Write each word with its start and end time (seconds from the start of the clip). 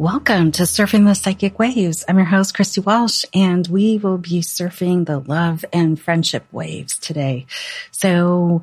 Welcome 0.00 0.52
to 0.52 0.62
Surfing 0.62 1.04
the 1.04 1.14
Psychic 1.14 1.58
Waves. 1.58 2.06
I'm 2.08 2.16
your 2.16 2.24
host, 2.24 2.54
Christy 2.54 2.80
Walsh, 2.80 3.26
and 3.34 3.68
we 3.68 3.98
will 3.98 4.16
be 4.16 4.40
surfing 4.40 5.04
the 5.04 5.18
love 5.18 5.62
and 5.74 6.00
friendship 6.00 6.46
waves 6.50 6.96
today. 6.96 7.44
So, 7.90 8.62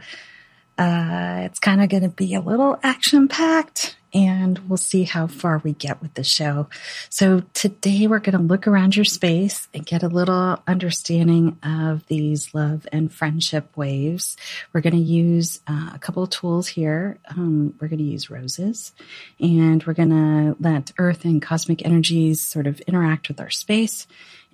uh, 0.79 1.41
it's 1.43 1.59
kind 1.59 1.83
of 1.83 1.89
going 1.89 2.01
to 2.01 2.09
be 2.09 2.33
a 2.33 2.41
little 2.41 2.79
action 2.81 3.27
packed 3.27 3.96
and 4.13 4.59
we'll 4.69 4.77
see 4.77 5.03
how 5.03 5.27
far 5.27 5.59
we 5.59 5.73
get 5.73 6.01
with 6.01 6.13
the 6.13 6.23
show. 6.23 6.67
So 7.09 7.43
today 7.53 8.07
we're 8.07 8.19
going 8.19 8.37
to 8.37 8.43
look 8.43 8.67
around 8.67 8.95
your 8.95 9.05
space 9.05 9.67
and 9.73 9.85
get 9.85 10.03
a 10.03 10.07
little 10.07 10.61
understanding 10.67 11.57
of 11.63 12.05
these 12.07 12.53
love 12.53 12.87
and 12.91 13.11
friendship 13.11 13.75
waves. 13.75 14.37
We're 14.73 14.81
going 14.81 14.93
to 14.95 14.99
use 14.99 15.59
uh, 15.67 15.91
a 15.93 15.99
couple 15.99 16.25
tools 16.27 16.67
here. 16.67 17.17
Um, 17.29 17.75
we're 17.79 17.89
going 17.89 17.99
to 17.99 18.05
use 18.05 18.29
roses 18.29 18.93
and 19.39 19.83
we're 19.85 19.93
going 19.93 20.09
to 20.09 20.55
let 20.59 20.91
earth 20.97 21.25
and 21.25 21.41
cosmic 21.41 21.85
energies 21.85 22.41
sort 22.41 22.67
of 22.67 22.79
interact 22.81 23.27
with 23.27 23.39
our 23.39 23.49
space. 23.49 24.07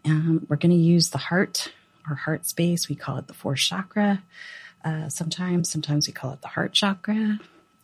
Um, 0.06 0.46
we're 0.50 0.58
going 0.58 0.72
to 0.72 0.76
use 0.76 1.12
the 1.12 1.18
heart 1.18 1.72
or 2.10 2.16
heart 2.16 2.46
space. 2.46 2.90
We 2.90 2.96
call 2.96 3.18
it 3.18 3.28
the 3.28 3.34
fourth 3.34 3.60
chakra. 3.60 4.24
Uh, 4.84 5.08
sometimes, 5.08 5.70
sometimes 5.70 6.08
we 6.08 6.14
call 6.14 6.34
it 6.34 6.42
the 6.42 6.50
heart 6.50 6.74
chakra 6.74 7.40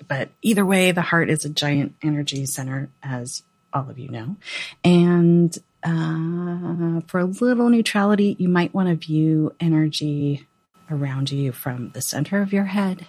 but 0.08 0.30
either 0.42 0.66
way, 0.66 0.92
the 0.92 1.02
heart 1.02 1.30
is 1.30 1.46
a 1.46 1.50
giant 1.50 1.96
energy 2.04 2.46
center, 2.46 2.90
as 3.04 3.44
all 3.74 3.90
of 3.90 4.00
you 4.00 4.10
know. 4.10 4.36
And 4.84 5.58
uh, 5.84 7.02
for 7.08 7.20
a 7.20 7.26
little 7.26 7.70
neutrality, 7.70 8.36
you 8.40 8.50
might 8.50 8.74
want 8.74 8.90
to 8.90 8.96
view 8.96 9.54
energy 9.60 10.48
around 10.90 11.32
you 11.32 11.52
from 11.52 11.92
the 11.92 12.02
center 12.02 12.42
of 12.42 12.52
your 12.52 12.66
head 12.66 13.08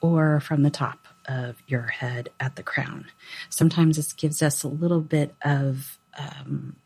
or 0.00 0.40
from 0.40 0.62
the 0.62 0.70
top 0.70 1.06
of 1.26 1.56
your 1.66 1.82
head 1.82 2.28
at 2.38 2.56
the 2.56 2.62
crown. 2.62 3.06
Sometimes 3.48 3.96
this 3.96 4.12
gives 4.12 4.42
us 4.42 4.62
a 4.62 4.68
little 4.68 5.00
bit 5.00 5.34
of 5.42 5.98
um, 6.18 6.76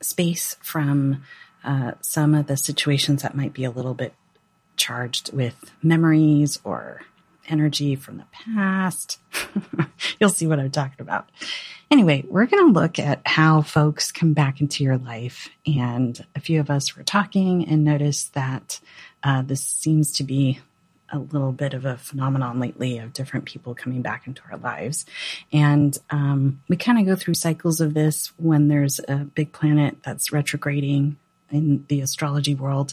space 0.00 0.56
from 0.62 1.22
uh, 1.64 1.92
some 2.00 2.34
of 2.34 2.46
the 2.46 2.56
situations 2.56 3.22
that 3.22 3.36
might 3.36 3.52
be 3.52 3.64
a 3.64 3.70
little 3.70 3.94
bit 3.94 4.14
charged 4.76 5.32
with 5.32 5.72
memories 5.82 6.58
or 6.62 7.02
energy 7.48 7.96
from 7.96 8.18
the 8.18 8.26
past. 8.32 9.18
You'll 10.20 10.30
see 10.30 10.46
what 10.46 10.60
I'm 10.60 10.70
talking 10.70 11.00
about. 11.00 11.28
Anyway, 11.90 12.24
we're 12.28 12.46
going 12.46 12.72
to 12.72 12.80
look 12.80 12.98
at 12.98 13.22
how 13.24 13.62
folks 13.62 14.12
come 14.12 14.34
back 14.34 14.60
into 14.60 14.84
your 14.84 14.98
life. 14.98 15.48
And 15.66 16.24
a 16.36 16.40
few 16.40 16.60
of 16.60 16.70
us 16.70 16.96
were 16.96 17.02
talking 17.02 17.66
and 17.66 17.84
noticed 17.84 18.34
that 18.34 18.80
uh, 19.22 19.42
this 19.42 19.62
seems 19.62 20.12
to 20.14 20.24
be 20.24 20.60
a 21.10 21.18
little 21.18 21.52
bit 21.52 21.72
of 21.72 21.84
a 21.84 21.96
phenomenon 21.96 22.60
lately 22.60 22.98
of 22.98 23.12
different 23.12 23.46
people 23.46 23.74
coming 23.74 24.02
back 24.02 24.26
into 24.26 24.42
our 24.50 24.58
lives. 24.58 25.06
And 25.52 25.96
um, 26.10 26.62
we 26.68 26.76
kind 26.76 26.98
of 26.98 27.06
go 27.06 27.16
through 27.16 27.34
cycles 27.34 27.80
of 27.80 27.94
this 27.94 28.32
when 28.36 28.68
there's 28.68 29.00
a 29.08 29.16
big 29.16 29.52
planet 29.52 30.02
that's 30.02 30.32
retrograding 30.32 31.16
in 31.50 31.86
the 31.88 32.02
astrology 32.02 32.54
world, 32.54 32.92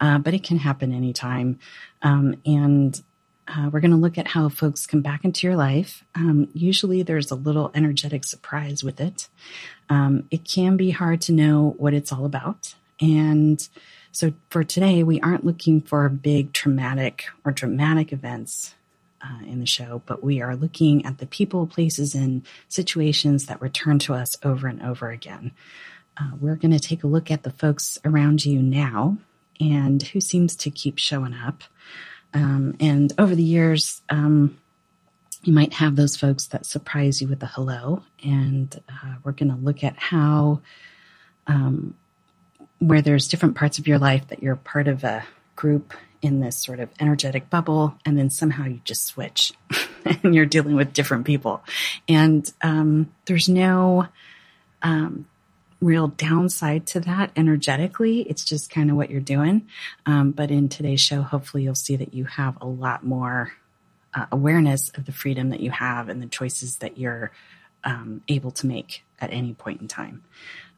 uh, 0.00 0.18
but 0.18 0.32
it 0.32 0.44
can 0.44 0.58
happen 0.58 0.92
anytime. 0.92 1.58
Um, 2.02 2.36
and 2.46 3.02
uh, 3.48 3.70
we're 3.72 3.80
going 3.80 3.92
to 3.92 3.96
look 3.96 4.18
at 4.18 4.28
how 4.28 4.48
folks 4.48 4.86
come 4.86 5.02
back 5.02 5.24
into 5.24 5.46
your 5.46 5.56
life. 5.56 6.04
Um, 6.14 6.48
usually 6.52 7.02
there's 7.02 7.30
a 7.30 7.36
little 7.36 7.70
energetic 7.74 8.24
surprise 8.24 8.82
with 8.82 9.00
it. 9.00 9.28
Um, 9.88 10.26
it 10.30 10.44
can 10.44 10.76
be 10.76 10.90
hard 10.90 11.20
to 11.22 11.32
know 11.32 11.74
what 11.78 11.94
it's 11.94 12.12
all 12.12 12.24
about. 12.24 12.74
And 13.00 13.66
so 14.10 14.32
for 14.50 14.64
today, 14.64 15.02
we 15.02 15.20
aren't 15.20 15.44
looking 15.44 15.80
for 15.80 16.08
big 16.08 16.52
traumatic 16.52 17.26
or 17.44 17.52
dramatic 17.52 18.12
events 18.12 18.74
uh, 19.22 19.44
in 19.44 19.60
the 19.60 19.66
show, 19.66 20.02
but 20.06 20.22
we 20.22 20.40
are 20.40 20.56
looking 20.56 21.04
at 21.04 21.18
the 21.18 21.26
people, 21.26 21.66
places, 21.66 22.14
and 22.14 22.46
situations 22.68 23.46
that 23.46 23.60
return 23.60 23.98
to 24.00 24.14
us 24.14 24.36
over 24.42 24.66
and 24.68 24.82
over 24.82 25.10
again. 25.10 25.52
Uh, 26.18 26.30
we're 26.40 26.56
going 26.56 26.72
to 26.72 26.80
take 26.80 27.04
a 27.04 27.08
look 27.08 27.30
at 27.30 27.42
the 27.42 27.50
folks 27.50 27.98
around 28.04 28.44
you 28.44 28.62
now 28.62 29.18
and 29.60 30.02
who 30.02 30.20
seems 30.20 30.56
to 30.56 30.70
keep 30.70 30.98
showing 30.98 31.34
up. 31.34 31.62
Um, 32.36 32.76
and 32.80 33.10
over 33.16 33.34
the 33.34 33.42
years, 33.42 34.02
um, 34.10 34.58
you 35.42 35.54
might 35.54 35.72
have 35.72 35.96
those 35.96 36.16
folks 36.16 36.48
that 36.48 36.66
surprise 36.66 37.22
you 37.22 37.28
with 37.28 37.42
a 37.42 37.46
hello. 37.46 38.02
And 38.22 38.78
uh, 38.90 39.14
we're 39.24 39.32
going 39.32 39.50
to 39.50 39.56
look 39.56 39.82
at 39.82 39.96
how, 39.96 40.60
um, 41.46 41.94
where 42.78 43.00
there's 43.00 43.28
different 43.28 43.56
parts 43.56 43.78
of 43.78 43.88
your 43.88 43.98
life 43.98 44.28
that 44.28 44.42
you're 44.42 44.56
part 44.56 44.86
of 44.86 45.02
a 45.02 45.24
group 45.54 45.94
in 46.20 46.40
this 46.40 46.62
sort 46.62 46.78
of 46.78 46.90
energetic 47.00 47.48
bubble, 47.48 47.94
and 48.04 48.18
then 48.18 48.28
somehow 48.28 48.64
you 48.64 48.80
just 48.84 49.06
switch 49.06 49.52
and 50.04 50.34
you're 50.34 50.44
dealing 50.44 50.74
with 50.74 50.92
different 50.92 51.24
people. 51.24 51.62
And 52.06 52.50
um, 52.60 53.12
there's 53.24 53.48
no 53.48 54.08
um, 54.82 55.26
real 55.80 56.08
downside 56.08 56.86
to 56.86 57.00
that 57.00 57.30
energetically. 57.36 58.20
It's 58.22 58.44
just 58.44 58.70
kind 58.70 58.90
of 58.90 58.96
what 58.96 59.10
you're 59.10 59.20
doing. 59.20 59.68
Um, 60.06 60.30
but 60.32 60.50
in 60.50 60.68
today's 60.68 61.00
show, 61.00 61.22
hopefully 61.22 61.62
you'll 61.64 61.74
see 61.74 61.96
that 61.96 62.14
you 62.14 62.24
have 62.24 62.56
a 62.60 62.66
lot 62.66 63.04
more 63.04 63.52
uh, 64.14 64.26
awareness 64.32 64.90
of 64.90 65.04
the 65.04 65.12
freedom 65.12 65.50
that 65.50 65.60
you 65.60 65.70
have 65.70 66.08
and 66.08 66.22
the 66.22 66.26
choices 66.26 66.78
that 66.78 66.98
you're 66.98 67.30
um, 67.84 68.22
able 68.28 68.50
to 68.50 68.66
make 68.66 69.04
at 69.20 69.32
any 69.32 69.54
point 69.54 69.80
in 69.80 69.88
time. 69.88 70.22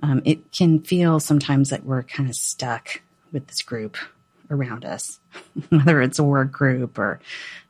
Um, 0.02 0.22
it 0.24 0.52
can 0.52 0.80
feel 0.80 1.20
sometimes 1.20 1.70
that 1.70 1.84
we're 1.84 2.02
kind 2.02 2.28
of 2.28 2.34
stuck 2.34 3.00
with 3.32 3.46
this 3.46 3.62
group 3.62 3.96
around 4.50 4.84
us, 4.84 5.20
whether 5.68 6.00
it's 6.00 6.18
a 6.18 6.24
work 6.24 6.52
group 6.52 6.98
or 6.98 7.20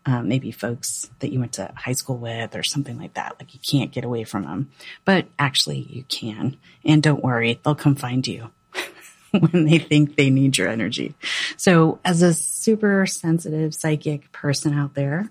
um, 0.06 0.28
maybe 0.28 0.50
folks 0.50 1.10
that 1.18 1.32
you 1.32 1.40
went 1.40 1.52
to 1.54 1.70
high 1.74 1.92
school 1.92 2.16
with 2.16 2.56
or 2.56 2.62
something 2.62 2.98
like 2.98 3.14
that. 3.14 3.36
Like 3.38 3.54
you 3.54 3.60
can't 3.60 3.92
get 3.92 4.04
away 4.04 4.24
from 4.24 4.44
them, 4.44 4.70
but 5.04 5.26
actually 5.38 5.80
you 5.80 6.04
can. 6.04 6.56
And 6.84 7.02
don't 7.02 7.22
worry, 7.22 7.60
they'll 7.62 7.74
come 7.74 7.94
find 7.94 8.26
you 8.26 8.50
when 9.30 9.64
they 9.66 9.78
think 9.78 10.16
they 10.16 10.30
need 10.30 10.56
your 10.56 10.68
energy. 10.68 11.14
So 11.56 11.98
as 12.04 12.22
a 12.22 12.32
super 12.32 13.06
sensitive 13.06 13.74
psychic 13.74 14.32
person 14.32 14.72
out 14.72 14.94
there, 14.94 15.30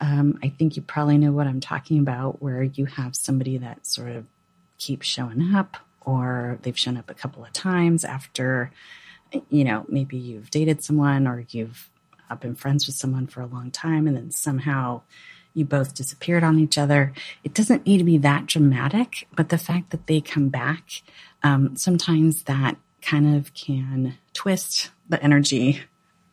um, 0.00 0.38
I 0.42 0.48
think 0.48 0.76
you 0.76 0.82
probably 0.82 1.18
know 1.18 1.32
what 1.32 1.46
I'm 1.46 1.60
talking 1.60 1.98
about, 1.98 2.42
where 2.42 2.62
you 2.62 2.84
have 2.86 3.16
somebody 3.16 3.58
that 3.58 3.86
sort 3.86 4.10
of 4.10 4.26
keeps 4.78 5.06
showing 5.06 5.54
up 5.54 5.76
or 6.02 6.58
they've 6.62 6.78
shown 6.78 6.96
up 6.96 7.10
a 7.10 7.14
couple 7.14 7.44
of 7.44 7.52
times 7.52 8.04
after 8.04 8.70
you 9.48 9.64
know, 9.64 9.84
maybe 9.88 10.16
you've 10.16 10.50
dated 10.50 10.82
someone 10.82 11.26
or 11.26 11.44
you've 11.50 11.90
uh, 12.30 12.34
been 12.34 12.54
friends 12.54 12.86
with 12.86 12.96
someone 12.96 13.26
for 13.26 13.40
a 13.40 13.46
long 13.46 13.70
time 13.70 14.06
and 14.06 14.16
then 14.16 14.30
somehow 14.30 15.02
you 15.54 15.64
both 15.64 15.94
disappeared 15.94 16.44
on 16.44 16.58
each 16.58 16.76
other. 16.76 17.12
It 17.42 17.54
doesn't 17.54 17.86
need 17.86 17.98
to 17.98 18.04
be 18.04 18.18
that 18.18 18.46
dramatic, 18.46 19.26
but 19.34 19.48
the 19.48 19.58
fact 19.58 19.90
that 19.90 20.06
they 20.06 20.20
come 20.20 20.48
back, 20.48 21.02
um, 21.42 21.76
sometimes 21.76 22.42
that 22.44 22.76
kind 23.00 23.36
of 23.36 23.54
can 23.54 24.18
twist 24.34 24.90
the 25.08 25.22
energy 25.22 25.80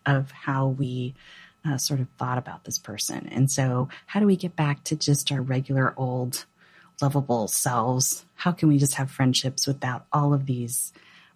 of 0.06 0.32
how 0.32 0.68
we 0.68 1.16
uh, 1.66 1.78
sort 1.78 2.02
of 2.02 2.08
thought 2.18 2.38
about 2.38 2.66
this 2.66 2.78
person. 2.78 3.28
And 3.32 3.50
so, 3.50 3.88
how 4.08 4.20
do 4.20 4.26
we 4.26 4.36
get 4.36 4.56
back 4.58 4.84
to 4.86 4.96
just 4.98 5.32
our 5.32 5.42
regular 5.42 5.94
old 5.96 6.46
lovable 7.02 7.48
selves? 7.48 8.26
How 8.36 8.52
can 8.52 8.68
we 8.68 8.78
just 8.78 8.96
have 8.96 9.10
friendships 9.10 9.66
without 9.66 10.06
all 10.12 10.34
of 10.34 10.46
these 10.46 10.92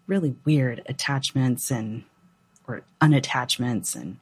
really 0.07 0.35
weird 0.45 0.81
attachments 0.87 1.69
and 1.69 2.03
or 2.67 2.81
unattachments 3.01 3.95
and 3.95 4.17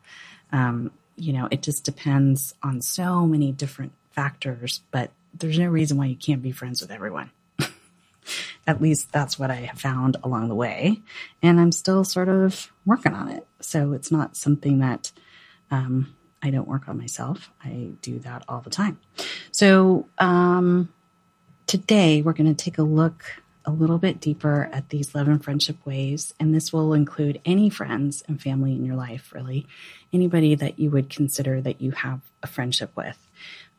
um, 0.51 0.91
you 1.15 1.31
know 1.31 1.47
it 1.51 1.61
just 1.61 1.83
depends 1.83 2.53
on 2.61 2.81
so 2.81 3.25
many 3.25 3.51
different 3.51 3.93
factors 4.11 4.81
but 4.91 5.11
there's 5.37 5.59
no 5.59 5.67
reason 5.67 5.97
why 5.97 6.05
you 6.05 6.15
can't 6.15 6.41
be 6.41 6.51
friends 6.51 6.81
with 6.81 6.91
everyone. 6.91 7.31
At 8.67 8.81
least 8.81 9.11
that's 9.11 9.37
what 9.37 9.51
i 9.51 9.55
have 9.55 9.79
found 9.79 10.17
along 10.23 10.47
the 10.47 10.55
way 10.55 11.01
and 11.43 11.59
i'm 11.59 11.71
still 11.71 12.03
sort 12.03 12.29
of 12.29 12.71
working 12.85 13.13
on 13.13 13.29
it. 13.29 13.45
So 13.61 13.93
it's 13.93 14.11
not 14.11 14.35
something 14.35 14.79
that 14.79 15.11
um, 15.71 16.15
i 16.41 16.49
don't 16.49 16.67
work 16.67 16.87
on 16.87 16.97
myself. 16.97 17.51
I 17.63 17.89
do 18.01 18.19
that 18.19 18.43
all 18.47 18.61
the 18.61 18.69
time. 18.69 18.99
So 19.51 20.07
um, 20.17 20.91
today 21.67 22.21
we're 22.21 22.33
going 22.33 22.53
to 22.53 22.63
take 22.63 22.77
a 22.77 22.83
look 22.83 23.23
a 23.65 23.71
little 23.71 23.97
bit 23.97 24.19
deeper 24.21 24.69
at 24.71 24.89
these 24.89 25.15
love 25.15 25.27
and 25.27 25.43
friendship 25.43 25.77
ways. 25.85 26.33
And 26.39 26.53
this 26.53 26.71
will 26.71 26.93
include 26.93 27.41
any 27.45 27.69
friends 27.69 28.23
and 28.27 28.41
family 28.41 28.73
in 28.73 28.85
your 28.85 28.95
life, 28.95 29.31
really. 29.33 29.67
Anybody 30.13 30.55
that 30.55 30.79
you 30.79 30.91
would 30.91 31.09
consider 31.09 31.61
that 31.61 31.81
you 31.81 31.91
have 31.91 32.21
a 32.43 32.47
friendship 32.47 32.91
with. 32.95 33.17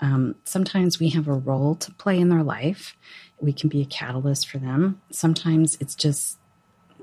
Um, 0.00 0.34
sometimes 0.44 0.98
we 0.98 1.10
have 1.10 1.28
a 1.28 1.32
role 1.32 1.74
to 1.76 1.92
play 1.92 2.18
in 2.18 2.28
their 2.28 2.42
life. 2.42 2.96
We 3.40 3.52
can 3.52 3.68
be 3.68 3.80
a 3.82 3.86
catalyst 3.86 4.48
for 4.48 4.58
them. 4.58 5.00
Sometimes 5.10 5.76
it's 5.80 5.94
just 5.94 6.38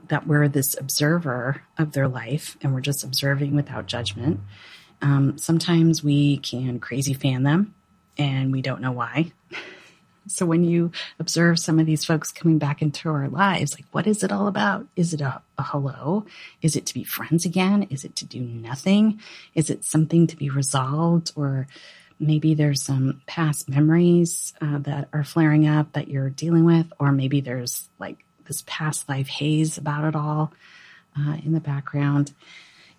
that 0.09 0.27
we're 0.27 0.47
this 0.47 0.75
observer 0.77 1.63
of 1.77 1.93
their 1.93 2.07
life 2.07 2.57
and 2.61 2.73
we're 2.73 2.81
just 2.81 3.03
observing 3.03 3.55
without 3.55 3.87
judgment. 3.87 4.39
Um, 5.01 5.37
sometimes 5.37 6.03
we 6.03 6.37
can 6.37 6.79
crazy 6.79 7.13
fan 7.13 7.43
them 7.43 7.73
and 8.17 8.51
we 8.51 8.61
don't 8.61 8.81
know 8.81 8.91
why. 8.91 9.31
So 10.27 10.45
when 10.45 10.63
you 10.63 10.91
observe 11.19 11.59
some 11.59 11.79
of 11.79 11.85
these 11.85 12.05
folks 12.05 12.31
coming 12.31 12.57
back 12.57 12.81
into 12.81 13.09
our 13.09 13.27
lives, 13.27 13.75
like 13.75 13.85
what 13.91 14.07
is 14.07 14.23
it 14.23 14.31
all 14.31 14.47
about? 14.47 14.85
Is 14.95 15.13
it 15.13 15.21
a, 15.21 15.41
a, 15.57 15.63
hello? 15.63 16.25
Is 16.61 16.75
it 16.75 16.85
to 16.87 16.93
be 16.93 17.03
friends 17.03 17.45
again? 17.45 17.87
Is 17.89 18.05
it 18.05 18.15
to 18.17 18.25
do 18.25 18.39
nothing? 18.39 19.19
Is 19.53 19.69
it 19.69 19.83
something 19.83 20.27
to 20.27 20.37
be 20.37 20.49
resolved? 20.49 21.31
Or 21.35 21.67
maybe 22.19 22.53
there's 22.53 22.81
some 22.81 23.21
past 23.25 23.67
memories 23.67 24.53
uh, 24.61 24.79
that 24.79 25.09
are 25.13 25.23
flaring 25.23 25.67
up 25.67 25.91
that 25.93 26.07
you're 26.07 26.29
dealing 26.29 26.65
with, 26.65 26.91
or 26.99 27.11
maybe 27.11 27.41
there's 27.41 27.89
like 27.99 28.23
this 28.47 28.63
past 28.65 29.07
life 29.09 29.27
haze 29.27 29.77
about 29.77 30.05
it 30.05 30.15
all 30.15 30.53
uh, 31.17 31.37
in 31.43 31.53
the 31.53 31.59
background. 31.59 32.33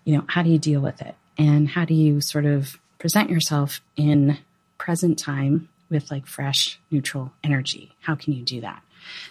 You 0.05 0.17
know, 0.17 0.25
how 0.29 0.43
do 0.43 0.50
you 0.50 0.59
deal 0.59 0.81
with 0.81 1.00
it? 1.00 1.15
And 1.38 1.69
how 1.69 1.85
do 1.85 1.94
you 1.94 2.20
sort 2.20 2.44
of 2.44 2.79
present 2.99 3.31
yourself 3.31 3.81
in 3.97 4.38
present 4.79 5.19
time 5.19 5.69
with 5.94 6.11
like 6.11 6.26
fresh, 6.26 6.79
neutral 6.91 7.32
energy. 7.43 7.93
How 8.00 8.14
can 8.14 8.35
you 8.35 8.43
do 8.43 8.61
that? 8.61 8.82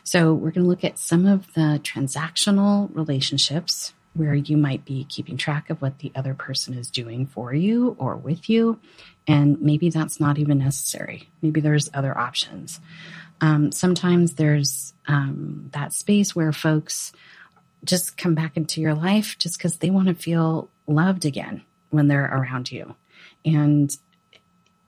So, 0.03 0.33
we're 0.33 0.51
going 0.51 0.63
to 0.63 0.69
look 0.69 0.83
at 0.83 0.99
some 0.99 1.25
of 1.25 1.53
the 1.53 1.79
transactional 1.83 2.89
relationships 2.95 3.93
where 4.13 4.35
you 4.35 4.55
might 4.55 4.85
be 4.85 5.05
keeping 5.05 5.37
track 5.37 5.69
of 5.69 5.81
what 5.81 5.99
the 5.99 6.11
other 6.15 6.33
person 6.33 6.75
is 6.75 6.89
doing 6.89 7.25
for 7.25 7.53
you 7.53 7.95
or 7.97 8.15
with 8.15 8.49
you. 8.49 8.79
And 9.27 9.59
maybe 9.61 9.89
that's 9.89 10.19
not 10.19 10.37
even 10.37 10.59
necessary. 10.59 11.29
Maybe 11.41 11.61
there's 11.61 11.89
other 11.93 12.15
options. 12.17 12.79
Um, 13.41 13.71
sometimes 13.71 14.33
there's 14.33 14.93
um, 15.07 15.69
that 15.73 15.93
space 15.93 16.35
where 16.35 16.51
folks 16.51 17.11
just 17.83 18.15
come 18.15 18.35
back 18.35 18.55
into 18.55 18.81
your 18.81 18.93
life 18.93 19.37
just 19.39 19.57
because 19.57 19.77
they 19.77 19.89
want 19.89 20.07
to 20.07 20.13
feel 20.13 20.69
loved 20.87 21.25
again 21.25 21.63
when 21.89 22.07
they're 22.07 22.25
around 22.25 22.71
you. 22.71 22.95
And 23.43 23.95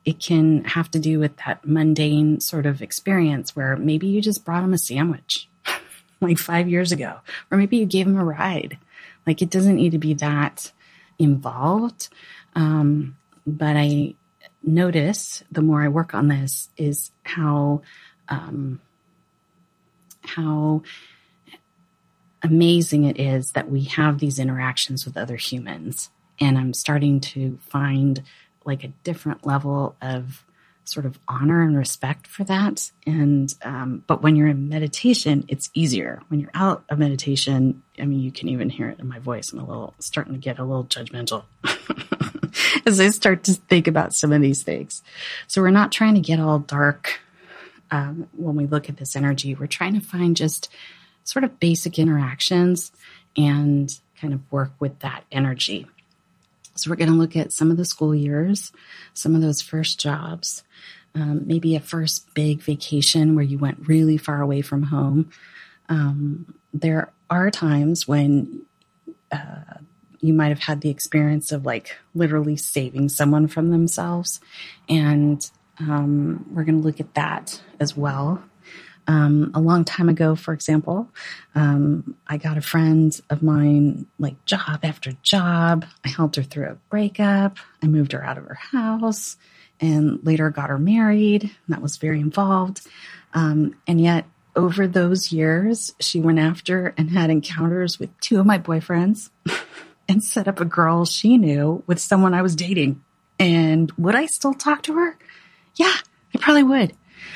it 0.05 0.19
can 0.19 0.63
have 0.65 0.89
to 0.91 0.99
do 0.99 1.19
with 1.19 1.35
that 1.45 1.65
mundane 1.65 2.39
sort 2.39 2.67
of 2.67 2.81
experience 2.81 3.55
where 3.55 3.75
maybe 3.75 4.07
you 4.07 4.21
just 4.21 4.45
brought 4.45 4.63
him 4.63 4.73
a 4.73 4.77
sandwich 4.77 5.49
like 6.21 6.37
five 6.37 6.69
years 6.69 6.91
ago, 6.91 7.17
or 7.49 7.57
maybe 7.57 7.77
you 7.77 7.85
gave 7.85 8.07
him 8.07 8.17
a 8.17 8.23
ride. 8.23 8.77
Like 9.25 9.41
it 9.41 9.49
doesn't 9.49 9.75
need 9.75 9.91
to 9.91 9.97
be 9.97 10.13
that 10.15 10.71
involved. 11.17 12.09
Um, 12.53 13.17
but 13.47 13.75
I 13.75 14.13
notice 14.63 15.43
the 15.51 15.61
more 15.61 15.81
I 15.81 15.87
work 15.87 16.13
on 16.13 16.27
this 16.27 16.69
is 16.77 17.11
how, 17.23 17.81
um, 18.29 18.79
how 20.21 20.83
amazing 22.43 23.05
it 23.05 23.19
is 23.19 23.51
that 23.51 23.69
we 23.69 23.85
have 23.85 24.19
these 24.19 24.37
interactions 24.37 25.03
with 25.05 25.17
other 25.17 25.35
humans. 25.35 26.11
And 26.39 26.57
I'm 26.57 26.73
starting 26.73 27.21
to 27.21 27.57
find 27.69 28.21
like 28.65 28.83
a 28.83 28.93
different 29.03 29.45
level 29.45 29.95
of 30.01 30.43
sort 30.85 31.05
of 31.05 31.17
honor 31.27 31.63
and 31.63 31.75
respect 31.75 32.27
for 32.27 32.43
that. 32.43 32.91
And, 33.05 33.53
um, 33.63 34.03
but 34.05 34.21
when 34.21 34.35
you're 34.35 34.47
in 34.47 34.69
meditation, 34.69 35.43
it's 35.47 35.69
easier. 35.73 36.21
When 36.27 36.39
you're 36.39 36.51
out 36.53 36.83
of 36.89 36.99
meditation, 36.99 37.81
I 37.99 38.05
mean, 38.05 38.19
you 38.19 38.31
can 38.31 38.49
even 38.49 38.69
hear 38.69 38.89
it 38.89 38.99
in 38.99 39.07
my 39.07 39.19
voice. 39.19 39.51
I'm 39.51 39.59
a 39.59 39.65
little 39.65 39.95
starting 39.99 40.33
to 40.33 40.39
get 40.39 40.59
a 40.59 40.63
little 40.63 40.85
judgmental 40.85 41.45
as 42.85 42.99
I 42.99 43.09
start 43.09 43.43
to 43.45 43.53
think 43.53 43.87
about 43.87 44.13
some 44.13 44.31
of 44.31 44.41
these 44.41 44.61
things. 44.61 45.01
So 45.47 45.61
we're 45.61 45.71
not 45.71 45.91
trying 45.91 46.15
to 46.15 46.21
get 46.21 46.39
all 46.39 46.59
dark 46.59 47.19
um, 47.91 48.27
when 48.33 48.55
we 48.55 48.67
look 48.67 48.89
at 48.89 48.97
this 48.97 49.15
energy. 49.15 49.55
We're 49.55 49.67
trying 49.67 49.93
to 49.95 50.05
find 50.05 50.35
just 50.35 50.69
sort 51.23 51.43
of 51.43 51.59
basic 51.59 51.97
interactions 51.97 52.91
and 53.35 53.91
kind 54.19 54.33
of 54.33 54.41
work 54.51 54.71
with 54.79 54.99
that 54.99 55.23
energy. 55.31 55.87
So 56.75 56.89
we're 56.89 56.97
going 56.97 57.09
to 57.09 57.15
look 57.15 57.35
at 57.35 57.51
some 57.51 57.71
of 57.71 57.77
the 57.77 57.85
school 57.85 58.13
years, 58.13 58.71
some 59.13 59.33
of 59.33 59.41
those 59.41 59.61
first 59.61 59.99
jobs, 59.99 60.63
um, 61.13 61.47
maybe 61.47 61.75
a 61.75 61.79
first 61.79 62.33
big 62.33 62.61
vacation 62.61 63.35
where 63.35 63.45
you 63.45 63.57
went 63.57 63.87
really 63.87 64.17
far 64.17 64.41
away 64.41 64.61
from 64.61 64.83
home. 64.83 65.31
Um, 65.87 66.53
there 66.73 67.11
are 67.29 67.49
times 67.49 68.07
when 68.07 68.61
uh, 69.31 69.79
you 70.19 70.33
might 70.33 70.49
have 70.49 70.59
had 70.59 70.81
the 70.81 70.89
experience 70.89 71.51
of 71.51 71.65
like 71.65 71.95
literally 72.13 72.57
saving 72.57 73.09
someone 73.09 73.47
from 73.47 73.69
themselves. 73.69 74.41
And 74.89 75.49
um, 75.79 76.45
we're 76.51 76.63
going 76.63 76.81
to 76.81 76.85
look 76.85 76.99
at 76.99 77.13
that 77.13 77.61
as 77.79 77.95
well. 77.95 78.43
Um, 79.07 79.51
a 79.53 79.59
long 79.59 79.85
time 79.85 80.09
ago, 80.09 80.35
for 80.35 80.53
example, 80.53 81.07
um, 81.53 82.15
I 82.27 82.37
got 82.37 82.57
a 82.57 82.61
friend 82.61 83.19
of 83.29 83.43
mine 83.43 84.07
like 84.17 84.43
job 84.45 84.79
after 84.83 85.11
job. 85.21 85.85
I 86.03 86.09
helped 86.09 86.37
her 86.37 86.43
through 86.43 86.69
a 86.69 86.77
breakup. 86.89 87.57
I 87.83 87.87
moved 87.87 88.13
her 88.13 88.23
out 88.23 88.37
of 88.37 88.45
her 88.45 88.55
house 88.55 89.37
and 89.79 90.19
later 90.25 90.49
got 90.49 90.69
her 90.69 90.79
married. 90.79 91.51
That 91.67 91.81
was 91.81 91.97
very 91.97 92.19
involved. 92.19 92.87
Um, 93.33 93.75
and 93.87 93.99
yet, 94.01 94.25
over 94.55 94.87
those 94.87 95.31
years, 95.33 95.93
she 95.99 96.19
went 96.19 96.39
after 96.39 96.93
and 96.97 97.11
had 97.11 97.29
encounters 97.29 97.99
with 97.99 98.17
two 98.21 98.39
of 98.39 98.45
my 98.45 98.57
boyfriends 98.57 99.29
and 100.07 100.23
set 100.23 100.47
up 100.47 100.59
a 100.59 100.65
girl 100.65 101.05
she 101.05 101.37
knew 101.37 101.83
with 101.87 101.99
someone 101.99 102.33
I 102.33 102.41
was 102.41 102.55
dating. 102.55 103.03
And 103.37 103.91
would 103.97 104.15
I 104.15 104.27
still 104.27 104.53
talk 104.53 104.83
to 104.83 104.95
her? 104.95 105.17
Yeah, 105.75 105.93
I 106.33 106.37
probably 106.39 106.63
would. 106.63 106.93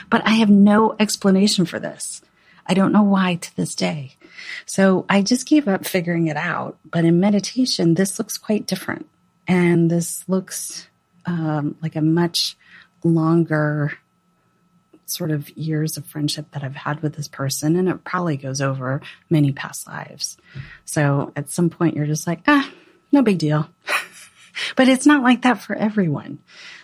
But 0.09 0.25
I 0.25 0.31
have 0.31 0.49
no 0.49 0.95
explanation 0.99 1.65
for 1.65 1.79
this. 1.79 2.21
I 2.65 2.73
don't 2.73 2.91
know 2.91 3.03
why 3.03 3.35
to 3.35 3.55
this 3.55 3.73
day. 3.73 4.15
So 4.65 5.05
I 5.09 5.21
just 5.21 5.47
gave 5.47 5.67
up 5.67 5.85
figuring 5.85 6.27
it 6.27 6.37
out. 6.37 6.77
But 6.85 7.05
in 7.05 7.19
meditation, 7.19 7.95
this 7.95 8.19
looks 8.19 8.37
quite 8.37 8.67
different. 8.67 9.07
And 9.47 9.89
this 9.89 10.23
looks 10.27 10.87
um, 11.25 11.75
like 11.81 11.95
a 11.95 12.01
much 12.01 12.55
longer 13.03 13.93
sort 15.05 15.31
of 15.31 15.49
years 15.57 15.97
of 15.97 16.05
friendship 16.05 16.51
that 16.51 16.63
I've 16.63 16.75
had 16.75 17.01
with 17.01 17.15
this 17.15 17.27
person. 17.27 17.75
And 17.75 17.89
it 17.89 18.03
probably 18.03 18.37
goes 18.37 18.61
over 18.61 19.01
many 19.29 19.51
past 19.51 19.87
lives. 19.87 20.37
So 20.85 21.33
at 21.35 21.49
some 21.49 21.69
point, 21.69 21.95
you're 21.95 22.05
just 22.05 22.27
like, 22.27 22.41
ah, 22.47 22.71
no 23.11 23.23
big 23.23 23.39
deal. 23.39 23.67
but 24.75 24.87
it's 24.87 25.05
not 25.05 25.23
like 25.23 25.41
that 25.41 25.61
for 25.61 25.75
everyone. 25.75 26.39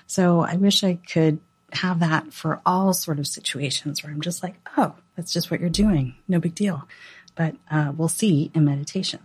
So 0.07 0.41
I 0.41 0.55
wish 0.55 0.83
I 0.83 0.95
could 0.95 1.39
have 1.73 1.99
that 1.99 2.33
for 2.33 2.61
all 2.65 2.93
sort 2.93 3.19
of 3.19 3.27
situations 3.27 4.03
where 4.03 4.11
I'm 4.11 4.21
just 4.21 4.43
like, 4.43 4.55
oh, 4.77 4.95
that's 5.15 5.33
just 5.33 5.51
what 5.51 5.59
you're 5.59 5.69
doing. 5.69 6.15
No 6.27 6.39
big 6.39 6.55
deal. 6.55 6.87
But 7.35 7.55
uh, 7.69 7.91
we'll 7.95 8.07
see 8.07 8.51
in 8.53 8.65
meditation. 8.65 9.19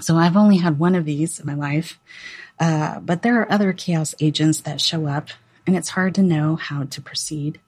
So 0.00 0.16
I've 0.16 0.36
only 0.36 0.58
had 0.58 0.78
one 0.78 0.94
of 0.94 1.04
these 1.04 1.38
in 1.38 1.46
my 1.46 1.54
life, 1.54 1.98
uh, 2.58 3.00
but 3.00 3.22
there 3.22 3.40
are 3.40 3.52
other 3.52 3.72
chaos 3.72 4.14
agents 4.20 4.60
that 4.62 4.80
show 4.80 5.06
up, 5.06 5.28
and 5.66 5.76
it's 5.76 5.90
hard 5.90 6.14
to 6.16 6.22
know 6.22 6.56
how 6.56 6.84
to 6.84 7.00
proceed. 7.00 7.60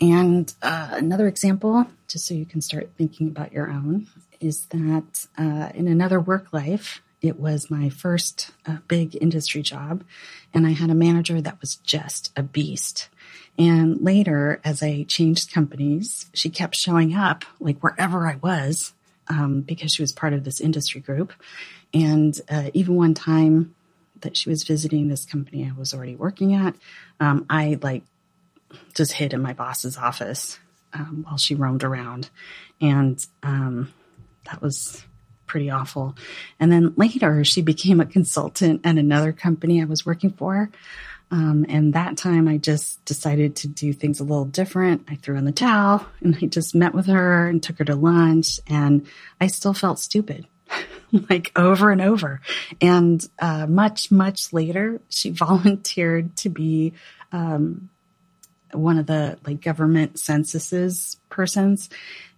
And 0.00 0.52
uh, 0.62 0.88
another 0.92 1.28
example, 1.28 1.86
just 2.08 2.26
so 2.26 2.34
you 2.34 2.46
can 2.46 2.60
start 2.60 2.90
thinking 2.96 3.28
about 3.28 3.52
your 3.52 3.70
own, 3.70 4.08
is 4.40 4.66
that 4.66 5.26
uh, 5.38 5.70
in 5.74 5.86
another 5.86 6.18
work 6.18 6.52
life, 6.52 7.02
it 7.24 7.40
was 7.40 7.70
my 7.70 7.88
first 7.88 8.50
uh, 8.66 8.76
big 8.86 9.16
industry 9.18 9.62
job, 9.62 10.04
and 10.52 10.66
I 10.66 10.72
had 10.72 10.90
a 10.90 10.94
manager 10.94 11.40
that 11.40 11.58
was 11.60 11.76
just 11.76 12.30
a 12.36 12.42
beast. 12.42 13.08
And 13.56 13.98
later, 14.02 14.60
as 14.62 14.82
I 14.82 15.04
changed 15.04 15.50
companies, 15.50 16.26
she 16.34 16.50
kept 16.50 16.76
showing 16.76 17.14
up 17.14 17.46
like 17.60 17.82
wherever 17.82 18.28
I 18.28 18.36
was 18.36 18.92
um, 19.28 19.62
because 19.62 19.92
she 19.92 20.02
was 20.02 20.12
part 20.12 20.34
of 20.34 20.44
this 20.44 20.60
industry 20.60 21.00
group. 21.00 21.32
And 21.94 22.38
uh, 22.50 22.70
even 22.74 22.94
one 22.96 23.14
time 23.14 23.74
that 24.20 24.36
she 24.36 24.50
was 24.50 24.64
visiting 24.64 25.08
this 25.08 25.24
company 25.24 25.66
I 25.66 25.78
was 25.78 25.94
already 25.94 26.16
working 26.16 26.52
at, 26.54 26.74
um, 27.20 27.46
I 27.48 27.78
like 27.80 28.02
just 28.92 29.12
hid 29.12 29.32
in 29.32 29.40
my 29.40 29.54
boss's 29.54 29.96
office 29.96 30.58
um, 30.92 31.24
while 31.26 31.38
she 31.38 31.54
roamed 31.54 31.84
around. 31.84 32.28
And 32.82 33.24
um, 33.42 33.94
that 34.44 34.60
was 34.60 35.04
pretty 35.46 35.70
awful. 35.70 36.16
And 36.58 36.70
then 36.70 36.94
later, 36.96 37.44
she 37.44 37.62
became 37.62 38.00
a 38.00 38.06
consultant 38.06 38.82
at 38.84 38.98
another 38.98 39.32
company 39.32 39.80
I 39.80 39.86
was 39.86 40.06
working 40.06 40.30
for. 40.30 40.70
Um, 41.30 41.66
and 41.68 41.94
that 41.94 42.16
time, 42.16 42.46
I 42.46 42.58
just 42.58 43.04
decided 43.04 43.56
to 43.56 43.68
do 43.68 43.92
things 43.92 44.20
a 44.20 44.24
little 44.24 44.44
different. 44.44 45.06
I 45.08 45.16
threw 45.16 45.36
in 45.36 45.44
the 45.44 45.52
towel 45.52 46.06
and 46.20 46.36
I 46.40 46.46
just 46.46 46.74
met 46.74 46.94
with 46.94 47.06
her 47.06 47.48
and 47.48 47.62
took 47.62 47.78
her 47.78 47.84
to 47.86 47.96
lunch. 47.96 48.60
And 48.68 49.06
I 49.40 49.48
still 49.48 49.74
felt 49.74 49.98
stupid, 49.98 50.46
like 51.30 51.50
over 51.56 51.90
and 51.90 52.00
over. 52.00 52.40
And 52.80 53.26
uh, 53.38 53.66
much, 53.66 54.10
much 54.12 54.52
later, 54.52 55.00
she 55.08 55.30
volunteered 55.30 56.36
to 56.38 56.50
be 56.50 56.92
um, 57.32 57.88
one 58.72 58.98
of 58.98 59.06
the 59.06 59.38
like 59.46 59.60
government 59.60 60.18
censuses 60.18 61.16
persons. 61.30 61.90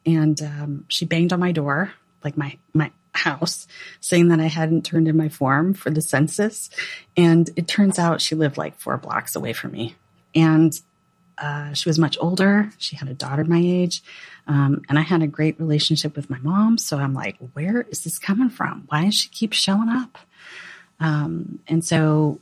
And 0.06 0.40
um, 0.40 0.84
she 0.88 1.04
banged 1.04 1.32
on 1.32 1.40
my 1.40 1.52
door, 1.52 1.92
like 2.26 2.36
my 2.36 2.58
my 2.74 2.90
house 3.16 3.66
saying 4.00 4.28
that 4.28 4.40
I 4.40 4.46
hadn't 4.46 4.84
turned 4.84 5.08
in 5.08 5.16
my 5.16 5.28
form 5.28 5.72
for 5.74 5.90
the 5.90 6.02
census. 6.02 6.68
And 7.16 7.48
it 7.56 7.66
turns 7.66 7.98
out 7.98 8.20
she 8.20 8.34
lived 8.34 8.58
like 8.58 8.78
four 8.78 8.98
blocks 8.98 9.34
away 9.34 9.52
from 9.52 9.72
me. 9.72 9.94
And 10.34 10.78
uh, 11.38 11.72
she 11.72 11.88
was 11.88 11.98
much 11.98 12.16
older. 12.20 12.70
She 12.78 12.96
had 12.96 13.08
a 13.08 13.14
daughter 13.14 13.44
my 13.44 13.60
age. 13.62 14.02
Um, 14.46 14.82
and 14.88 14.98
I 14.98 15.02
had 15.02 15.22
a 15.22 15.26
great 15.26 15.58
relationship 15.58 16.16
with 16.16 16.28
my 16.30 16.38
mom. 16.38 16.78
So 16.78 16.98
I'm 16.98 17.14
like, 17.14 17.36
where 17.54 17.82
is 17.90 18.04
this 18.04 18.18
coming 18.18 18.50
from? 18.50 18.84
Why 18.88 19.04
does 19.04 19.14
she 19.14 19.28
keep 19.28 19.52
showing 19.52 19.88
up? 19.88 20.18
Um, 21.00 21.60
and 21.68 21.84
so, 21.84 22.40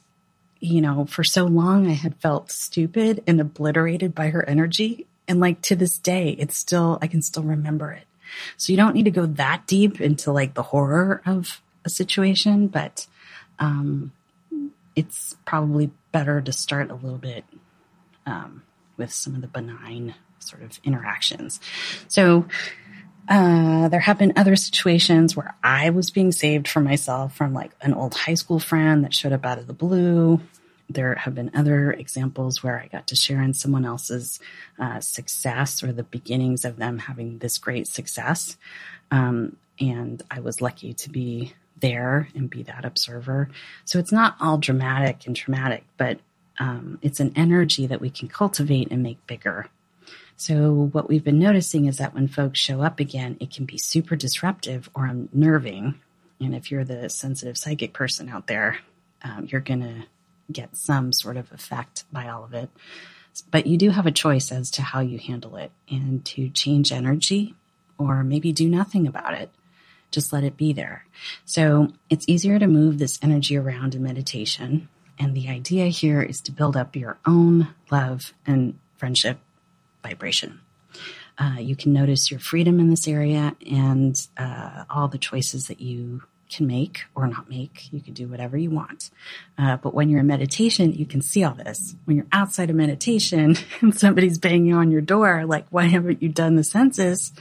you 0.60 0.80
know, 0.80 1.06
for 1.06 1.24
so 1.24 1.44
long 1.44 1.86
I 1.86 1.94
had 1.94 2.16
felt 2.16 2.50
stupid 2.50 3.22
and 3.26 3.40
obliterated 3.40 4.14
by 4.14 4.30
her 4.30 4.48
energy. 4.48 5.06
And 5.26 5.40
like 5.40 5.60
to 5.62 5.76
this 5.76 5.98
day, 5.98 6.30
it's 6.38 6.56
still, 6.56 6.98
I 7.00 7.06
can 7.06 7.22
still 7.22 7.42
remember 7.42 7.92
it. 7.92 8.06
So 8.56 8.72
you 8.72 8.76
don't 8.76 8.94
need 8.94 9.04
to 9.04 9.10
go 9.10 9.26
that 9.26 9.66
deep 9.66 10.00
into 10.00 10.32
like 10.32 10.54
the 10.54 10.62
horror 10.62 11.22
of 11.26 11.62
a 11.84 11.90
situation, 11.90 12.68
but, 12.68 13.06
um, 13.58 14.12
it's 14.96 15.36
probably 15.44 15.90
better 16.12 16.40
to 16.40 16.52
start 16.52 16.90
a 16.90 16.94
little 16.94 17.18
bit, 17.18 17.44
um, 18.26 18.62
with 18.96 19.12
some 19.12 19.34
of 19.34 19.40
the 19.40 19.48
benign 19.48 20.14
sort 20.38 20.62
of 20.62 20.78
interactions. 20.84 21.60
So, 22.08 22.46
uh, 23.28 23.88
there 23.88 24.00
have 24.00 24.18
been 24.18 24.34
other 24.36 24.54
situations 24.54 25.34
where 25.34 25.54
I 25.62 25.90
was 25.90 26.10
being 26.10 26.30
saved 26.30 26.68
for 26.68 26.80
myself 26.80 27.34
from 27.34 27.54
like 27.54 27.72
an 27.80 27.94
old 27.94 28.14
high 28.14 28.34
school 28.34 28.58
friend 28.58 29.02
that 29.04 29.14
showed 29.14 29.32
up 29.32 29.46
out 29.46 29.58
of 29.58 29.66
the 29.66 29.72
blue. 29.72 30.40
There 30.88 31.14
have 31.14 31.34
been 31.34 31.50
other 31.54 31.92
examples 31.92 32.62
where 32.62 32.78
I 32.78 32.88
got 32.88 33.06
to 33.08 33.16
share 33.16 33.42
in 33.42 33.54
someone 33.54 33.84
else's 33.84 34.38
uh, 34.78 35.00
success 35.00 35.82
or 35.82 35.92
the 35.92 36.02
beginnings 36.02 36.64
of 36.64 36.76
them 36.76 36.98
having 36.98 37.38
this 37.38 37.58
great 37.58 37.86
success. 37.86 38.56
Um, 39.10 39.56
and 39.80 40.22
I 40.30 40.40
was 40.40 40.60
lucky 40.60 40.92
to 40.94 41.10
be 41.10 41.54
there 41.80 42.28
and 42.34 42.48
be 42.48 42.62
that 42.64 42.84
observer. 42.84 43.48
So 43.84 43.98
it's 43.98 44.12
not 44.12 44.36
all 44.40 44.58
dramatic 44.58 45.26
and 45.26 45.34
traumatic, 45.34 45.84
but 45.96 46.18
um, 46.58 46.98
it's 47.02 47.20
an 47.20 47.32
energy 47.34 47.86
that 47.86 48.00
we 48.00 48.10
can 48.10 48.28
cultivate 48.28 48.90
and 48.90 49.02
make 49.02 49.26
bigger. 49.26 49.66
So 50.36 50.90
what 50.92 51.08
we've 51.08 51.24
been 51.24 51.38
noticing 51.38 51.86
is 51.86 51.98
that 51.98 52.14
when 52.14 52.28
folks 52.28 52.58
show 52.58 52.82
up 52.82 53.00
again, 53.00 53.36
it 53.40 53.50
can 53.50 53.64
be 53.64 53.78
super 53.78 54.16
disruptive 54.16 54.90
or 54.94 55.06
unnerving. 55.06 56.00
And 56.40 56.54
if 56.54 56.70
you're 56.70 56.84
the 56.84 57.08
sensitive 57.08 57.56
psychic 57.56 57.92
person 57.92 58.28
out 58.28 58.46
there, 58.46 58.78
um, 59.22 59.48
you're 59.50 59.60
going 59.60 59.80
to 59.80 60.06
get 60.50 60.76
some 60.76 61.12
sort 61.12 61.36
of 61.36 61.50
effect 61.52 62.04
by 62.12 62.28
all 62.28 62.44
of 62.44 62.54
it. 62.54 62.70
But 63.50 63.66
you 63.66 63.76
do 63.76 63.90
have 63.90 64.06
a 64.06 64.12
choice 64.12 64.52
as 64.52 64.70
to 64.72 64.82
how 64.82 65.00
you 65.00 65.18
handle 65.18 65.56
it 65.56 65.72
and 65.90 66.24
to 66.26 66.48
change 66.50 66.92
energy 66.92 67.54
or 67.98 68.22
maybe 68.22 68.52
do 68.52 68.68
nothing 68.68 69.06
about 69.06 69.34
it. 69.34 69.50
Just 70.10 70.32
let 70.32 70.44
it 70.44 70.56
be 70.56 70.72
there. 70.72 71.04
So 71.44 71.92
it's 72.08 72.28
easier 72.28 72.58
to 72.58 72.66
move 72.68 72.98
this 72.98 73.18
energy 73.22 73.56
around 73.56 73.94
in 73.94 74.02
meditation. 74.02 74.88
And 75.18 75.34
the 75.34 75.48
idea 75.48 75.86
here 75.86 76.22
is 76.22 76.40
to 76.42 76.52
build 76.52 76.76
up 76.76 76.94
your 76.94 77.18
own 77.26 77.68
love 77.90 78.32
and 78.46 78.78
friendship 78.96 79.38
vibration. 80.02 80.60
Uh, 81.36 81.56
you 81.58 81.74
can 81.74 81.92
notice 81.92 82.30
your 82.30 82.38
freedom 82.38 82.78
in 82.78 82.90
this 82.90 83.08
area 83.08 83.56
and 83.68 84.28
uh, 84.36 84.84
all 84.88 85.08
the 85.08 85.18
choices 85.18 85.66
that 85.66 85.80
you 85.80 86.22
can 86.54 86.66
make 86.66 87.04
or 87.14 87.26
not 87.26 87.48
make. 87.48 87.92
You 87.92 88.00
can 88.00 88.14
do 88.14 88.28
whatever 88.28 88.56
you 88.56 88.70
want. 88.70 89.10
Uh, 89.58 89.76
but 89.76 89.94
when 89.94 90.08
you're 90.08 90.20
in 90.20 90.26
meditation, 90.26 90.92
you 90.92 91.06
can 91.06 91.20
see 91.20 91.42
all 91.44 91.54
this. 91.54 91.96
When 92.04 92.16
you're 92.16 92.26
outside 92.32 92.70
of 92.70 92.76
meditation 92.76 93.56
and 93.80 93.98
somebody's 93.98 94.38
banging 94.38 94.74
on 94.74 94.90
your 94.90 95.00
door, 95.00 95.44
like, 95.46 95.66
why 95.70 95.84
haven't 95.84 96.22
you 96.22 96.28
done 96.28 96.56
the 96.56 96.64
census? 96.64 97.32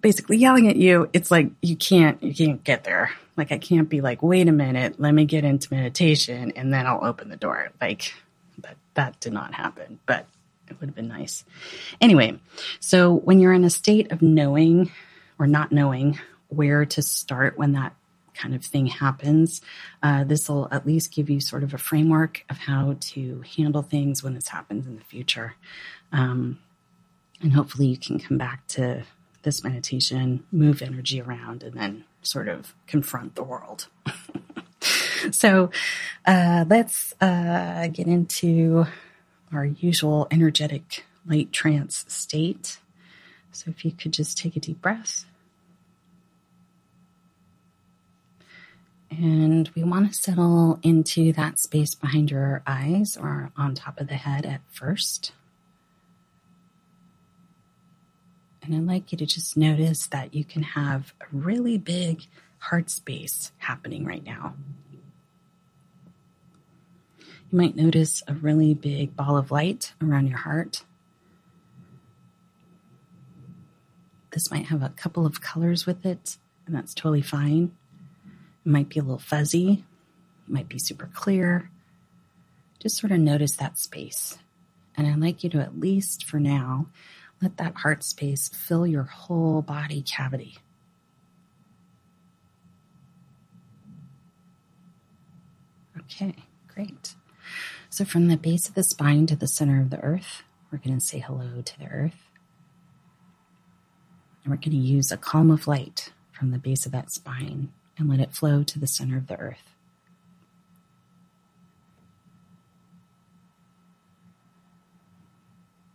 Basically 0.00 0.36
yelling 0.36 0.68
at 0.68 0.76
you, 0.76 1.08
it's 1.12 1.30
like 1.30 1.50
you 1.62 1.76
can't, 1.76 2.22
you 2.22 2.34
can't 2.34 2.62
get 2.62 2.84
there. 2.84 3.10
Like 3.36 3.50
I 3.50 3.58
can't 3.58 3.88
be 3.88 4.00
like, 4.00 4.22
wait 4.22 4.48
a 4.48 4.52
minute, 4.52 5.00
let 5.00 5.12
me 5.12 5.24
get 5.24 5.44
into 5.44 5.74
meditation 5.74 6.52
and 6.54 6.72
then 6.72 6.86
I'll 6.86 7.04
open 7.04 7.30
the 7.30 7.36
door. 7.36 7.70
Like 7.80 8.14
that, 8.58 8.76
that 8.94 9.18
did 9.20 9.32
not 9.32 9.54
happen. 9.54 9.98
But 10.06 10.26
it 10.68 10.78
would 10.78 10.90
have 10.90 10.94
been 10.94 11.08
nice. 11.08 11.44
Anyway, 12.00 12.38
so 12.80 13.14
when 13.14 13.40
you're 13.40 13.52
in 13.52 13.64
a 13.64 13.70
state 13.70 14.12
of 14.12 14.22
knowing 14.22 14.92
or 15.38 15.46
not 15.46 15.72
knowing 15.72 16.18
where 16.48 16.84
to 16.84 17.02
start 17.02 17.58
when 17.58 17.72
that 17.72 17.94
kind 18.34 18.54
of 18.54 18.64
thing 18.64 18.86
happens, 18.86 19.60
uh, 20.02 20.24
this 20.24 20.48
will 20.48 20.68
at 20.70 20.86
least 20.86 21.12
give 21.12 21.30
you 21.30 21.40
sort 21.40 21.62
of 21.62 21.72
a 21.74 21.78
framework 21.78 22.44
of 22.50 22.58
how 22.58 22.96
to 23.00 23.42
handle 23.56 23.82
things 23.82 24.22
when 24.22 24.34
this 24.34 24.48
happens 24.48 24.86
in 24.86 24.96
the 24.96 25.04
future. 25.04 25.54
Um, 26.12 26.58
and 27.40 27.52
hopefully 27.52 27.86
you 27.86 27.96
can 27.96 28.18
come 28.18 28.38
back 28.38 28.66
to 28.68 29.04
this 29.42 29.62
meditation, 29.62 30.44
move 30.50 30.82
energy 30.82 31.20
around, 31.20 31.62
and 31.62 31.74
then 31.74 32.04
sort 32.22 32.48
of 32.48 32.74
confront 32.86 33.34
the 33.34 33.42
world. 33.42 33.88
so 35.30 35.70
uh, 36.26 36.64
let's 36.68 37.14
uh, 37.20 37.88
get 37.88 38.06
into 38.06 38.86
our 39.52 39.64
usual 39.64 40.26
energetic 40.30 41.04
light 41.26 41.52
trance 41.52 42.04
state. 42.08 42.78
So 43.52 43.70
if 43.70 43.84
you 43.84 43.92
could 43.92 44.12
just 44.12 44.36
take 44.36 44.56
a 44.56 44.60
deep 44.60 44.82
breath. 44.82 45.26
And 49.10 49.68
we 49.76 49.84
want 49.84 50.12
to 50.12 50.18
settle 50.18 50.80
into 50.82 51.32
that 51.34 51.58
space 51.58 51.94
behind 51.94 52.30
your 52.30 52.62
eyes 52.66 53.16
or 53.16 53.52
on 53.56 53.74
top 53.74 54.00
of 54.00 54.08
the 54.08 54.14
head 54.14 54.44
at 54.44 54.60
first. 54.70 55.32
And 58.62 58.74
I'd 58.74 58.86
like 58.86 59.12
you 59.12 59.18
to 59.18 59.26
just 59.26 59.56
notice 59.56 60.06
that 60.06 60.34
you 60.34 60.44
can 60.44 60.62
have 60.62 61.12
a 61.20 61.26
really 61.30 61.76
big 61.76 62.22
heart 62.58 62.88
space 62.88 63.52
happening 63.58 64.06
right 64.06 64.24
now. 64.24 64.54
You 67.20 67.58
might 67.58 67.76
notice 67.76 68.22
a 68.26 68.32
really 68.32 68.72
big 68.72 69.14
ball 69.14 69.36
of 69.36 69.50
light 69.50 69.92
around 70.02 70.28
your 70.28 70.38
heart. 70.38 70.82
This 74.30 74.50
might 74.50 74.66
have 74.66 74.82
a 74.82 74.88
couple 74.88 75.26
of 75.26 75.40
colors 75.40 75.86
with 75.86 76.04
it, 76.04 76.38
and 76.66 76.74
that's 76.74 76.94
totally 76.94 77.22
fine. 77.22 77.76
Might 78.64 78.88
be 78.88 78.98
a 78.98 79.02
little 79.02 79.18
fuzzy, 79.18 79.84
might 80.46 80.68
be 80.68 80.78
super 80.78 81.10
clear. 81.12 81.70
Just 82.78 82.96
sort 82.96 83.12
of 83.12 83.18
notice 83.18 83.56
that 83.56 83.78
space. 83.78 84.38
And 84.96 85.06
I'd 85.06 85.20
like 85.20 85.44
you 85.44 85.50
to, 85.50 85.60
at 85.60 85.78
least 85.78 86.24
for 86.24 86.38
now, 86.38 86.86
let 87.42 87.56
that 87.56 87.76
heart 87.76 88.04
space 88.04 88.48
fill 88.48 88.86
your 88.86 89.02
whole 89.02 89.60
body 89.60 90.02
cavity. 90.02 90.56
Okay, 95.98 96.34
great. 96.68 97.14
So 97.90 98.04
from 98.04 98.28
the 98.28 98.36
base 98.36 98.68
of 98.68 98.74
the 98.74 98.84
spine 98.84 99.26
to 99.26 99.36
the 99.36 99.48
center 99.48 99.80
of 99.80 99.90
the 99.90 100.00
earth, 100.00 100.42
we're 100.70 100.78
going 100.78 100.98
to 100.98 101.04
say 101.04 101.18
hello 101.18 101.62
to 101.62 101.78
the 101.78 101.86
earth. 101.86 102.30
And 104.42 104.50
we're 104.50 104.56
going 104.56 104.70
to 104.70 104.76
use 104.76 105.10
a 105.10 105.16
column 105.16 105.50
of 105.50 105.66
light 105.66 106.12
from 106.32 106.50
the 106.50 106.58
base 106.58 106.86
of 106.86 106.92
that 106.92 107.12
spine 107.12 107.72
and 107.98 108.08
let 108.08 108.20
it 108.20 108.32
flow 108.32 108.62
to 108.62 108.78
the 108.78 108.86
center 108.86 109.16
of 109.16 109.26
the 109.26 109.38
earth. 109.38 109.62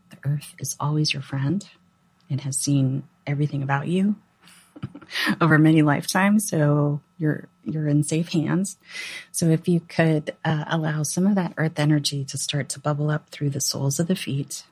The 0.09 0.17
earth 0.25 0.55
is 0.59 0.75
always 0.79 1.13
your 1.13 1.21
friend. 1.21 1.67
It 2.29 2.41
has 2.41 2.57
seen 2.57 3.03
everything 3.25 3.63
about 3.63 3.87
you 3.87 4.15
over 5.41 5.57
many 5.57 5.81
lifetimes. 5.81 6.47
So 6.49 7.01
you're 7.17 7.47
you're 7.63 7.87
in 7.87 8.03
safe 8.03 8.29
hands. 8.29 8.77
So 9.31 9.47
if 9.47 9.67
you 9.67 9.81
could 9.81 10.35
uh, 10.43 10.65
allow 10.67 11.03
some 11.03 11.27
of 11.27 11.35
that 11.35 11.53
earth 11.57 11.77
energy 11.77 12.23
to 12.25 12.37
start 12.37 12.69
to 12.69 12.79
bubble 12.79 13.09
up 13.09 13.29
through 13.29 13.51
the 13.51 13.61
soles 13.61 13.99
of 13.99 14.07
the 14.07 14.15
feet, 14.15 14.63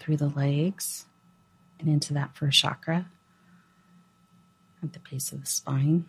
through 0.00 0.16
the 0.16 0.28
legs, 0.28 1.06
and 1.78 1.88
into 1.88 2.14
that 2.14 2.34
first 2.36 2.58
chakra 2.58 3.06
at 4.86 4.92
the 4.92 5.10
base 5.10 5.32
of 5.32 5.40
the 5.40 5.46
spine. 5.46 6.06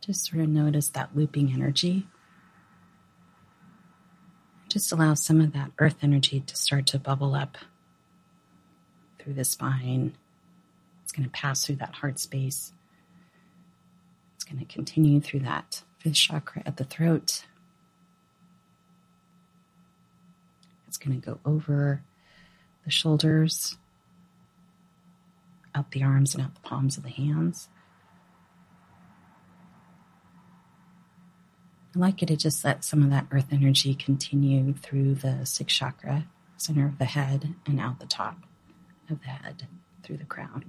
Just 0.00 0.24
sort 0.24 0.42
of 0.42 0.48
notice 0.48 0.88
that 0.90 1.14
looping 1.14 1.52
energy. 1.52 2.06
Just 4.68 4.92
allow 4.92 5.14
some 5.14 5.40
of 5.40 5.52
that 5.52 5.70
earth 5.78 5.96
energy 6.02 6.40
to 6.40 6.56
start 6.56 6.86
to 6.86 6.98
bubble 6.98 7.34
up 7.34 7.58
through 9.18 9.34
the 9.34 9.44
spine. 9.44 10.14
It's 11.02 11.12
going 11.12 11.24
to 11.24 11.30
pass 11.30 11.64
through 11.64 11.76
that 11.76 11.96
heart 11.96 12.18
space. 12.18 12.72
It's 14.34 14.44
going 14.44 14.58
to 14.58 14.64
continue 14.64 15.20
through 15.20 15.40
that 15.40 15.82
fifth 15.98 16.14
chakra 16.14 16.62
at 16.64 16.76
the 16.76 16.84
throat. 16.84 17.44
It's 20.86 20.96
going 20.96 21.20
to 21.20 21.26
go 21.26 21.38
over 21.44 22.02
the 22.84 22.90
shoulders, 22.90 23.76
out 25.78 25.92
the 25.92 26.02
arms, 26.02 26.34
and 26.34 26.42
out 26.42 26.54
the 26.54 26.60
palms 26.60 26.96
of 26.96 27.04
the 27.04 27.08
hands. 27.08 27.68
I'd 31.94 32.00
like 32.00 32.20
you 32.20 32.26
to 32.26 32.36
just 32.36 32.64
let 32.64 32.84
some 32.84 33.02
of 33.02 33.10
that 33.10 33.26
earth 33.30 33.46
energy 33.52 33.94
continue 33.94 34.74
through 34.74 35.14
the 35.14 35.46
sixth 35.46 35.76
chakra, 35.76 36.26
center 36.56 36.86
of 36.86 36.98
the 36.98 37.04
head, 37.04 37.54
and 37.66 37.80
out 37.80 38.00
the 38.00 38.06
top 38.06 38.38
of 39.08 39.20
the 39.20 39.28
head 39.28 39.68
through 40.02 40.18
the 40.18 40.24
crown. 40.24 40.64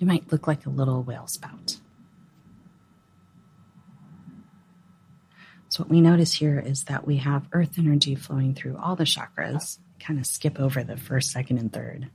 It 0.00 0.06
might 0.06 0.32
look 0.32 0.46
like 0.46 0.66
a 0.66 0.70
little 0.70 1.02
whale 1.02 1.28
spout. 1.28 1.78
So, 5.68 5.84
what 5.84 5.90
we 5.90 6.00
notice 6.02 6.34
here 6.34 6.58
is 6.58 6.84
that 6.84 7.06
we 7.06 7.16
have 7.18 7.48
earth 7.52 7.78
energy 7.78 8.14
flowing 8.14 8.54
through 8.54 8.76
all 8.76 8.94
the 8.94 9.04
chakras, 9.04 9.78
kind 10.00 10.18
of 10.18 10.26
skip 10.26 10.60
over 10.60 10.84
the 10.84 10.98
first, 10.98 11.30
second, 11.30 11.58
and 11.58 11.72
third. 11.72 12.10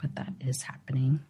But 0.00 0.14
that 0.14 0.32
is 0.40 0.62
happening. 0.62 1.20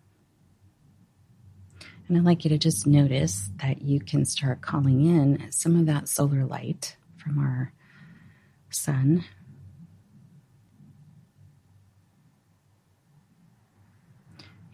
And 2.06 2.16
I'd 2.16 2.24
like 2.24 2.44
you 2.44 2.48
to 2.50 2.58
just 2.58 2.86
notice 2.86 3.50
that 3.56 3.82
you 3.82 4.00
can 4.00 4.24
start 4.24 4.60
calling 4.60 5.04
in 5.04 5.50
some 5.50 5.76
of 5.76 5.86
that 5.86 6.08
solar 6.08 6.44
light 6.44 6.96
from 7.16 7.38
our 7.38 7.72
sun. 8.70 9.24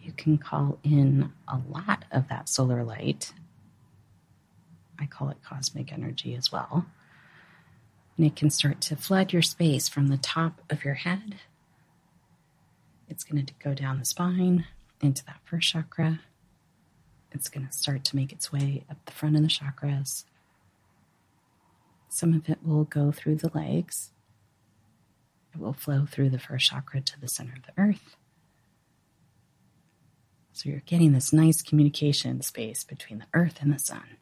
You 0.01 0.13
can 0.13 0.37
call 0.37 0.77
in 0.83 1.31
a 1.47 1.59
lot 1.69 2.05
of 2.11 2.29
that 2.29 2.47
solar 2.47 2.83
light 2.83 3.33
I 4.99 5.05
call 5.05 5.29
it 5.29 5.43
cosmic 5.43 5.91
energy 5.91 6.35
as 6.35 6.51
well. 6.51 6.85
And 8.17 8.25
it 8.25 8.35
can 8.35 8.49
start 8.49 8.81
to 8.81 8.95
flood 8.95 9.33
your 9.33 9.41
space 9.41 9.89
from 9.89 10.07
the 10.07 10.17
top 10.17 10.61
of 10.69 10.85
your 10.85 10.93
head. 10.93 11.35
It's 13.07 13.23
going 13.23 13.45
to 13.45 13.53
go 13.63 13.73
down 13.73 13.99
the 13.99 14.05
spine 14.05 14.65
into 15.01 15.23
that 15.25 15.39
first 15.43 15.69
chakra. 15.69 16.21
It's 17.31 17.49
going 17.49 17.67
to 17.67 17.73
start 17.73 18.03
to 18.05 18.15
make 18.15 18.31
its 18.31 18.51
way 18.51 18.83
up 18.89 18.97
the 19.05 19.11
front 19.11 19.35
of 19.35 19.41
the 19.41 19.47
chakras. 19.47 20.23
Some 22.09 22.33
of 22.33 22.49
it 22.49 22.59
will 22.63 22.85
go 22.85 23.11
through 23.11 23.35
the 23.35 23.51
legs. 23.53 24.11
It 25.53 25.59
will 25.59 25.73
flow 25.73 26.05
through 26.05 26.29
the 26.29 26.39
first 26.39 26.69
chakra 26.69 27.01
to 27.01 27.19
the 27.19 27.27
center 27.27 27.53
of 27.55 27.63
the 27.63 27.81
earth. 27.81 28.15
So 30.53 30.69
you're 30.69 30.81
getting 30.85 31.11
this 31.11 31.33
nice 31.33 31.61
communication 31.61 32.41
space 32.41 32.83
between 32.83 33.19
the 33.19 33.27
earth 33.33 33.57
and 33.61 33.73
the 33.73 33.79
sun 33.79 34.17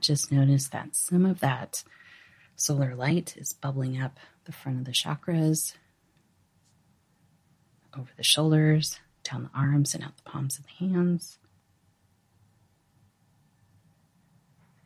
just 0.00 0.32
notice 0.32 0.68
that 0.68 0.94
some 0.94 1.24
of 1.24 1.40
that 1.40 1.82
solar 2.56 2.94
light 2.94 3.36
is 3.36 3.52
bubbling 3.52 4.00
up 4.00 4.18
the 4.44 4.52
front 4.52 4.78
of 4.78 4.84
the 4.84 4.92
chakras, 4.92 5.74
over 7.98 8.10
the 8.16 8.22
shoulders, 8.22 8.98
down 9.22 9.44
the 9.44 9.58
arms, 9.58 9.94
and 9.94 10.04
out 10.04 10.16
the 10.16 10.30
palms 10.30 10.58
of 10.58 10.64
the 10.64 10.86
hands. 10.86 11.38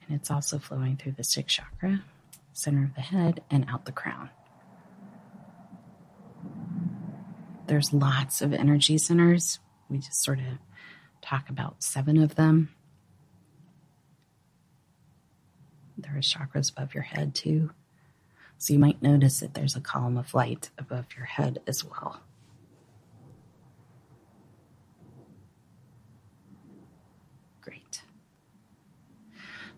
And 0.06 0.18
it's 0.18 0.30
also 0.30 0.58
flowing 0.58 0.96
through 0.96 1.12
the 1.12 1.24
sixth 1.24 1.56
chakra, 1.56 2.02
center 2.52 2.84
of 2.84 2.94
the 2.94 3.00
head, 3.00 3.42
and 3.50 3.66
out 3.68 3.84
the 3.84 3.92
crown. 3.92 4.30
There's 7.66 7.92
lots 7.92 8.40
of 8.40 8.54
energy 8.54 8.96
centers. 8.96 9.58
We 9.90 9.98
just 9.98 10.22
sort 10.24 10.38
of 10.38 10.58
talk 11.20 11.50
about 11.50 11.82
seven 11.82 12.16
of 12.22 12.36
them. 12.36 12.70
There 15.98 16.16
are 16.16 16.20
chakras 16.20 16.70
above 16.70 16.94
your 16.94 17.02
head 17.02 17.34
too. 17.34 17.70
So 18.56 18.72
you 18.72 18.78
might 18.78 19.02
notice 19.02 19.40
that 19.40 19.54
there's 19.54 19.76
a 19.76 19.80
column 19.80 20.16
of 20.16 20.34
light 20.34 20.70
above 20.78 21.06
your 21.16 21.26
head 21.26 21.60
as 21.66 21.84
well. 21.84 22.20
Great. 27.60 28.02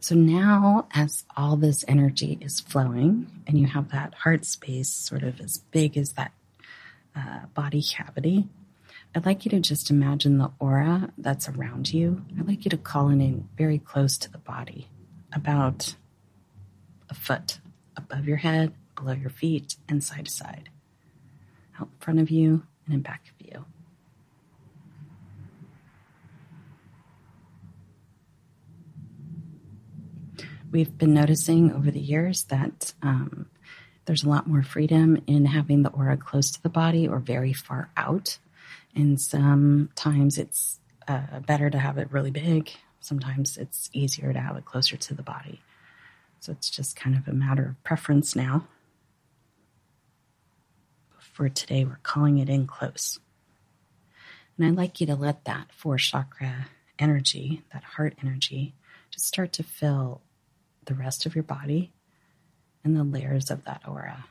So 0.02 0.14
now, 0.14 0.86
as 0.92 1.24
all 1.36 1.56
this 1.56 1.84
energy 1.86 2.38
is 2.40 2.58
flowing, 2.58 3.26
and 3.46 3.58
you 3.58 3.66
have 3.66 3.90
that 3.92 4.14
heart 4.14 4.46
space 4.46 4.88
sort 4.88 5.22
of 5.22 5.40
as 5.40 5.58
big 5.58 5.98
as 5.98 6.12
that 6.12 6.32
uh, 7.14 7.40
body 7.52 7.82
cavity, 7.82 8.48
I'd 9.14 9.26
like 9.26 9.44
you 9.44 9.50
to 9.50 9.60
just 9.60 9.90
imagine 9.90 10.38
the 10.38 10.52
aura 10.58 11.10
that's 11.18 11.50
around 11.50 11.92
you. 11.92 12.24
I'd 12.38 12.48
like 12.48 12.64
you 12.64 12.70
to 12.70 12.78
call 12.78 13.10
it 13.10 13.14
in 13.14 13.48
very 13.58 13.78
close 13.78 14.16
to 14.18 14.32
the 14.32 14.38
body, 14.38 14.88
about 15.34 15.96
a 17.10 17.14
foot 17.14 17.58
above 17.94 18.26
your 18.26 18.38
head, 18.38 18.72
below 18.96 19.12
your 19.12 19.30
feet, 19.30 19.76
and 19.86 20.02
side 20.02 20.24
to 20.24 20.30
side, 20.30 20.70
out 21.78 21.88
in 21.92 21.98
front 21.98 22.20
of 22.20 22.30
you 22.30 22.62
and 22.86 22.94
in 22.94 23.00
back 23.02 23.24
of 23.28 23.46
you. 23.46 23.66
We've 30.70 30.96
been 30.96 31.14
noticing 31.14 31.72
over 31.72 31.90
the 31.90 32.00
years 32.00 32.44
that 32.44 32.92
um, 33.02 33.46
there's 34.04 34.22
a 34.22 34.28
lot 34.28 34.46
more 34.46 34.62
freedom 34.62 35.20
in 35.26 35.46
having 35.46 35.82
the 35.82 35.90
aura 35.90 36.16
close 36.16 36.52
to 36.52 36.62
the 36.62 36.68
body 36.68 37.08
or 37.08 37.18
very 37.18 37.52
far 37.52 37.90
out. 37.96 38.38
And 38.94 39.20
sometimes 39.20 40.38
it's 40.38 40.78
uh, 41.08 41.40
better 41.40 41.70
to 41.70 41.78
have 41.78 41.98
it 41.98 42.12
really 42.12 42.30
big. 42.30 42.70
Sometimes 43.00 43.56
it's 43.56 43.90
easier 43.92 44.32
to 44.32 44.38
have 44.38 44.56
it 44.56 44.64
closer 44.64 44.96
to 44.96 45.14
the 45.14 45.22
body. 45.24 45.60
So 46.38 46.52
it's 46.52 46.70
just 46.70 46.94
kind 46.94 47.16
of 47.16 47.26
a 47.26 47.32
matter 47.32 47.70
of 47.70 47.82
preference 47.82 48.36
now. 48.36 48.68
But 51.12 51.22
for 51.22 51.48
today, 51.48 51.84
we're 51.84 51.98
calling 52.04 52.38
it 52.38 52.48
in 52.48 52.68
close. 52.68 53.18
And 54.56 54.66
I'd 54.66 54.76
like 54.76 55.00
you 55.00 55.06
to 55.08 55.16
let 55.16 55.44
that 55.46 55.72
four 55.72 55.96
chakra 55.96 56.68
energy, 56.98 57.62
that 57.72 57.82
heart 57.82 58.14
energy, 58.22 58.74
just 59.10 59.26
start 59.26 59.52
to 59.54 59.62
fill 59.64 60.20
the 60.90 60.96
rest 60.96 61.24
of 61.24 61.36
your 61.36 61.44
body 61.44 61.92
and 62.82 62.96
the 62.96 63.04
layers 63.04 63.48
of 63.48 63.64
that 63.64 63.80
aura. 63.86 64.24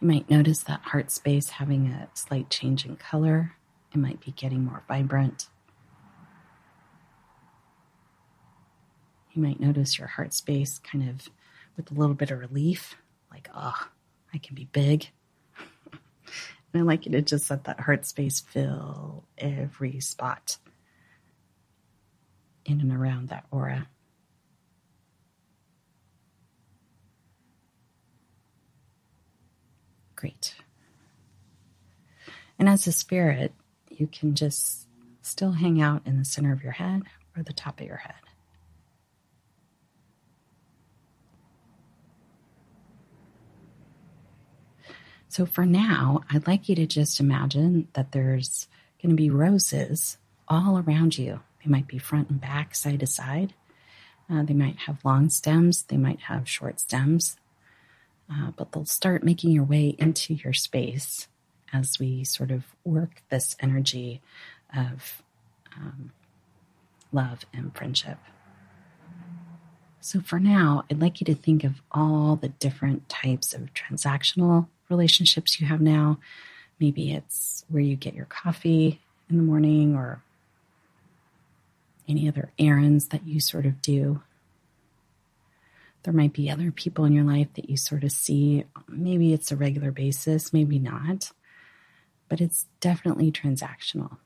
You 0.00 0.08
might 0.08 0.30
notice 0.30 0.62
that 0.62 0.80
heart 0.80 1.10
space 1.10 1.50
having 1.50 1.88
a 1.88 2.08
slight 2.14 2.48
change 2.48 2.86
in 2.86 2.96
color. 2.96 3.52
It 3.92 3.98
might 3.98 4.20
be 4.20 4.32
getting 4.32 4.64
more 4.64 4.82
vibrant. 4.88 5.48
You 9.32 9.42
might 9.42 9.60
notice 9.60 9.98
your 9.98 10.08
heart 10.08 10.32
space 10.32 10.78
kind 10.78 11.06
of 11.08 11.28
with 11.76 11.90
a 11.90 11.94
little 11.94 12.14
bit 12.14 12.30
of 12.30 12.38
relief, 12.38 12.96
like, 13.30 13.50
oh, 13.54 13.88
I 14.32 14.38
can 14.38 14.54
be 14.54 14.68
big. 14.72 15.08
and 15.92 16.00
I 16.74 16.80
like 16.80 17.04
you 17.04 17.12
to 17.12 17.20
just 17.20 17.50
let 17.50 17.64
that 17.64 17.80
heart 17.80 18.06
space 18.06 18.40
fill 18.40 19.24
every 19.36 20.00
spot 20.00 20.56
in 22.64 22.80
and 22.80 22.92
around 22.92 23.28
that 23.28 23.44
aura. 23.50 23.88
Great. 30.16 30.54
And 32.58 32.68
as 32.68 32.86
a 32.86 32.92
spirit, 32.92 33.52
you 33.90 34.06
can 34.06 34.34
just 34.34 34.86
still 35.22 35.52
hang 35.52 35.80
out 35.80 36.02
in 36.06 36.18
the 36.18 36.24
center 36.24 36.52
of 36.52 36.62
your 36.62 36.72
head 36.72 37.02
or 37.36 37.42
the 37.42 37.52
top 37.52 37.80
of 37.80 37.86
your 37.86 37.96
head. 37.96 38.14
So 45.28 45.44
for 45.46 45.66
now, 45.66 46.20
I'd 46.30 46.46
like 46.46 46.68
you 46.68 46.76
to 46.76 46.86
just 46.86 47.18
imagine 47.18 47.88
that 47.94 48.12
there's 48.12 48.68
going 49.02 49.10
to 49.10 49.16
be 49.16 49.30
roses 49.30 50.16
all 50.46 50.78
around 50.78 51.18
you. 51.18 51.40
They 51.64 51.70
might 51.70 51.86
be 51.86 51.98
front 51.98 52.30
and 52.30 52.40
back, 52.40 52.74
side 52.74 53.00
to 53.00 53.06
side. 53.06 53.54
Uh, 54.30 54.42
they 54.42 54.54
might 54.54 54.76
have 54.80 55.04
long 55.04 55.28
stems, 55.28 55.82
they 55.82 55.96
might 55.96 56.20
have 56.20 56.48
short 56.48 56.80
stems, 56.80 57.36
uh, 58.30 58.52
but 58.56 58.72
they'll 58.72 58.86
start 58.86 59.22
making 59.22 59.50
your 59.50 59.64
way 59.64 59.94
into 59.98 60.34
your 60.34 60.52
space 60.52 61.28
as 61.72 61.98
we 61.98 62.24
sort 62.24 62.50
of 62.50 62.64
work 62.84 63.22
this 63.28 63.54
energy 63.60 64.22
of 64.74 65.22
um, 65.76 66.12
love 67.12 67.44
and 67.52 67.74
friendship. 67.76 68.18
So, 70.00 70.20
for 70.20 70.38
now, 70.38 70.84
I'd 70.90 71.00
like 71.00 71.20
you 71.20 71.24
to 71.26 71.34
think 71.34 71.64
of 71.64 71.80
all 71.90 72.36
the 72.36 72.48
different 72.48 73.08
types 73.08 73.54
of 73.54 73.72
transactional 73.74 74.68
relationships 74.90 75.60
you 75.60 75.66
have 75.66 75.80
now. 75.80 76.18
Maybe 76.78 77.12
it's 77.12 77.64
where 77.68 77.82
you 77.82 77.96
get 77.96 78.14
your 78.14 78.26
coffee 78.26 79.00
in 79.30 79.36
the 79.36 79.42
morning 79.42 79.96
or 79.96 80.22
any 82.08 82.28
other 82.28 82.52
errands 82.58 83.08
that 83.08 83.26
you 83.26 83.40
sort 83.40 83.66
of 83.66 83.80
do. 83.80 84.22
There 86.02 86.12
might 86.14 86.34
be 86.34 86.50
other 86.50 86.70
people 86.70 87.06
in 87.06 87.14
your 87.14 87.24
life 87.24 87.48
that 87.54 87.70
you 87.70 87.76
sort 87.76 88.04
of 88.04 88.12
see. 88.12 88.64
Maybe 88.88 89.32
it's 89.32 89.50
a 89.50 89.56
regular 89.56 89.90
basis, 89.90 90.52
maybe 90.52 90.78
not, 90.78 91.32
but 92.28 92.40
it's 92.40 92.66
definitely 92.80 93.32
transactional. 93.32 94.18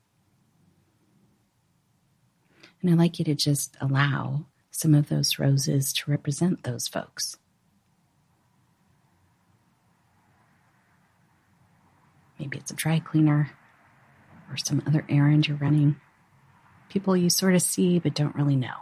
And 2.81 2.91
I'd 2.91 2.97
like 2.97 3.19
you 3.19 3.25
to 3.25 3.35
just 3.35 3.77
allow 3.79 4.45
some 4.71 4.93
of 4.93 5.09
those 5.09 5.39
roses 5.39 5.91
to 5.93 6.11
represent 6.11 6.63
those 6.63 6.87
folks. 6.87 7.37
Maybe 12.37 12.57
it's 12.57 12.71
a 12.71 12.75
dry 12.75 12.99
cleaner 12.99 13.51
or 14.49 14.57
some 14.57 14.81
other 14.87 15.05
errand 15.09 15.47
you're 15.47 15.57
running. 15.57 15.97
People 16.89 17.15
you 17.15 17.29
sort 17.29 17.55
of 17.55 17.61
see 17.61 17.99
but 17.99 18.15
don't 18.15 18.35
really 18.35 18.55
know. 18.55 18.75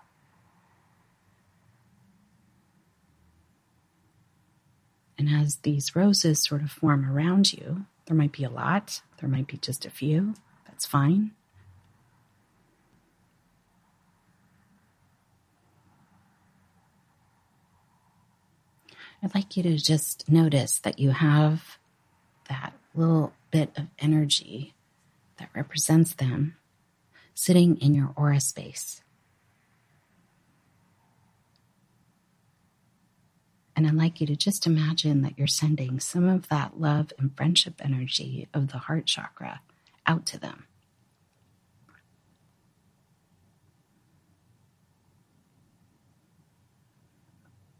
And 5.20 5.30
as 5.30 5.58
these 5.58 5.96
roses 5.96 6.44
sort 6.44 6.62
of 6.62 6.72
form 6.72 7.10
around 7.10 7.52
you, 7.52 7.86
there 8.06 8.16
might 8.16 8.32
be 8.32 8.44
a 8.44 8.50
lot, 8.50 9.02
there 9.20 9.30
might 9.30 9.48
be 9.48 9.58
just 9.58 9.86
a 9.86 9.90
few, 9.90 10.36
that's 10.66 10.86
fine. 10.86 11.32
I'd 19.24 19.34
like 19.34 19.58
you 19.58 19.64
to 19.64 19.78
just 19.78 20.30
notice 20.30 20.78
that 20.80 21.00
you 21.00 21.10
have 21.10 21.80
that 22.50 22.74
little 22.94 23.34
bit 23.50 23.72
of 23.76 23.88
energy 24.00 24.76
that 25.38 25.50
represents 25.56 26.14
them 26.14 26.56
sitting 27.38 27.78
in 27.78 27.94
your 27.94 28.12
aura 28.16 28.40
space. 28.42 29.04
And 33.76 33.86
I'd 33.86 33.94
like 33.94 34.20
you 34.20 34.26
to 34.26 34.36
just 34.36 34.66
imagine 34.66 35.22
that 35.22 35.38
you're 35.38 35.46
sending 35.46 36.00
some 36.00 36.28
of 36.28 36.50
that 36.50 36.80
love 36.80 37.14
and 37.20 37.38
friendship 37.38 37.76
energy 37.80 38.48
of 38.56 38.72
the 38.72 38.80
heart 38.80 39.06
chakra 39.06 39.62
out 40.08 40.26
to 40.26 40.40
them. 40.40 40.66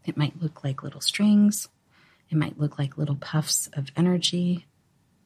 It 0.04 0.16
might 0.16 0.40
look 0.40 0.62
like 0.62 0.84
little 0.84 1.00
strings. 1.00 1.68
It 2.30 2.36
might 2.36 2.60
look 2.60 2.78
like 2.78 2.96
little 2.96 3.16
puffs 3.16 3.68
of 3.72 3.90
energy. 3.96 4.68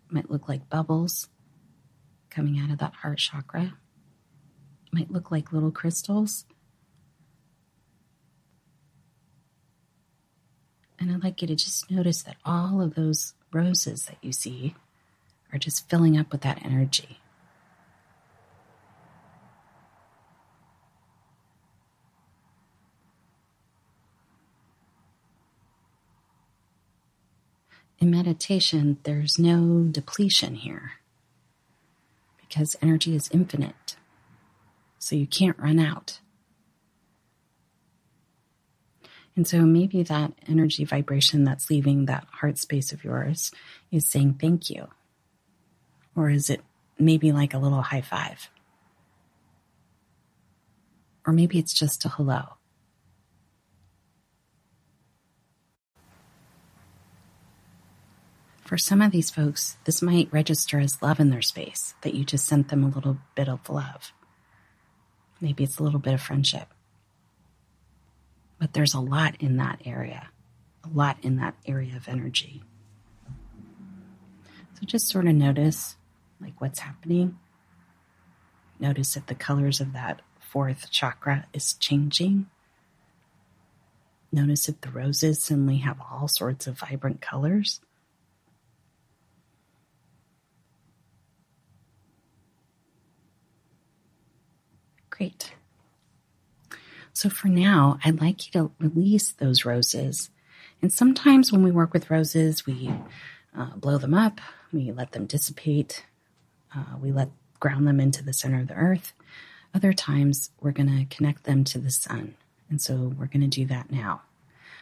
It 0.06 0.14
might 0.14 0.30
look 0.30 0.48
like 0.48 0.70
bubbles 0.70 1.28
coming 2.30 2.58
out 2.58 2.70
of 2.70 2.78
that 2.78 2.94
heart 2.94 3.18
chakra. 3.18 3.74
Might 4.92 5.10
look 5.10 5.30
like 5.30 5.52
little 5.52 5.70
crystals. 5.70 6.44
And 10.98 11.10
I'd 11.10 11.24
like 11.24 11.42
you 11.42 11.48
to 11.48 11.56
just 11.56 11.90
notice 11.90 12.22
that 12.22 12.36
all 12.44 12.80
of 12.80 12.94
those 12.94 13.34
roses 13.52 14.04
that 14.04 14.18
you 14.22 14.32
see 14.32 14.74
are 15.52 15.58
just 15.58 15.88
filling 15.88 16.16
up 16.18 16.30
with 16.30 16.42
that 16.42 16.64
energy. 16.64 17.18
in 28.02 28.10
meditation, 28.10 28.98
there's 29.04 29.38
no 29.38 29.84
depletion 29.84 30.56
here 30.56 30.94
because 32.40 32.74
energy 32.82 33.14
is 33.14 33.30
infinite. 33.30 33.94
So 35.02 35.16
you 35.16 35.26
can't 35.26 35.58
run 35.58 35.80
out. 35.80 36.20
And 39.34 39.48
so 39.48 39.62
maybe 39.62 40.04
that 40.04 40.32
energy 40.46 40.84
vibration 40.84 41.42
that's 41.42 41.68
leaving 41.68 42.04
that 42.04 42.26
heart 42.30 42.56
space 42.56 42.92
of 42.92 43.02
yours 43.02 43.50
is 43.90 44.08
saying 44.08 44.34
thank 44.34 44.70
you. 44.70 44.86
Or 46.14 46.30
is 46.30 46.48
it 46.48 46.60
maybe 47.00 47.32
like 47.32 47.52
a 47.52 47.58
little 47.58 47.82
high 47.82 48.02
five? 48.02 48.48
Or 51.26 51.32
maybe 51.32 51.58
it's 51.58 51.72
just 51.72 52.04
a 52.04 52.08
hello. 52.08 52.44
for 58.72 58.78
some 58.78 59.02
of 59.02 59.12
these 59.12 59.28
folks, 59.28 59.76
this 59.84 60.00
might 60.00 60.32
register 60.32 60.80
as 60.80 61.02
love 61.02 61.20
in 61.20 61.28
their 61.28 61.42
space, 61.42 61.92
that 62.00 62.14
you 62.14 62.24
just 62.24 62.46
sent 62.46 62.68
them 62.68 62.82
a 62.82 62.88
little 62.88 63.18
bit 63.34 63.46
of 63.46 63.68
love. 63.68 64.14
Maybe 65.42 65.64
it's 65.64 65.80
a 65.80 65.82
little 65.82 65.98
bit 65.98 66.14
of 66.14 66.22
friendship. 66.22 66.68
But 68.60 68.74
there's 68.74 68.94
a 68.94 69.00
lot 69.00 69.34
in 69.40 69.56
that 69.56 69.80
area, 69.84 70.28
a 70.84 70.88
lot 70.88 71.16
in 71.22 71.36
that 71.38 71.56
area 71.66 71.96
of 71.96 72.08
energy. 72.08 72.62
So 74.74 74.86
just 74.86 75.08
sort 75.08 75.26
of 75.26 75.34
notice 75.34 75.96
like 76.40 76.60
what's 76.60 76.78
happening. 76.78 77.40
Notice 78.78 79.16
if 79.16 79.26
the 79.26 79.34
colors 79.34 79.80
of 79.80 79.92
that 79.94 80.22
fourth 80.38 80.92
chakra 80.92 81.46
is 81.52 81.74
changing. 81.74 82.46
Notice 84.30 84.68
if 84.68 84.80
the 84.80 84.90
roses 84.90 85.42
suddenly 85.42 85.78
have 85.78 86.00
all 86.00 86.28
sorts 86.28 86.68
of 86.68 86.78
vibrant 86.78 87.20
colors. 87.20 87.80
Great. 95.22 95.52
So 97.12 97.28
for 97.28 97.46
now, 97.46 97.96
I'd 98.04 98.20
like 98.20 98.44
you 98.44 98.60
to 98.60 98.72
release 98.80 99.30
those 99.30 99.64
roses. 99.64 100.30
And 100.80 100.92
sometimes 100.92 101.52
when 101.52 101.62
we 101.62 101.70
work 101.70 101.92
with 101.92 102.10
roses, 102.10 102.66
we 102.66 102.92
uh, 103.56 103.76
blow 103.76 103.98
them 103.98 104.14
up, 104.14 104.40
we 104.72 104.90
let 104.90 105.12
them 105.12 105.26
dissipate, 105.26 106.04
uh, 106.74 106.96
we 107.00 107.12
let 107.12 107.30
ground 107.60 107.86
them 107.86 108.00
into 108.00 108.24
the 108.24 108.32
center 108.32 108.62
of 108.62 108.66
the 108.66 108.74
earth. 108.74 109.12
Other 109.72 109.92
times, 109.92 110.50
we're 110.60 110.72
going 110.72 110.88
to 110.88 111.14
connect 111.14 111.44
them 111.44 111.62
to 111.64 111.78
the 111.78 111.92
sun. 111.92 112.34
And 112.68 112.82
so 112.82 113.14
we're 113.16 113.26
going 113.26 113.48
to 113.48 113.60
do 113.60 113.66
that 113.66 113.92
now. 113.92 114.22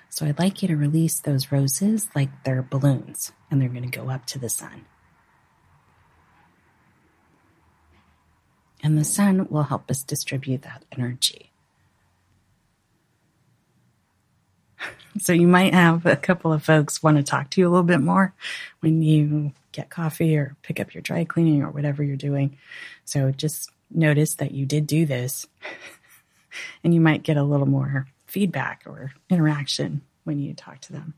So 0.08 0.24
I'd 0.24 0.38
like 0.38 0.62
you 0.62 0.68
to 0.68 0.76
release 0.76 1.20
those 1.20 1.52
roses 1.52 2.08
like 2.14 2.30
they're 2.44 2.62
balloons 2.62 3.32
and 3.50 3.60
they're 3.60 3.68
going 3.68 3.90
to 3.90 3.98
go 3.98 4.08
up 4.08 4.24
to 4.28 4.38
the 4.38 4.48
sun. 4.48 4.86
And 8.82 8.96
the 8.96 9.04
sun 9.04 9.46
will 9.50 9.64
help 9.64 9.90
us 9.90 10.02
distribute 10.02 10.62
that 10.62 10.84
energy. 10.92 11.52
So 15.18 15.32
you 15.32 15.48
might 15.48 15.74
have 15.74 16.06
a 16.06 16.14
couple 16.14 16.52
of 16.52 16.62
folks 16.62 17.02
want 17.02 17.16
to 17.16 17.24
talk 17.24 17.50
to 17.50 17.60
you 17.60 17.66
a 17.66 17.68
little 17.68 17.82
bit 17.82 18.00
more 18.00 18.32
when 18.78 19.02
you 19.02 19.52
get 19.72 19.90
coffee 19.90 20.36
or 20.36 20.56
pick 20.62 20.78
up 20.78 20.94
your 20.94 21.02
dry 21.02 21.24
cleaning 21.24 21.62
or 21.62 21.70
whatever 21.70 22.04
you're 22.04 22.16
doing. 22.16 22.56
So 23.04 23.32
just 23.32 23.70
notice 23.90 24.34
that 24.36 24.52
you 24.52 24.66
did 24.66 24.86
do 24.86 25.06
this 25.06 25.46
and 26.84 26.94
you 26.94 27.00
might 27.00 27.24
get 27.24 27.36
a 27.36 27.42
little 27.42 27.66
more 27.66 28.06
feedback 28.26 28.84
or 28.86 29.12
interaction 29.28 30.02
when 30.22 30.38
you 30.38 30.54
talk 30.54 30.80
to 30.82 30.92
them. 30.92 31.14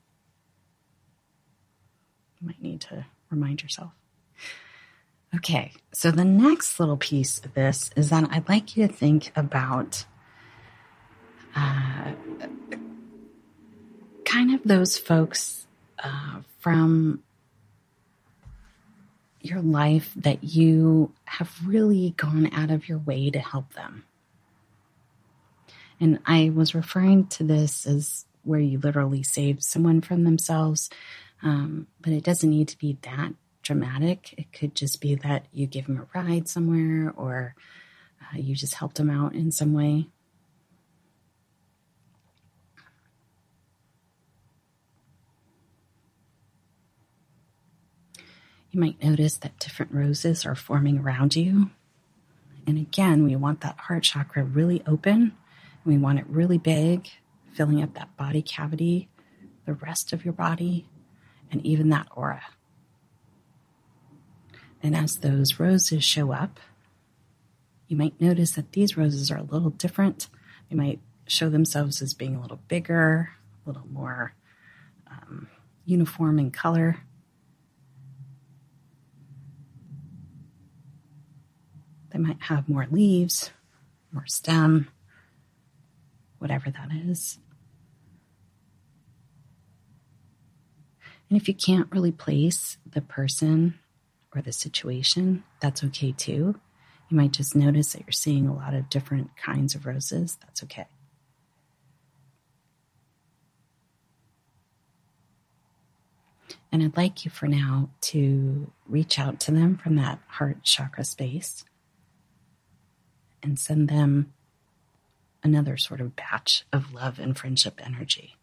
You 2.40 2.46
might 2.46 2.62
need 2.62 2.80
to 2.82 3.04
remind 3.30 3.62
yourself. 3.62 3.92
Okay, 5.34 5.72
so 5.92 6.10
the 6.10 6.24
next 6.24 6.78
little 6.78 6.98
piece 6.98 7.38
of 7.38 7.54
this 7.54 7.90
is 7.96 8.10
that 8.10 8.28
I'd 8.30 8.48
like 8.50 8.76
you 8.76 8.86
to 8.86 8.92
think 8.92 9.32
about 9.34 10.04
uh, 11.56 12.12
kind 14.26 14.54
of 14.54 14.62
those 14.64 14.98
folks 14.98 15.66
uh, 16.02 16.40
from 16.58 17.22
your 19.40 19.62
life 19.62 20.12
that 20.16 20.44
you 20.44 21.12
have 21.24 21.50
really 21.64 22.10
gone 22.16 22.50
out 22.52 22.70
of 22.70 22.88
your 22.88 22.98
way 22.98 23.30
to 23.30 23.38
help 23.38 23.72
them. 23.72 24.04
And 25.98 26.18
I 26.26 26.50
was 26.54 26.74
referring 26.74 27.26
to 27.28 27.44
this 27.44 27.86
as 27.86 28.26
where 28.44 28.60
you 28.60 28.78
literally 28.78 29.22
save 29.22 29.62
someone 29.62 30.02
from 30.02 30.24
themselves, 30.24 30.90
um, 31.42 31.86
but 32.00 32.12
it 32.12 32.22
doesn't 32.22 32.50
need 32.50 32.68
to 32.68 32.78
be 32.78 32.98
that 33.02 33.32
dramatic. 33.62 34.34
It 34.36 34.52
could 34.52 34.74
just 34.74 35.00
be 35.00 35.14
that 35.16 35.46
you 35.52 35.66
give 35.66 35.86
them 35.86 35.98
a 35.98 36.18
ride 36.18 36.48
somewhere 36.48 37.12
or 37.16 37.54
uh, 38.20 38.38
you 38.38 38.54
just 38.54 38.74
helped 38.74 38.96
them 38.96 39.10
out 39.10 39.34
in 39.34 39.50
some 39.50 39.72
way. 39.72 40.06
You 48.70 48.80
might 48.80 49.02
notice 49.02 49.36
that 49.36 49.58
different 49.58 49.92
roses 49.92 50.46
are 50.46 50.54
forming 50.54 50.98
around 50.98 51.36
you. 51.36 51.70
And 52.66 52.78
again, 52.78 53.24
we 53.24 53.36
want 53.36 53.60
that 53.60 53.76
heart 53.80 54.04
chakra 54.04 54.44
really 54.44 54.82
open. 54.86 55.36
We 55.84 55.98
want 55.98 56.20
it 56.20 56.26
really 56.26 56.58
big, 56.58 57.08
filling 57.52 57.82
up 57.82 57.94
that 57.94 58.16
body 58.16 58.40
cavity, 58.40 59.08
the 59.66 59.74
rest 59.74 60.12
of 60.14 60.24
your 60.24 60.32
body, 60.32 60.86
and 61.50 61.64
even 61.66 61.90
that 61.90 62.08
aura. 62.16 62.42
And 64.82 64.96
as 64.96 65.16
those 65.16 65.60
roses 65.60 66.02
show 66.02 66.32
up, 66.32 66.58
you 67.86 67.96
might 67.96 68.20
notice 68.20 68.52
that 68.52 68.72
these 68.72 68.96
roses 68.96 69.30
are 69.30 69.36
a 69.36 69.42
little 69.42 69.70
different. 69.70 70.28
They 70.68 70.76
might 70.76 71.00
show 71.26 71.48
themselves 71.48 72.02
as 72.02 72.14
being 72.14 72.34
a 72.34 72.40
little 72.40 72.60
bigger, 72.66 73.30
a 73.64 73.68
little 73.68 73.86
more 73.88 74.34
um, 75.08 75.48
uniform 75.84 76.38
in 76.38 76.50
color. 76.50 76.98
They 82.10 82.18
might 82.18 82.42
have 82.42 82.68
more 82.68 82.86
leaves, 82.90 83.50
more 84.10 84.26
stem, 84.26 84.88
whatever 86.38 86.70
that 86.70 86.90
is. 86.92 87.38
And 91.30 91.40
if 91.40 91.48
you 91.48 91.54
can't 91.54 91.90
really 91.90 92.12
place 92.12 92.76
the 92.90 93.00
person 93.00 93.78
or 94.34 94.42
the 94.42 94.52
situation, 94.52 95.44
that's 95.60 95.84
okay 95.84 96.12
too. 96.12 96.58
You 97.08 97.16
might 97.16 97.32
just 97.32 97.54
notice 97.54 97.92
that 97.92 98.02
you're 98.02 98.12
seeing 98.12 98.46
a 98.46 98.54
lot 98.54 98.74
of 98.74 98.88
different 98.88 99.36
kinds 99.36 99.74
of 99.74 99.84
roses. 99.84 100.38
That's 100.40 100.62
okay. 100.64 100.86
And 106.72 106.82
I'd 106.82 106.96
like 106.96 107.26
you 107.26 107.30
for 107.30 107.46
now 107.46 107.90
to 108.00 108.72
reach 108.88 109.18
out 109.18 109.38
to 109.40 109.52
them 109.52 109.76
from 109.76 109.96
that 109.96 110.20
heart 110.26 110.62
chakra 110.62 111.04
space 111.04 111.64
and 113.42 113.58
send 113.58 113.88
them 113.88 114.32
another 115.42 115.76
sort 115.76 116.00
of 116.00 116.16
batch 116.16 116.64
of 116.72 116.94
love 116.94 117.18
and 117.18 117.36
friendship 117.36 117.78
energy. 117.84 118.36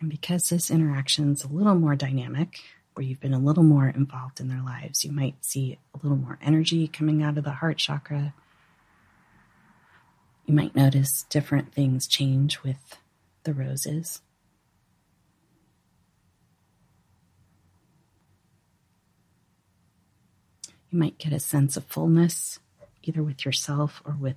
And 0.00 0.08
because 0.08 0.48
this 0.48 0.70
interaction 0.70 1.32
is 1.32 1.44
a 1.44 1.48
little 1.48 1.74
more 1.74 1.94
dynamic, 1.94 2.60
where 2.94 3.04
you've 3.04 3.20
been 3.20 3.34
a 3.34 3.38
little 3.38 3.62
more 3.62 3.88
involved 3.88 4.40
in 4.40 4.48
their 4.48 4.62
lives, 4.62 5.04
you 5.04 5.12
might 5.12 5.44
see 5.44 5.78
a 5.94 5.98
little 6.02 6.16
more 6.16 6.38
energy 6.42 6.88
coming 6.88 7.22
out 7.22 7.38
of 7.38 7.44
the 7.44 7.52
heart 7.52 7.78
chakra. 7.78 8.34
You 10.46 10.54
might 10.54 10.74
notice 10.74 11.24
different 11.28 11.72
things 11.72 12.06
change 12.06 12.62
with 12.62 12.98
the 13.44 13.52
roses. 13.52 14.20
You 20.90 20.98
might 20.98 21.18
get 21.18 21.32
a 21.32 21.38
sense 21.38 21.76
of 21.76 21.84
fullness, 21.84 22.58
either 23.02 23.22
with 23.22 23.44
yourself 23.44 24.02
or 24.04 24.16
with 24.18 24.36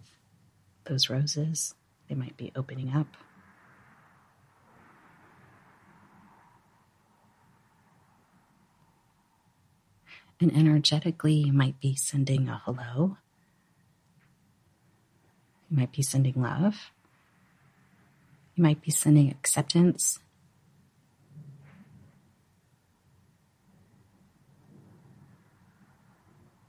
those 0.84 1.10
roses. 1.10 1.74
They 2.08 2.16
might 2.16 2.38
be 2.38 2.52
opening 2.56 2.94
up. 2.94 3.08
And 10.44 10.58
energetically, 10.58 11.36
you 11.36 11.54
might 11.54 11.80
be 11.80 11.96
sending 11.96 12.50
a 12.50 12.62
hello. 12.66 13.16
You 15.70 15.78
might 15.78 15.94
be 15.94 16.02
sending 16.02 16.34
love. 16.36 16.92
You 18.56 18.64
might 18.64 18.82
be 18.82 18.92
sending 18.92 19.30
acceptance. 19.32 20.20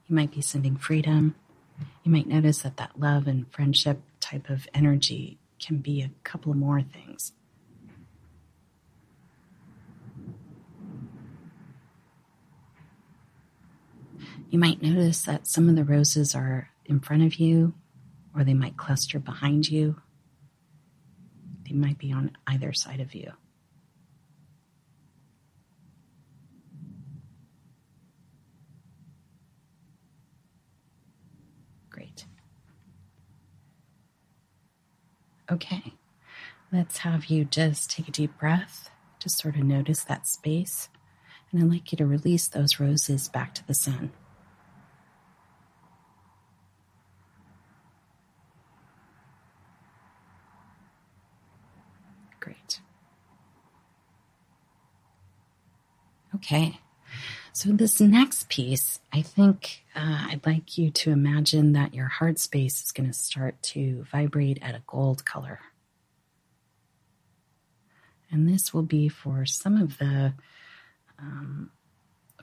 You 0.07 0.15
might 0.15 0.31
be 0.31 0.39
sending 0.39 0.77
freedom. 0.77 1.35
You 2.05 2.13
might 2.13 2.27
notice 2.27 2.59
that 2.59 2.77
that 2.77 2.97
love 2.97 3.27
and 3.27 3.51
friendship 3.51 3.99
type 4.21 4.49
of 4.49 4.69
energy 4.73 5.37
can 5.59 5.79
be 5.79 6.01
a 6.01 6.11
couple 6.23 6.53
more 6.53 6.81
things. 6.81 7.33
You 14.55 14.61
might 14.61 14.81
notice 14.81 15.23
that 15.23 15.47
some 15.47 15.67
of 15.67 15.75
the 15.75 15.83
roses 15.83 16.33
are 16.33 16.69
in 16.85 17.01
front 17.01 17.23
of 17.23 17.41
you, 17.41 17.73
or 18.33 18.45
they 18.45 18.53
might 18.53 18.77
cluster 18.77 19.19
behind 19.19 19.67
you. 19.69 19.97
They 21.67 21.75
might 21.75 21.97
be 21.97 22.13
on 22.13 22.37
either 22.47 22.71
side 22.71 23.01
of 23.01 23.13
you. 23.13 23.33
Great. 31.89 32.25
Okay, 35.51 35.95
let's 36.71 36.99
have 36.99 37.25
you 37.25 37.43
just 37.43 37.91
take 37.91 38.07
a 38.07 38.11
deep 38.11 38.39
breath, 38.39 38.89
just 39.19 39.37
sort 39.37 39.57
of 39.57 39.63
notice 39.63 40.05
that 40.05 40.25
space. 40.25 40.87
And 41.51 41.61
I'd 41.61 41.69
like 41.69 41.91
you 41.91 41.97
to 41.97 42.05
release 42.05 42.47
those 42.47 42.79
roses 42.79 43.27
back 43.27 43.53
to 43.55 43.67
the 43.67 43.75
sun. 43.75 44.13
Okay. 56.35 56.79
So, 57.53 57.69
this 57.69 58.01
next 58.01 58.49
piece, 58.49 58.99
I 59.13 59.21
think 59.21 59.83
uh, 59.95 60.27
I'd 60.29 60.45
like 60.45 60.77
you 60.77 60.91
to 60.91 61.11
imagine 61.11 61.71
that 61.71 61.93
your 61.93 62.07
heart 62.07 62.37
space 62.39 62.83
is 62.83 62.91
going 62.91 63.07
to 63.07 63.13
start 63.13 63.61
to 63.63 64.05
vibrate 64.11 64.59
at 64.61 64.75
a 64.75 64.83
gold 64.85 65.23
color. 65.23 65.59
And 68.29 68.49
this 68.49 68.73
will 68.73 68.83
be 68.83 69.07
for 69.07 69.45
some 69.45 69.81
of 69.81 69.97
the 69.97 70.33
um, 71.17 71.71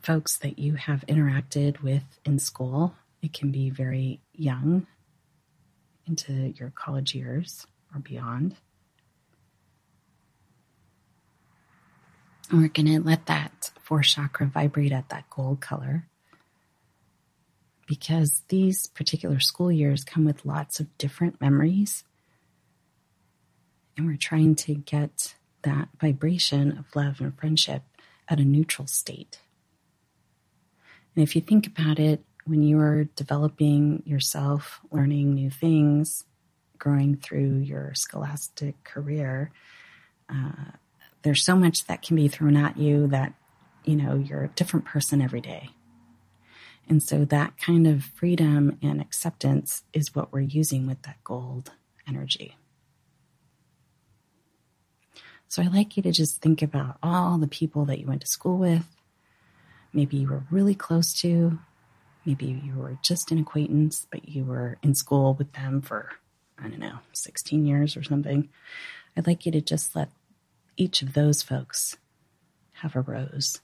folks 0.01 0.39
that 0.39 0.59
you 0.59 0.75
have 0.75 1.05
interacted 1.07 1.83
with 1.83 2.05
in 2.25 2.39
school. 2.39 2.95
It 3.21 3.35
can 3.35 3.51
be 3.51 3.69
very 3.69 4.21
young, 4.33 4.87
into 6.07 6.33
your 6.57 6.71
college 6.71 7.15
years 7.15 7.67
or 7.95 8.01
beyond. 8.01 8.57
And 12.53 12.61
we're 12.61 12.69
going 12.69 12.87
to 12.87 13.01
let 13.01 13.25
that 13.27 13.71
fourth 13.81 14.05
chakra 14.05 14.47
vibrate 14.47 14.93
at 14.93 15.09
that 15.09 15.31
gold 15.31 15.62
color 15.62 16.07
because 17.87 18.43
these 18.49 18.87
particular 18.88 19.41
school 19.41 19.73
years 19.73 20.05
come 20.05 20.27
with 20.27 20.45
lots 20.45 20.79
of 20.79 20.99
different 20.99 21.41
memories. 21.41 22.05
And 23.97 24.07
we're 24.07 24.19
trying 24.19 24.55
to 24.57 24.75
get 24.75 25.35
that 25.62 25.88
vibration 25.99 26.77
of 26.77 26.95
love 26.95 27.23
and 27.23 27.35
friendship 27.38 27.85
at 28.29 28.38
a 28.38 28.45
neutral 28.45 28.87
state. 28.87 29.41
And 31.17 31.23
if 31.23 31.35
you 31.35 31.41
think 31.41 31.67
about 31.67 31.99
it, 31.99 32.23
when 32.45 32.62
you're 32.62 33.05
developing 33.05 34.03
yourself, 34.05 34.81
learning 34.91 35.33
new 35.35 35.49
things, 35.49 36.25
growing 36.77 37.17
through 37.17 37.61
your 37.61 37.95
scholastic 37.95 38.85
career, 38.85 39.53
uh, 40.29 40.73
there's 41.23 41.45
so 41.45 41.57
much 41.57 41.87
that 41.87 42.03
can 42.03 42.17
be 42.17 42.29
thrown 42.29 42.57
at 42.57 42.77
you 42.77 43.07
that, 43.09 43.35
you 43.85 43.97
know, 43.97 44.17
you're 44.17 44.45
a 44.45 44.49
different 44.49 44.85
person 44.85 45.21
every 45.21 45.41
day. 45.41 45.71
And 46.89 47.03
so 47.03 47.25
that 47.27 47.57
kind 47.59 47.87
of 47.87 48.05
freedom 48.05 48.79
and 48.83 49.01
acceptance 49.01 49.85
is 49.93 50.15
what 50.15 50.33
we're 50.33 50.41
using 50.41 50.87
with 50.87 51.03
that 51.03 51.23
gold 51.25 51.73
energy. 52.09 52.57
So 55.49 55.63
I 55.63 55.67
like 55.67 55.97
you 55.97 56.03
to 56.05 56.13
just 56.13 56.41
think 56.41 56.63
about 56.63 56.97
all 57.03 57.39
the 57.39 57.47
people 57.47 57.85
that 57.85 57.99
you 57.99 58.07
went 58.07 58.23
to 58.23 58.27
school 58.27 58.57
with. 58.57 58.87
Maybe 59.93 60.17
you 60.17 60.29
were 60.29 60.45
really 60.51 60.75
close 60.75 61.13
to, 61.21 61.59
maybe 62.25 62.47
you 62.47 62.75
were 62.75 62.99
just 63.03 63.31
an 63.31 63.39
acquaintance, 63.39 64.07
but 64.11 64.29
you 64.29 64.45
were 64.45 64.79
in 64.83 64.95
school 64.95 65.35
with 65.35 65.53
them 65.53 65.83
for, 65.83 66.09
I 66.59 66.69
don't 66.69 66.79
know, 66.79 67.01
16 67.13 67.67
years 67.67 67.97
or 67.97 68.03
something. 68.03 68.49
I'd 69.17 69.27
like 69.27 69.45
you 69.45 69.53
to 69.53 69.61
just 69.61 69.95
let 69.95 70.09
each 70.77 71.03
of 71.03 71.15
those 71.15 71.43
folks 71.43 71.97
have 72.75 72.97
a 72.97 73.01
rose. 73.01 73.61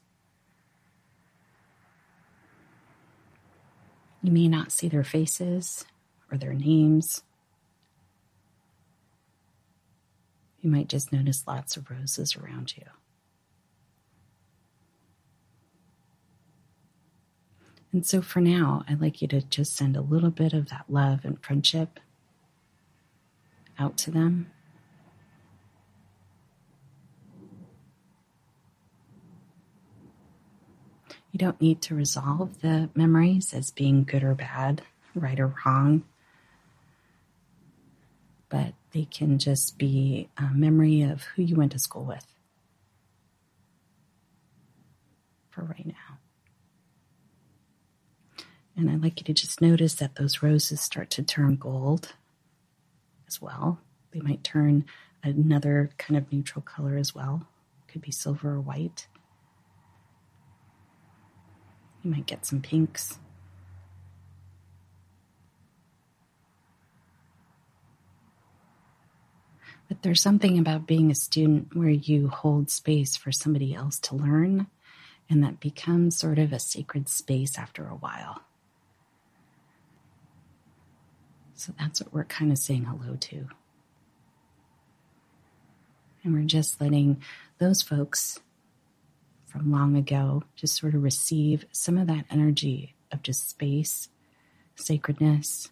You 4.23 4.33
may 4.33 4.49
not 4.49 4.73
see 4.73 4.88
their 4.88 5.05
faces 5.05 5.85
or 6.31 6.38
their 6.38 6.55
names. 6.55 7.23
You 10.61 10.71
might 10.71 10.88
just 10.88 11.12
notice 11.12 11.44
lots 11.47 11.77
of 11.77 11.90
roses 11.90 12.37
around 12.37 12.77
you. 12.77 12.85
And 17.92 18.05
so 18.05 18.21
for 18.21 18.40
now, 18.40 18.85
I'd 18.87 19.01
like 19.01 19.23
you 19.23 19.29
to 19.29 19.40
just 19.40 19.77
send 19.77 19.97
a 19.97 20.03
little 20.03 20.31
bit 20.31 20.53
of 20.53 20.68
that 20.68 20.87
love 20.88 21.25
and 21.25 21.42
friendship 21.42 22.01
out 23.79 23.97
to 23.99 24.11
them. 24.11 24.51
You 31.33 31.38
don't 31.38 31.61
need 31.61 31.83
to 31.83 31.95
resolve 31.95 32.61
the 32.62 32.91
memories 32.95 33.53
as 33.53 33.71
being 33.71 34.05
good 34.05 34.25
or 34.25 34.35
bad, 34.35 34.83
right 35.14 35.38
or 35.38 35.55
wrong, 35.64 36.05
but 38.49 38.73
they 38.93 39.05
can 39.05 39.38
just 39.38 39.77
be 39.79 40.29
a 40.38 40.51
memory 40.55 41.03
of 41.03 41.25
who 41.25 41.43
you 41.43 41.57
went 41.57 41.73
to 41.73 41.79
school 41.79 42.05
with 42.05 42.27
for 45.51 45.62
right 45.64 45.87
now. 45.87 46.19
And 48.77 48.91
I'd 48.91 49.03
like 49.03 49.21
you 49.21 49.25
to 49.25 49.35
just 49.35 49.61
notice 49.61 49.95
that 49.95 50.14
those 50.14 50.43
roses 50.43 50.81
start 50.81 51.11
to 51.11 51.23
turn 51.23 51.57
gold 51.57 52.14
as 53.27 53.43
well. 53.43 53.81
They 54.12 54.21
might 54.21 54.45
turn 54.45 54.85
another 55.23 55.91
kind 55.99 56.17
of 56.17 56.33
neutral 56.33 56.62
color 56.62 56.97
as 56.97 57.14
well. 57.14 57.47
Could 57.88 58.03
be 58.03 58.12
silver 58.12 58.53
or 58.53 58.61
white. 58.61 59.09
You 62.09 62.14
might 62.14 62.27
get 62.27 62.47
some 62.47 62.62
pinks. 62.62 63.18
But 69.88 70.01
there's 70.01 70.23
something 70.23 70.59
about 70.59 70.87
being 70.87 71.11
a 71.11 71.14
student 71.14 71.77
where 71.77 71.90
you 71.90 72.29
hold 72.29 72.71
space 72.71 73.14
for 73.14 73.31
somebody 73.31 73.75
else 73.75 73.99
to 73.99 74.16
learn, 74.16 74.68
and 75.29 75.44
that 75.44 75.61
becomes 75.61 76.16
sort 76.16 76.38
of 76.38 76.51
a 76.51 76.59
sacred 76.59 77.11
space 77.11 77.59
after 77.59 77.87
a 77.87 77.97
while. 77.97 78.40
So 81.57 81.75
that's 81.79 82.01
what 82.01 82.14
we're 82.14 82.25
kind 82.25 82.51
of 82.51 82.57
saying 82.57 82.87
hello 82.87 83.16
to. 83.16 83.49
And 86.25 86.33
we're 86.33 86.44
just 86.44 86.81
letting 86.81 87.21
those 87.59 87.83
folks 87.83 88.40
from 89.48 89.72
long 89.72 89.96
ago 89.96 90.42
just 90.54 90.76
sort 90.76 90.94
of 90.94 91.02
receive 91.02 91.64
some 91.72 91.96
of 91.96 92.06
that 92.06 92.26
energy 92.30 92.94
of 93.11 93.22
just 93.22 93.48
space, 93.48 94.08
sacredness, 94.76 95.70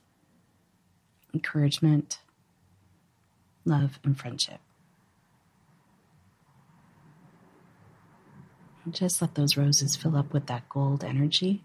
encouragement, 1.34 2.20
love, 3.64 3.98
and 4.02 4.18
friendship. 4.18 4.60
Just 8.90 9.20
let 9.20 9.34
those 9.34 9.56
roses 9.56 9.96
fill 9.96 10.16
up 10.16 10.32
with 10.32 10.46
that 10.46 10.68
gold 10.68 11.02
energy. 11.02 11.64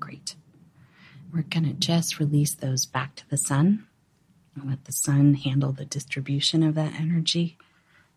Great. 0.00 0.34
We're 1.34 1.42
going 1.42 1.64
to 1.64 1.72
just 1.72 2.20
release 2.20 2.54
those 2.54 2.86
back 2.86 3.16
to 3.16 3.28
the 3.28 3.36
sun 3.36 3.88
and 4.54 4.70
let 4.70 4.84
the 4.84 4.92
sun 4.92 5.34
handle 5.34 5.72
the 5.72 5.84
distribution 5.84 6.62
of 6.62 6.76
that 6.76 6.94
energy. 6.94 7.58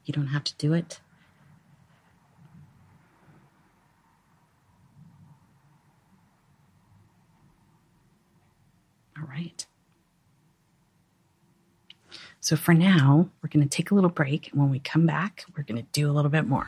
You 0.06 0.14
don't 0.14 0.28
have 0.28 0.44
to 0.44 0.56
do 0.60 0.74
it. 0.74 1.00
All 9.18 9.28
right. 9.28 9.66
So 12.40 12.56
for 12.56 12.76
now, 12.76 13.32
we're 13.42 13.50
going 13.50 13.68
to 13.68 13.76
take 13.78 13.90
a 13.90 13.96
little 13.96 14.12
break. 14.12 14.52
And 14.52 14.62
when 14.62 14.70
we 14.70 14.78
come 14.78 15.08
back, 15.08 15.44
we're 15.58 15.64
going 15.64 15.82
to 15.82 15.88
do 15.92 16.08
a 16.08 16.14
little 16.14 16.30
bit 16.30 16.46
more. 16.46 16.68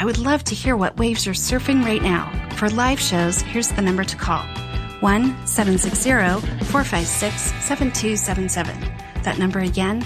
I 0.00 0.04
would 0.06 0.16
love 0.16 0.42
to 0.44 0.54
hear 0.54 0.78
what 0.78 0.96
waves 0.96 1.26
you're 1.26 1.34
surfing 1.34 1.84
right 1.84 2.00
now. 2.00 2.32
For 2.56 2.70
live 2.70 2.98
shows, 2.98 3.42
here's 3.42 3.68
the 3.68 3.82
number 3.82 4.02
to 4.02 4.16
call 4.16 4.44
1 5.00 5.46
760 5.46 6.40
456 6.64 7.52
7277. 7.62 8.80
That 9.24 9.36
number 9.38 9.58
again, 9.58 10.00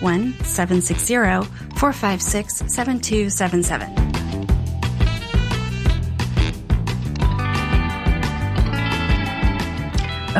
1 0.00 0.32
760 0.42 1.16
456 1.76 2.72
7277. 2.72 3.92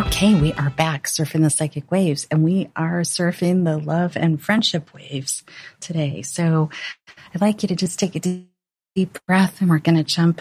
Okay, 0.06 0.40
we 0.40 0.54
are 0.54 0.70
back 0.70 1.04
surfing 1.04 1.42
the 1.42 1.50
psychic 1.50 1.90
waves 1.90 2.26
and 2.30 2.42
we 2.42 2.70
are 2.74 3.02
surfing 3.02 3.66
the 3.66 3.76
love 3.76 4.16
and 4.16 4.40
friendship 4.40 4.94
waves 4.94 5.44
today. 5.80 6.22
So 6.22 6.70
I'd 7.35 7.42
like 7.42 7.62
you 7.62 7.68
to 7.68 7.76
just 7.76 7.98
take 7.98 8.16
a 8.16 8.20
deep 8.20 8.56
breath 9.04 9.61
and 9.61 9.68
we're 9.68 9.78
going 9.78 9.96
to 9.96 10.04
jump 10.04 10.40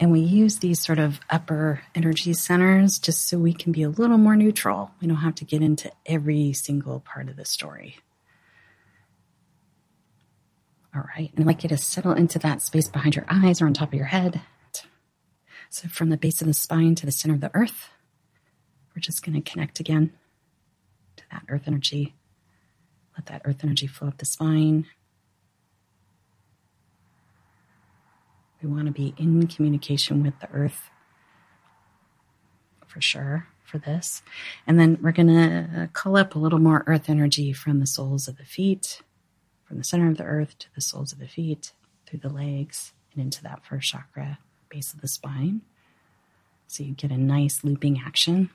and 0.00 0.12
we 0.12 0.20
use 0.20 0.58
these 0.58 0.80
sort 0.80 0.98
of 0.98 1.20
upper 1.28 1.82
energy 1.94 2.32
centers 2.32 2.98
just 2.98 3.28
so 3.28 3.38
we 3.38 3.52
can 3.52 3.72
be 3.72 3.82
a 3.82 3.88
little 3.88 4.18
more 4.18 4.36
neutral. 4.36 4.92
We 5.00 5.08
don't 5.08 5.16
have 5.16 5.34
to 5.36 5.44
get 5.44 5.60
into 5.60 5.90
every 6.06 6.52
single 6.52 7.00
part 7.00 7.28
of 7.28 7.36
the 7.36 7.44
story. 7.44 7.96
All 10.94 11.02
right. 11.16 11.30
And 11.32 11.40
I'd 11.40 11.46
like 11.46 11.64
you 11.64 11.68
to 11.70 11.76
settle 11.76 12.12
into 12.12 12.38
that 12.40 12.62
space 12.62 12.88
behind 12.88 13.16
your 13.16 13.26
eyes 13.28 13.60
or 13.60 13.66
on 13.66 13.74
top 13.74 13.88
of 13.88 13.94
your 13.94 14.06
head. 14.06 14.40
So 15.70 15.88
from 15.88 16.10
the 16.10 16.16
base 16.16 16.40
of 16.40 16.46
the 16.46 16.54
spine 16.54 16.94
to 16.94 17.06
the 17.06 17.12
center 17.12 17.34
of 17.34 17.40
the 17.40 17.50
earth, 17.54 17.90
we're 18.94 19.00
just 19.00 19.24
going 19.24 19.40
to 19.40 19.50
connect 19.50 19.80
again 19.80 20.12
to 21.16 21.24
that 21.30 21.42
earth 21.48 21.64
energy. 21.66 22.14
Let 23.16 23.26
that 23.26 23.42
earth 23.44 23.64
energy 23.64 23.86
flow 23.86 24.08
up 24.08 24.18
the 24.18 24.24
spine 24.24 24.86
We 28.62 28.68
want 28.68 28.86
to 28.86 28.92
be 28.92 29.14
in 29.16 29.46
communication 29.46 30.22
with 30.22 30.38
the 30.40 30.50
earth 30.50 30.90
for 32.86 33.00
sure 33.00 33.46
for 33.64 33.78
this. 33.78 34.22
And 34.66 34.80
then 34.80 34.98
we're 35.00 35.12
going 35.12 35.28
to 35.28 35.82
uh, 35.82 35.86
call 35.92 36.16
up 36.16 36.34
a 36.34 36.38
little 36.38 36.58
more 36.58 36.84
earth 36.86 37.08
energy 37.08 37.52
from 37.52 37.80
the 37.80 37.86
soles 37.86 38.26
of 38.26 38.38
the 38.38 38.44
feet, 38.44 39.02
from 39.64 39.78
the 39.78 39.84
center 39.84 40.08
of 40.08 40.16
the 40.16 40.24
earth 40.24 40.58
to 40.58 40.74
the 40.74 40.80
soles 40.80 41.12
of 41.12 41.18
the 41.18 41.28
feet, 41.28 41.72
through 42.06 42.20
the 42.20 42.30
legs, 42.30 42.92
and 43.12 43.22
into 43.22 43.42
that 43.42 43.64
first 43.64 43.90
chakra, 43.90 44.38
base 44.70 44.92
of 44.92 45.02
the 45.02 45.08
spine. 45.08 45.60
So 46.66 46.82
you 46.82 46.94
get 46.94 47.10
a 47.10 47.18
nice 47.18 47.62
looping 47.62 48.00
action. 48.04 48.50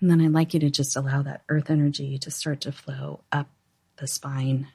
And 0.00 0.10
then 0.10 0.20
I'd 0.20 0.32
like 0.32 0.52
you 0.52 0.60
to 0.60 0.70
just 0.70 0.96
allow 0.96 1.22
that 1.22 1.42
earth 1.48 1.70
energy 1.70 2.18
to 2.18 2.30
start 2.30 2.60
to 2.62 2.72
flow 2.72 3.20
up 3.32 3.48
the 3.96 4.06
spine 4.06 4.68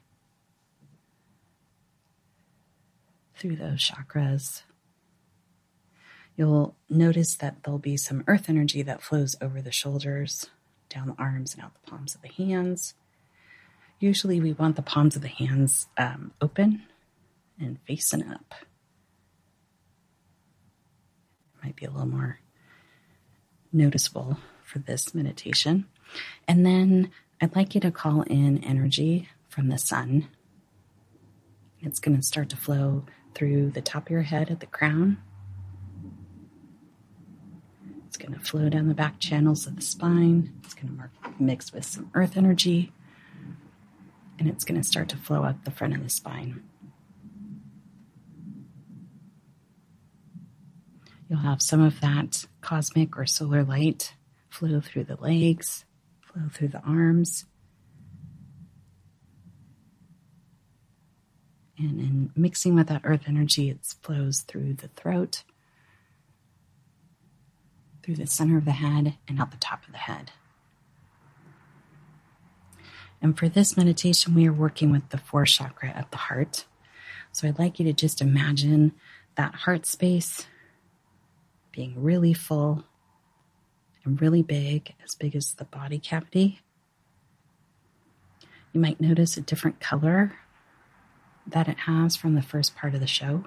through 3.42 3.56
those 3.56 3.80
chakras. 3.80 4.62
You'll 6.36 6.76
notice 6.88 7.34
that 7.34 7.64
there'll 7.64 7.78
be 7.78 7.96
some 7.96 8.22
earth 8.28 8.48
energy 8.48 8.82
that 8.82 9.02
flows 9.02 9.34
over 9.42 9.60
the 9.60 9.72
shoulders, 9.72 10.48
down 10.88 11.08
the 11.08 11.16
arms, 11.18 11.52
and 11.52 11.64
out 11.64 11.74
the 11.74 11.90
palms 11.90 12.14
of 12.14 12.22
the 12.22 12.28
hands. 12.28 12.94
Usually, 13.98 14.40
we 14.40 14.52
want 14.52 14.76
the 14.76 14.82
palms 14.82 15.16
of 15.16 15.22
the 15.22 15.28
hands 15.28 15.88
um, 15.98 16.32
open 16.40 16.84
and 17.58 17.78
facing 17.84 18.28
up. 18.28 18.54
It 21.56 21.64
might 21.64 21.76
be 21.76 21.84
a 21.84 21.90
little 21.90 22.06
more 22.06 22.38
noticeable 23.72 24.38
for 24.62 24.78
this 24.78 25.14
meditation. 25.14 25.86
And 26.46 26.64
then 26.64 27.10
I'd 27.40 27.56
like 27.56 27.74
you 27.74 27.80
to 27.80 27.90
call 27.90 28.22
in 28.22 28.62
energy 28.62 29.28
from 29.48 29.68
the 29.68 29.78
sun. 29.78 30.28
It's 31.80 31.98
going 31.98 32.16
to 32.16 32.22
start 32.22 32.48
to 32.50 32.56
flow 32.56 33.04
through 33.34 33.70
the 33.70 33.80
top 33.80 34.06
of 34.06 34.10
your 34.10 34.22
head 34.22 34.50
at 34.50 34.60
the 34.60 34.66
crown. 34.66 35.18
It's 38.06 38.16
going 38.16 38.34
to 38.34 38.40
flow 38.40 38.68
down 38.68 38.88
the 38.88 38.94
back 38.94 39.18
channels 39.20 39.66
of 39.66 39.76
the 39.76 39.82
spine. 39.82 40.52
It's 40.64 40.74
going 40.74 40.96
to 40.98 41.42
mix 41.42 41.72
with 41.72 41.84
some 41.84 42.10
earth 42.14 42.36
energy. 42.36 42.92
And 44.38 44.48
it's 44.48 44.64
going 44.64 44.80
to 44.80 44.86
start 44.86 45.08
to 45.10 45.16
flow 45.16 45.44
up 45.44 45.64
the 45.64 45.70
front 45.70 45.94
of 45.94 46.02
the 46.02 46.10
spine. 46.10 46.62
You'll 51.28 51.40
have 51.40 51.62
some 51.62 51.80
of 51.80 52.00
that 52.00 52.44
cosmic 52.60 53.16
or 53.16 53.24
solar 53.24 53.64
light 53.64 54.14
flow 54.50 54.80
through 54.80 55.04
the 55.04 55.16
legs, 55.16 55.86
flow 56.20 56.42
through 56.52 56.68
the 56.68 56.82
arms, 56.82 57.46
And 61.82 62.00
in 62.00 62.30
mixing 62.36 62.76
with 62.76 62.86
that 62.86 63.00
earth 63.02 63.22
energy, 63.26 63.68
it 63.68 63.78
flows 64.02 64.42
through 64.42 64.74
the 64.74 64.88
throat, 64.88 65.42
through 68.02 68.14
the 68.16 68.26
center 68.26 68.56
of 68.56 68.64
the 68.64 68.72
head, 68.72 69.16
and 69.26 69.40
out 69.40 69.50
the 69.50 69.56
top 69.56 69.84
of 69.84 69.90
the 69.90 69.98
head. 69.98 70.30
And 73.20 73.36
for 73.36 73.48
this 73.48 73.76
meditation, 73.76 74.34
we 74.34 74.46
are 74.46 74.52
working 74.52 74.92
with 74.92 75.08
the 75.08 75.18
fourth 75.18 75.48
chakra 75.48 75.90
at 75.90 76.10
the 76.12 76.16
heart. 76.18 76.66
So 77.32 77.48
I'd 77.48 77.58
like 77.58 77.80
you 77.80 77.84
to 77.86 77.92
just 77.92 78.20
imagine 78.20 78.92
that 79.34 79.54
heart 79.54 79.84
space 79.84 80.46
being 81.72 81.94
really 81.96 82.32
full 82.32 82.84
and 84.04 84.20
really 84.20 84.42
big, 84.42 84.94
as 85.04 85.16
big 85.16 85.34
as 85.34 85.54
the 85.54 85.64
body 85.64 85.98
cavity. 85.98 86.60
You 88.72 88.80
might 88.80 89.00
notice 89.00 89.36
a 89.36 89.40
different 89.40 89.80
color 89.80 90.32
that 91.46 91.68
it 91.68 91.80
has 91.80 92.16
from 92.16 92.34
the 92.34 92.42
first 92.42 92.76
part 92.76 92.94
of 92.94 93.00
the 93.00 93.06
show. 93.06 93.44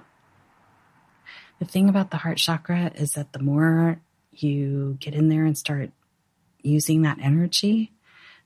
The 1.58 1.64
thing 1.64 1.88
about 1.88 2.10
the 2.10 2.18
heart 2.18 2.38
chakra 2.38 2.92
is 2.94 3.12
that 3.12 3.32
the 3.32 3.38
more 3.38 4.00
you 4.32 4.96
get 5.00 5.14
in 5.14 5.28
there 5.28 5.44
and 5.44 5.56
start 5.56 5.90
using 6.62 7.02
that 7.02 7.18
energy, 7.20 7.92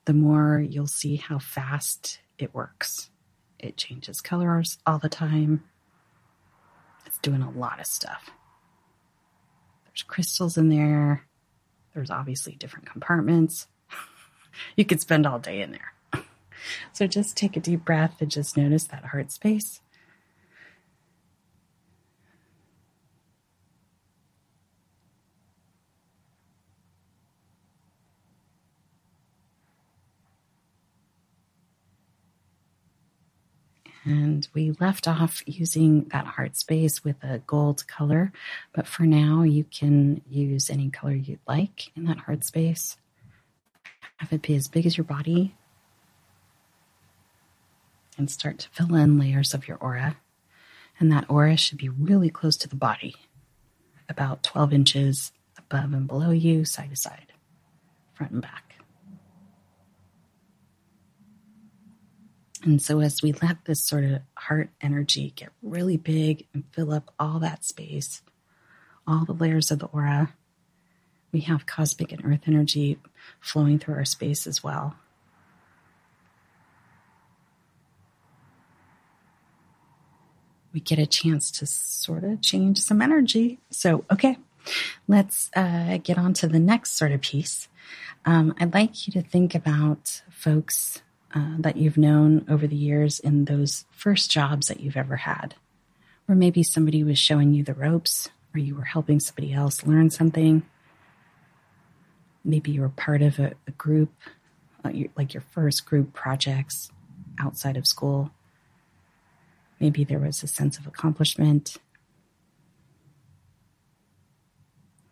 the 0.04 0.12
more 0.12 0.60
you'll 0.60 0.86
see 0.86 1.16
how 1.16 1.38
fast 1.38 2.20
it 2.38 2.54
works. 2.54 3.10
It 3.58 3.76
changes 3.76 4.20
colors 4.20 4.78
all 4.86 4.98
the 4.98 5.08
time. 5.08 5.64
It's 7.04 7.18
doing 7.18 7.42
a 7.42 7.50
lot 7.50 7.80
of 7.80 7.86
stuff. 7.86 8.30
There's 9.86 10.02
crystals 10.02 10.56
in 10.56 10.68
there. 10.68 11.26
There's 11.94 12.10
obviously 12.10 12.54
different 12.54 12.86
compartments. 12.86 13.66
you 14.76 14.84
could 14.84 15.00
spend 15.00 15.26
all 15.26 15.38
day 15.38 15.60
in 15.60 15.72
there. 15.72 15.92
So 16.92 17.06
just 17.06 17.36
take 17.36 17.56
a 17.56 17.60
deep 17.60 17.84
breath 17.84 18.16
and 18.20 18.30
just 18.30 18.56
notice 18.56 18.84
that 18.84 19.06
heart 19.06 19.30
space. 19.30 19.80
And 34.04 34.48
we 34.54 34.72
left 34.80 35.06
off 35.06 35.42
using 35.46 36.04
that 36.08 36.26
heart 36.26 36.56
space 36.56 37.04
with 37.04 37.22
a 37.22 37.38
gold 37.46 37.86
color, 37.86 38.32
but 38.72 38.86
for 38.86 39.02
now 39.02 39.42
you 39.42 39.64
can 39.64 40.22
use 40.28 40.70
any 40.70 40.90
color 40.90 41.12
you'd 41.12 41.38
like 41.46 41.94
in 41.94 42.06
that 42.06 42.18
heart 42.18 42.44
space. 42.44 42.96
Have 44.16 44.32
it 44.32 44.42
be 44.42 44.54
as 44.54 44.68
big 44.68 44.86
as 44.86 44.96
your 44.96 45.04
body 45.04 45.54
and 48.20 48.30
start 48.30 48.58
to 48.58 48.68
fill 48.68 48.94
in 48.94 49.18
layers 49.18 49.54
of 49.54 49.66
your 49.66 49.78
aura. 49.78 50.18
And 51.00 51.10
that 51.10 51.28
aura 51.30 51.56
should 51.56 51.78
be 51.78 51.88
really 51.88 52.28
close 52.28 52.56
to 52.58 52.68
the 52.68 52.76
body, 52.76 53.16
about 54.08 54.42
12 54.42 54.74
inches 54.74 55.32
above 55.56 55.94
and 55.94 56.06
below 56.06 56.30
you, 56.30 56.66
side 56.66 56.90
to 56.90 56.96
side, 56.96 57.32
front 58.12 58.32
and 58.32 58.42
back. 58.42 58.74
And 62.62 62.82
so, 62.82 63.00
as 63.00 63.22
we 63.22 63.32
let 63.32 63.64
this 63.64 63.80
sort 63.80 64.04
of 64.04 64.20
heart 64.34 64.68
energy 64.82 65.32
get 65.34 65.48
really 65.62 65.96
big 65.96 66.46
and 66.52 66.64
fill 66.72 66.92
up 66.92 67.14
all 67.18 67.38
that 67.38 67.64
space, 67.64 68.20
all 69.06 69.24
the 69.24 69.32
layers 69.32 69.70
of 69.70 69.78
the 69.78 69.86
aura, 69.86 70.34
we 71.32 71.40
have 71.40 71.64
cosmic 71.64 72.12
and 72.12 72.22
earth 72.26 72.42
energy 72.46 72.98
flowing 73.40 73.78
through 73.78 73.94
our 73.94 74.04
space 74.04 74.46
as 74.46 74.62
well. 74.62 74.96
We 80.72 80.80
get 80.80 80.98
a 80.98 81.06
chance 81.06 81.50
to 81.52 81.66
sort 81.66 82.24
of 82.24 82.40
change 82.40 82.78
some 82.78 83.02
energy. 83.02 83.58
So, 83.70 84.04
okay, 84.10 84.38
let's 85.08 85.50
uh, 85.56 85.98
get 86.02 86.18
on 86.18 86.32
to 86.34 86.48
the 86.48 86.60
next 86.60 86.96
sort 86.96 87.12
of 87.12 87.20
piece. 87.20 87.68
Um, 88.24 88.54
I'd 88.60 88.74
like 88.74 89.06
you 89.06 89.12
to 89.14 89.22
think 89.22 89.54
about 89.54 90.22
folks 90.30 91.02
uh, 91.34 91.56
that 91.58 91.76
you've 91.76 91.98
known 91.98 92.44
over 92.48 92.66
the 92.66 92.76
years 92.76 93.20
in 93.20 93.46
those 93.46 93.84
first 93.90 94.30
jobs 94.30 94.66
that 94.68 94.80
you've 94.80 94.96
ever 94.96 95.16
had. 95.16 95.54
Or 96.28 96.34
maybe 96.34 96.62
somebody 96.62 97.02
was 97.02 97.18
showing 97.18 97.54
you 97.54 97.64
the 97.64 97.74
ropes, 97.74 98.28
or 98.54 98.60
you 98.60 98.74
were 98.74 98.84
helping 98.84 99.20
somebody 99.20 99.52
else 99.52 99.86
learn 99.86 100.10
something. 100.10 100.62
Maybe 102.44 102.70
you 102.70 102.82
were 102.82 102.88
part 102.88 103.22
of 103.22 103.38
a, 103.38 103.52
a 103.66 103.70
group, 103.72 104.12
uh, 104.84 104.92
like 105.16 105.34
your 105.34 105.42
first 105.50 105.86
group 105.86 106.12
projects 106.12 106.90
outside 107.38 107.76
of 107.76 107.86
school. 107.86 108.30
Maybe 109.80 110.04
there 110.04 110.18
was 110.18 110.42
a 110.42 110.46
sense 110.46 110.78
of 110.78 110.86
accomplishment. 110.86 111.78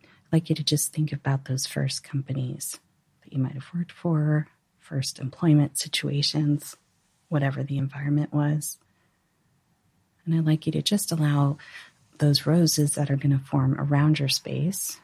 I'd 0.03 0.07
like 0.31 0.49
you 0.49 0.55
to 0.55 0.63
just 0.63 0.93
think 0.93 1.11
about 1.11 1.45
those 1.45 1.65
first 1.65 2.03
companies 2.03 2.79
that 3.23 3.33
you 3.33 3.39
might 3.39 3.53
have 3.53 3.65
worked 3.73 3.91
for, 3.91 4.47
first 4.77 5.19
employment 5.19 5.79
situations, 5.79 6.75
whatever 7.29 7.63
the 7.63 7.79
environment 7.79 8.31
was. 8.31 8.77
And 10.25 10.35
I'd 10.35 10.45
like 10.45 10.67
you 10.67 10.71
to 10.73 10.83
just 10.83 11.11
allow 11.11 11.57
those 12.19 12.45
roses 12.45 12.93
that 12.93 13.09
are 13.09 13.15
going 13.15 13.37
to 13.37 13.43
form 13.43 13.75
around 13.79 14.19
your 14.19 14.29
space. 14.29 14.99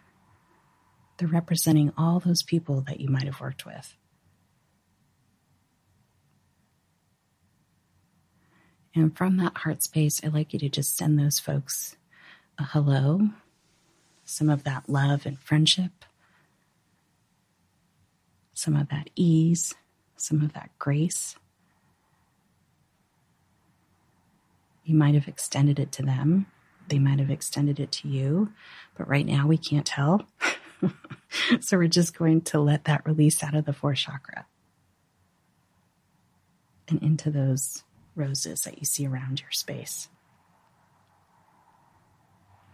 They're 1.17 1.27
representing 1.27 1.91
all 1.97 2.19
those 2.19 2.43
people 2.43 2.81
that 2.81 2.99
you 2.99 3.09
might 3.09 3.23
have 3.23 3.41
worked 3.41 3.65
with. 3.65 3.95
And 8.95 9.15
from 9.15 9.35
that 9.37 9.57
heart 9.57 9.83
space, 9.83 10.21
I'd 10.23 10.33
like 10.33 10.53
you 10.53 10.59
to 10.59 10.69
just 10.69 10.95
send 10.95 11.19
those 11.19 11.37
folks 11.37 11.97
a 12.57 12.63
hello, 12.63 13.29
some 14.23 14.49
of 14.49 14.63
that 14.63 14.87
love 14.87 15.25
and 15.25 15.37
friendship, 15.37 16.05
some 18.53 18.77
of 18.77 18.87
that 18.87 19.09
ease, 19.17 19.75
some 20.15 20.41
of 20.41 20.53
that 20.53 20.69
grace. 20.79 21.35
You 24.85 24.95
might 24.95 25.13
have 25.15 25.27
extended 25.27 25.77
it 25.77 25.91
to 25.93 26.03
them. 26.03 26.45
They 26.87 26.99
might 26.99 27.19
have 27.19 27.31
extended 27.31 27.79
it 27.79 27.91
to 27.93 28.07
you, 28.07 28.53
but 28.97 29.09
right 29.09 29.25
now 29.25 29.45
we 29.45 29.57
can't 29.57 29.85
tell. 29.85 30.25
so 31.59 31.77
we're 31.77 31.87
just 31.89 32.17
going 32.17 32.41
to 32.41 32.61
let 32.61 32.85
that 32.85 33.05
release 33.05 33.43
out 33.43 33.55
of 33.55 33.65
the 33.65 33.73
fourth 33.73 33.97
chakra 33.97 34.45
and 36.87 37.01
into 37.01 37.29
those 37.29 37.83
roses 38.15 38.61
that 38.61 38.79
you 38.79 38.85
see 38.85 39.05
around 39.07 39.41
your 39.41 39.51
space. 39.51 40.09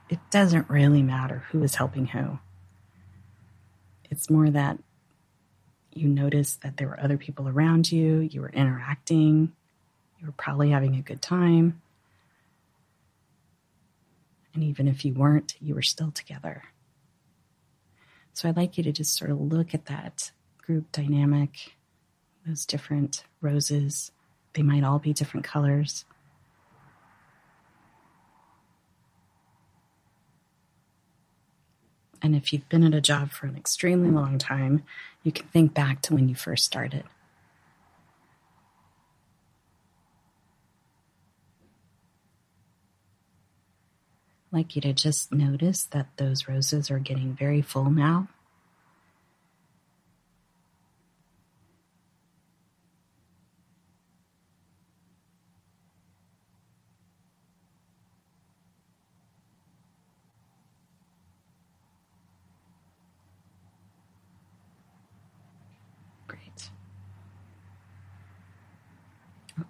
It 0.09 0.19
doesn't 0.29 0.69
really 0.69 1.01
matter 1.01 1.43
who 1.51 1.63
is 1.63 1.75
helping 1.75 2.07
who. 2.07 2.39
It's 4.09 4.29
more 4.29 4.49
that 4.49 4.77
you 5.93 6.07
noticed 6.07 6.61
that 6.61 6.77
there 6.77 6.87
were 6.87 6.99
other 6.99 7.17
people 7.17 7.47
around 7.47 7.91
you, 7.91 8.19
you 8.19 8.41
were 8.41 8.49
interacting, 8.49 9.53
you 10.19 10.25
were 10.25 10.33
probably 10.33 10.69
having 10.69 10.95
a 10.95 11.01
good 11.01 11.21
time. 11.21 11.81
And 14.53 14.63
even 14.63 14.87
if 14.87 15.05
you 15.05 15.13
weren't, 15.13 15.55
you 15.61 15.75
were 15.75 15.81
still 15.81 16.11
together. 16.11 16.63
So 18.33 18.49
I'd 18.49 18.57
like 18.57 18.77
you 18.77 18.83
to 18.83 18.91
just 18.91 19.17
sort 19.17 19.31
of 19.31 19.39
look 19.39 19.73
at 19.73 19.85
that 19.85 20.31
group 20.57 20.91
dynamic, 20.91 21.73
those 22.45 22.65
different 22.65 23.23
roses. 23.41 24.11
They 24.53 24.61
might 24.61 24.83
all 24.83 24.99
be 24.99 25.13
different 25.13 25.45
colors. 25.45 26.05
And 32.21 32.35
if 32.35 32.53
you've 32.53 32.69
been 32.69 32.83
at 32.83 32.93
a 32.93 33.01
job 33.01 33.31
for 33.31 33.47
an 33.47 33.57
extremely 33.57 34.11
long 34.11 34.37
time, 34.37 34.83
you 35.23 35.31
can 35.31 35.47
think 35.47 35.73
back 35.73 36.01
to 36.03 36.13
when 36.13 36.29
you 36.29 36.35
first 36.35 36.65
started. 36.65 37.03
Like 44.51 44.75
you 44.75 44.81
to 44.81 44.93
just 44.93 45.31
notice 45.31 45.83
that 45.85 46.09
those 46.17 46.47
roses 46.47 46.91
are 46.91 46.99
getting 46.99 47.33
very 47.33 47.61
full 47.61 47.89
now. 47.89 48.27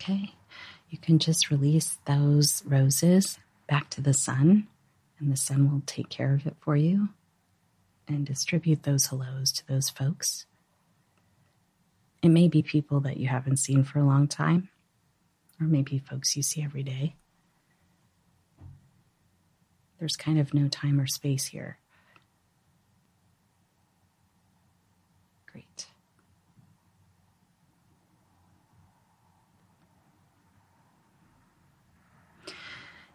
Okay, 0.03 0.33
you 0.89 0.90
can 1.01 1.19
just 1.19 1.49
release 1.49 1.97
those 2.05 2.63
roses 2.65 3.39
back 3.67 3.89
to 3.91 4.01
the 4.01 4.13
sun, 4.13 4.67
and 5.19 5.31
the 5.31 5.37
sun 5.37 5.71
will 5.71 5.81
take 5.85 6.09
care 6.09 6.33
of 6.33 6.45
it 6.45 6.55
for 6.59 6.75
you 6.75 7.09
and 8.07 8.25
distribute 8.25 8.83
those 8.83 9.07
hellos 9.07 9.51
to 9.51 9.67
those 9.67 9.89
folks. 9.89 10.45
It 12.21 12.29
may 12.29 12.47
be 12.47 12.61
people 12.61 12.99
that 13.01 13.17
you 13.17 13.27
haven't 13.27 13.57
seen 13.57 13.83
for 13.83 13.99
a 13.99 14.05
long 14.05 14.27
time, 14.27 14.69
or 15.59 15.67
maybe 15.67 15.97
folks 15.97 16.35
you 16.35 16.43
see 16.43 16.61
every 16.61 16.83
day. 16.83 17.15
There's 19.99 20.15
kind 20.15 20.39
of 20.39 20.53
no 20.53 20.67
time 20.67 20.99
or 20.99 21.07
space 21.07 21.45
here. 21.45 21.77
Great. 25.51 25.87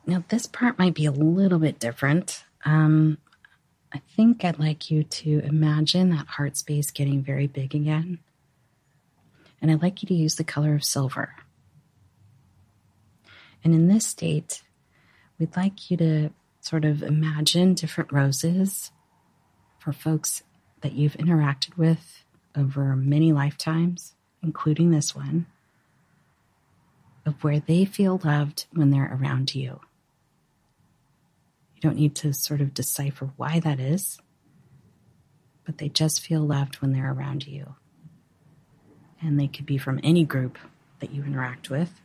Now, 0.07 0.23
this 0.29 0.47
part 0.47 0.79
might 0.79 0.95
be 0.95 1.07
a 1.07 1.11
little 1.11 1.59
bit 1.59 1.81
different. 1.81 2.45
Um, 2.65 3.19
I 3.93 4.01
think 4.17 4.45
I'd 4.45 4.59
like 4.59 4.91
you 4.91 5.03
to 5.03 5.41
imagine 5.41 6.11
that 6.11 6.29
heart 6.29 6.57
space 6.57 6.91
getting 6.93 7.23
very 7.23 7.49
big 7.49 7.75
again. 7.75 8.21
And 9.61 9.71
I'd 9.71 9.83
like 9.83 10.03
you 10.03 10.07
to 10.09 10.15
use 10.15 10.37
the 10.37 10.45
color 10.45 10.75
of 10.75 10.85
silver. 10.85 11.35
And 13.65 13.75
in 13.75 13.89
this 13.89 14.07
state, 14.07 14.63
we'd 15.39 15.57
like 15.57 15.91
you 15.91 15.97
to 15.97 16.31
sort 16.61 16.85
of 16.85 17.03
imagine 17.03 17.75
different 17.75 18.13
roses 18.13 18.93
for 19.79 19.93
folks 19.93 20.43
that 20.83 20.93
you've 20.93 21.15
interacted 21.15 21.77
with 21.77 22.25
over 22.57 22.95
many 22.95 23.33
lifetimes, 23.33 24.15
including 24.43 24.91
this 24.91 25.17
one, 25.17 25.47
of 27.25 27.43
where 27.43 27.61
they 27.61 27.85
feel 27.85 28.21
loved 28.23 28.67
when 28.73 28.91
they're 28.91 29.19
around 29.21 29.55
you. 29.55 29.81
You 31.77 31.83
don't 31.83 31.97
need 31.97 32.15
to 32.17 32.33
sort 32.33 32.63
of 32.63 32.73
decipher 32.73 33.31
why 33.37 33.61
that 33.61 33.79
is, 33.79 34.19
but 35.65 35.77
they 35.77 35.91
just 35.91 36.23
feel 36.23 36.41
loved 36.41 36.77
when 36.77 36.93
they're 36.93 37.13
around 37.13 37.47
you. 37.47 37.75
And 39.21 39.39
they 39.39 39.47
could 39.47 39.67
be 39.67 39.77
from 39.77 40.01
any 40.03 40.25
group 40.25 40.59
that 41.01 41.13
you 41.13 41.23
interact 41.23 41.69
with. 41.69 42.01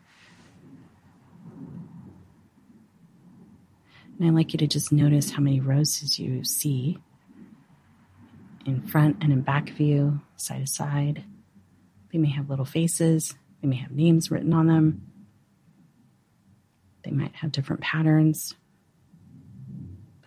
And 4.20 4.28
I'd 4.28 4.36
like 4.36 4.54
you 4.54 4.60
to 4.60 4.68
just 4.68 4.92
notice 4.92 5.32
how 5.32 5.42
many 5.42 5.60
roses 5.62 6.20
you 6.20 6.44
see 6.44 7.00
in 8.66 8.82
front 8.82 9.18
and 9.22 9.32
in 9.32 9.42
back 9.42 9.70
of 9.70 9.80
you, 9.80 10.22
side 10.36 10.60
to 10.60 10.68
side. 10.68 11.24
They 12.12 12.20
may 12.20 12.30
have 12.30 12.50
little 12.50 12.66
faces, 12.66 13.34
they 13.62 13.68
may 13.68 13.78
have 13.78 13.92
names 13.92 14.30
written 14.30 14.54
on 14.54 14.68
them, 14.68 15.08
they 17.04 17.12
might 17.12 17.34
have 17.36 17.52
different 17.52 17.82
patterns. 17.82 18.54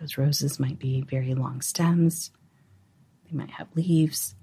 Those 0.04 0.18
roses 0.18 0.60
might 0.60 0.78
be 0.78 1.00
very 1.00 1.34
long 1.34 1.62
stems, 1.62 2.30
they 3.24 3.34
might 3.34 3.52
have 3.52 3.68
leaves. 3.74 4.34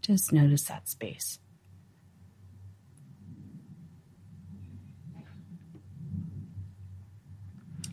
Just 0.00 0.32
notice 0.32 0.62
that 0.66 0.88
space. 0.88 1.40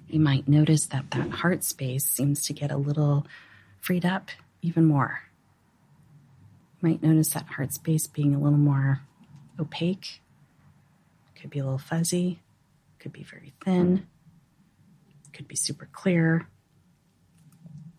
You 0.07 0.19
might 0.19 0.47
notice 0.47 0.85
that 0.85 1.09
that 1.09 1.31
heart 1.31 1.63
space 1.63 2.05
seems 2.05 2.45
to 2.45 2.53
get 2.53 2.69
a 2.69 2.77
little 2.77 3.25
freed 3.79 4.05
up 4.05 4.29
even 4.61 4.85
more. 4.85 5.21
You 6.79 6.89
might 6.89 7.01
notice 7.01 7.29
that 7.29 7.47
heart 7.47 7.73
space 7.73 8.05
being 8.05 8.35
a 8.35 8.39
little 8.39 8.59
more 8.59 9.01
opaque, 9.59 10.21
could 11.33 11.49
be 11.49 11.57
a 11.57 11.63
little 11.63 11.79
fuzzy, 11.79 12.41
could 12.99 13.11
be 13.11 13.23
very 13.23 13.55
thin, 13.63 14.05
could 15.33 15.47
be 15.47 15.55
super 15.55 15.89
clear, 15.91 16.47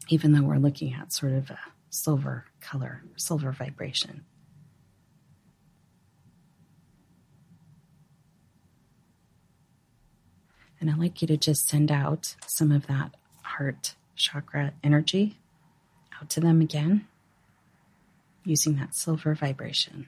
even 0.08 0.32
though 0.32 0.42
we're 0.42 0.56
looking 0.56 0.94
at 0.94 1.12
sort 1.12 1.32
of 1.32 1.50
a 1.50 1.58
silver 1.90 2.46
color, 2.60 3.02
silver 3.16 3.52
vibration. 3.52 4.24
And 10.80 10.90
I'd 10.90 10.98
like 10.98 11.22
you 11.22 11.28
to 11.28 11.36
just 11.36 11.68
send 11.68 11.90
out 11.90 12.36
some 12.46 12.70
of 12.70 12.86
that 12.86 13.14
heart 13.42 13.94
chakra 14.14 14.72
energy 14.84 15.38
out 16.20 16.30
to 16.30 16.40
them 16.40 16.60
again 16.60 17.06
using 18.44 18.76
that 18.76 18.94
silver 18.94 19.34
vibration. 19.34 20.06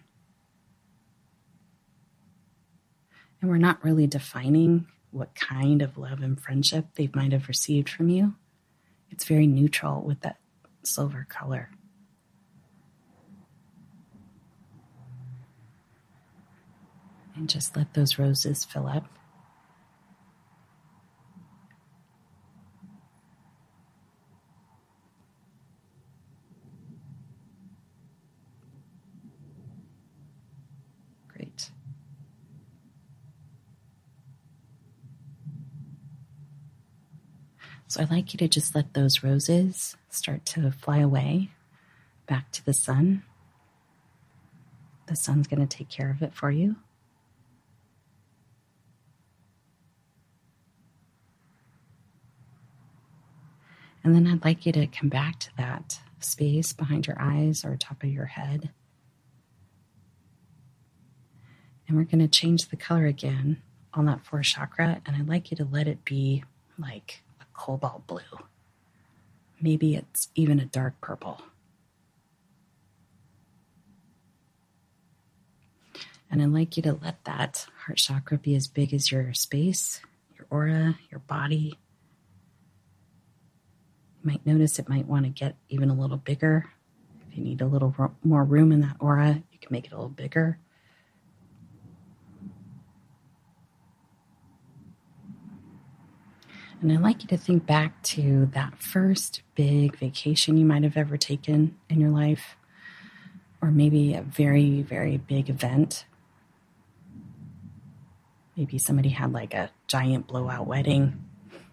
And 3.41 3.51
we're 3.51 3.57
not 3.57 3.83
really 3.85 4.07
defining 4.07 4.87
what 5.11 5.35
kind 5.35 5.81
of 5.83 5.97
love 5.97 6.21
and 6.21 6.41
friendship 6.41 6.87
they 6.95 7.11
might 7.15 7.33
have 7.33 7.49
received 7.49 7.89
from 7.89 8.09
you. 8.09 8.35
It's 9.11 9.25
very 9.25 9.47
neutral 9.47 10.03
with 10.03 10.21
that 10.21 10.39
silver 10.85 11.27
color. 11.29 11.71
And 17.35 17.49
just 17.49 17.77
let 17.77 17.95
those 17.95 18.19
roses 18.19 18.65
fill 18.65 18.87
up. 18.87 19.18
So 37.89 38.03
I'd 38.03 38.11
like 38.11 38.35
you 38.35 38.39
to 38.39 38.49
just 38.49 38.75
let 38.75 38.93
those 38.93 39.25
roses 39.25 39.97
start 40.11 40.45
to 40.47 40.71
fly 40.71 40.99
away 40.99 41.49
back 42.27 42.53
to 42.53 42.65
the 42.65 42.75
sun. 42.75 43.23
The 45.07 45.17
sun's 45.17 45.49
going 45.49 45.67
to 45.67 45.77
take 45.77 45.89
care 45.89 46.11
of 46.11 46.21
it 46.21 46.35
for 46.35 46.51
you. 46.51 46.77
And 54.05 54.15
then 54.15 54.27
I'd 54.27 54.45
like 54.45 54.67
you 54.67 54.73
to 54.73 54.87
come 54.87 55.09
back 55.09 55.41
to 55.41 55.57
that 55.57 55.99
space 56.21 56.75
behind 56.75 57.07
your 57.07 57.17
eyes 57.19 57.65
or 57.65 57.75
top 57.77 58.03
of 58.03 58.11
your 58.11 58.27
head. 58.27 58.69
And 61.89 61.97
we're 61.97 62.05
going 62.05 62.19
to 62.19 62.29
change 62.29 62.69
the 62.69 62.77
color 62.77 63.07
again 63.07 63.63
on 63.95 64.05
that 64.05 64.27
fourth 64.27 64.45
chakra. 64.45 65.01
And 65.07 65.17
I'd 65.17 65.27
like 65.27 65.51
you 65.51 65.57
to 65.57 65.65
let 65.65 65.89
it 65.89 66.05
be 66.05 66.45
like 66.79 67.23
cobalt 67.59 68.07
blue. 68.07 68.21
Maybe 69.61 69.97
it's 69.97 70.29
even 70.37 70.61
a 70.61 70.65
dark 70.65 71.01
purple. 71.01 71.43
And 76.31 76.41
I'd 76.41 76.51
like 76.51 76.77
you 76.77 76.83
to 76.85 76.93
let 76.93 77.25
that 77.25 77.67
heart 77.85 77.99
chakra 77.99 78.39
be 78.39 78.55
as 78.55 78.69
big 78.69 78.95
as 78.95 79.11
your 79.11 79.35
space, 79.35 80.01
your 80.37 80.47
aura, 80.51 80.99
your 81.11 81.21
body. 81.21 81.79
You 84.23 84.31
might 84.31 84.47
notice 84.47 84.79
it 84.79 84.89
might 84.89 85.07
want 85.07 85.25
to 85.25 85.31
get 85.31 85.57
even 85.69 85.91
a 85.91 85.95
little 85.95 86.19
bigger. 86.19 86.67
If 87.29 87.37
you 87.37 87.43
need 87.43 87.61
a 87.61 87.67
little 87.67 87.95
more 88.23 88.45
room 88.45 88.71
in 88.71 88.83
that 88.83 88.97
aura, 89.01 89.43
you 89.51 89.59
can 89.59 89.73
make 89.73 89.87
it 89.87 89.93
a 89.93 89.97
little 89.97 90.11
bigger. 90.11 90.59
And 96.81 96.93
I'd 96.93 97.01
like 97.01 97.23
you 97.23 97.29
to 97.29 97.37
think 97.37 97.67
back 97.67 98.01
to 98.05 98.47
that 98.53 98.81
first 98.81 99.43
big 99.57 99.97
vacation 99.97 100.57
you 100.57 100.65
might 100.65 100.85
have 100.85 100.97
ever 100.97 101.17
taken 101.17 101.77
in 101.89 102.01
your 102.01 102.11
life, 102.11 102.57
or 103.61 103.73
maybe 103.73 104.15
a 104.15 104.23
very, 104.23 104.83
very 104.83 105.17
big 105.17 105.51
event. 105.51 106.07
Maybe 108.57 108.79
somebody 108.79 109.09
had 109.09 109.33
like 109.33 109.55
a 109.55 109.71
giant 109.89 110.29
blowout 110.29 110.69
wedding, 110.69 111.25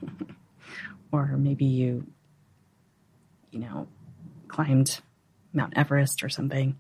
or 1.12 1.28
maybe 1.38 1.66
you, 1.66 2.08
you 3.52 3.60
know, 3.60 3.88
climbed 4.48 5.02
Mount 5.54 5.74
Everest 5.78 6.24
or 6.24 6.30
something. 6.30 6.80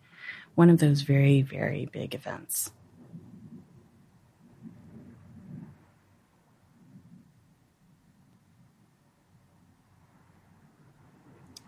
One 0.56 0.72
of 0.72 0.80
those 0.80 1.02
very, 1.02 1.44
very 1.44 1.86
big 1.86 2.16
events. 2.16 2.72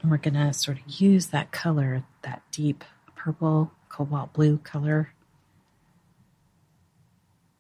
And 0.02 0.12
we're 0.12 0.18
going 0.18 0.36
to 0.36 0.54
sort 0.54 0.78
of 0.78 1.02
use 1.02 1.28
that 1.28 1.52
color, 1.52 2.04
that 2.22 2.44
deep 2.52 2.84
purple, 3.16 3.72
cobalt 3.90 4.34
blue 4.34 4.58
color, 4.60 5.14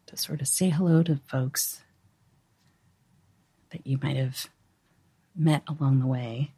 to 0.06 0.18
sort 0.18 0.42
of 0.42 0.48
say 0.48 0.70
hello 0.70 1.04
to 1.04 1.20
folks 1.28 1.82
that 3.72 3.86
you 3.86 4.00
might 4.02 4.16
have 4.16 4.48
met 5.36 5.64
along 5.68 6.00
the 6.00 6.08
way 6.08 6.52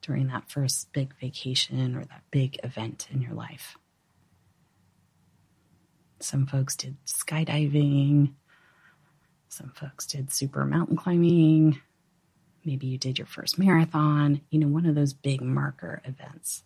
during 0.00 0.26
that 0.28 0.50
first 0.50 0.92
big 0.92 1.14
vacation 1.20 1.94
or 1.94 2.04
that 2.04 2.22
big 2.30 2.58
event 2.64 3.08
in 3.12 3.22
your 3.22 3.34
life. 3.34 3.76
Some 6.18 6.46
folks 6.46 6.76
did 6.76 6.96
skydiving, 7.06 8.32
some 9.48 9.72
folks 9.74 10.06
did 10.06 10.32
super 10.32 10.64
mountain 10.64 10.96
climbing, 10.96 11.80
Maybe 12.64 12.86
you 12.86 12.98
did 12.98 13.18
your 13.18 13.26
first 13.26 13.58
marathon, 13.58 14.40
you 14.50 14.58
know, 14.58 14.68
one 14.68 14.86
of 14.86 14.94
those 14.94 15.12
big 15.12 15.40
marker 15.40 16.00
events. 16.04 16.62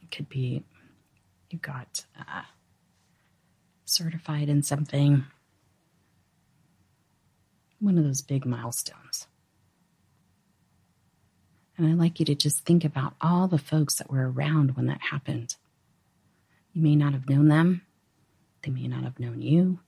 It 0.00 0.10
could 0.10 0.28
be 0.28 0.64
you 1.50 1.58
got 1.58 2.06
uh, 2.18 2.42
certified 3.84 4.48
in 4.48 4.62
something, 4.62 5.26
one 7.78 7.98
of 7.98 8.04
those 8.04 8.22
big 8.22 8.46
milestones. 8.46 9.26
And 11.76 11.86
I'd 11.86 11.98
like 11.98 12.20
you 12.20 12.26
to 12.26 12.34
just 12.34 12.64
think 12.64 12.84
about 12.84 13.14
all 13.20 13.48
the 13.48 13.58
folks 13.58 13.96
that 13.96 14.10
were 14.10 14.30
around 14.30 14.76
when 14.76 14.86
that 14.86 15.00
happened. 15.10 15.56
You 16.72 16.82
may 16.82 16.96
not 16.96 17.12
have 17.12 17.28
known 17.28 17.48
them, 17.48 17.82
they 18.62 18.70
may 18.70 18.88
not 18.88 19.04
have 19.04 19.18
known 19.18 19.42
you. 19.42 19.80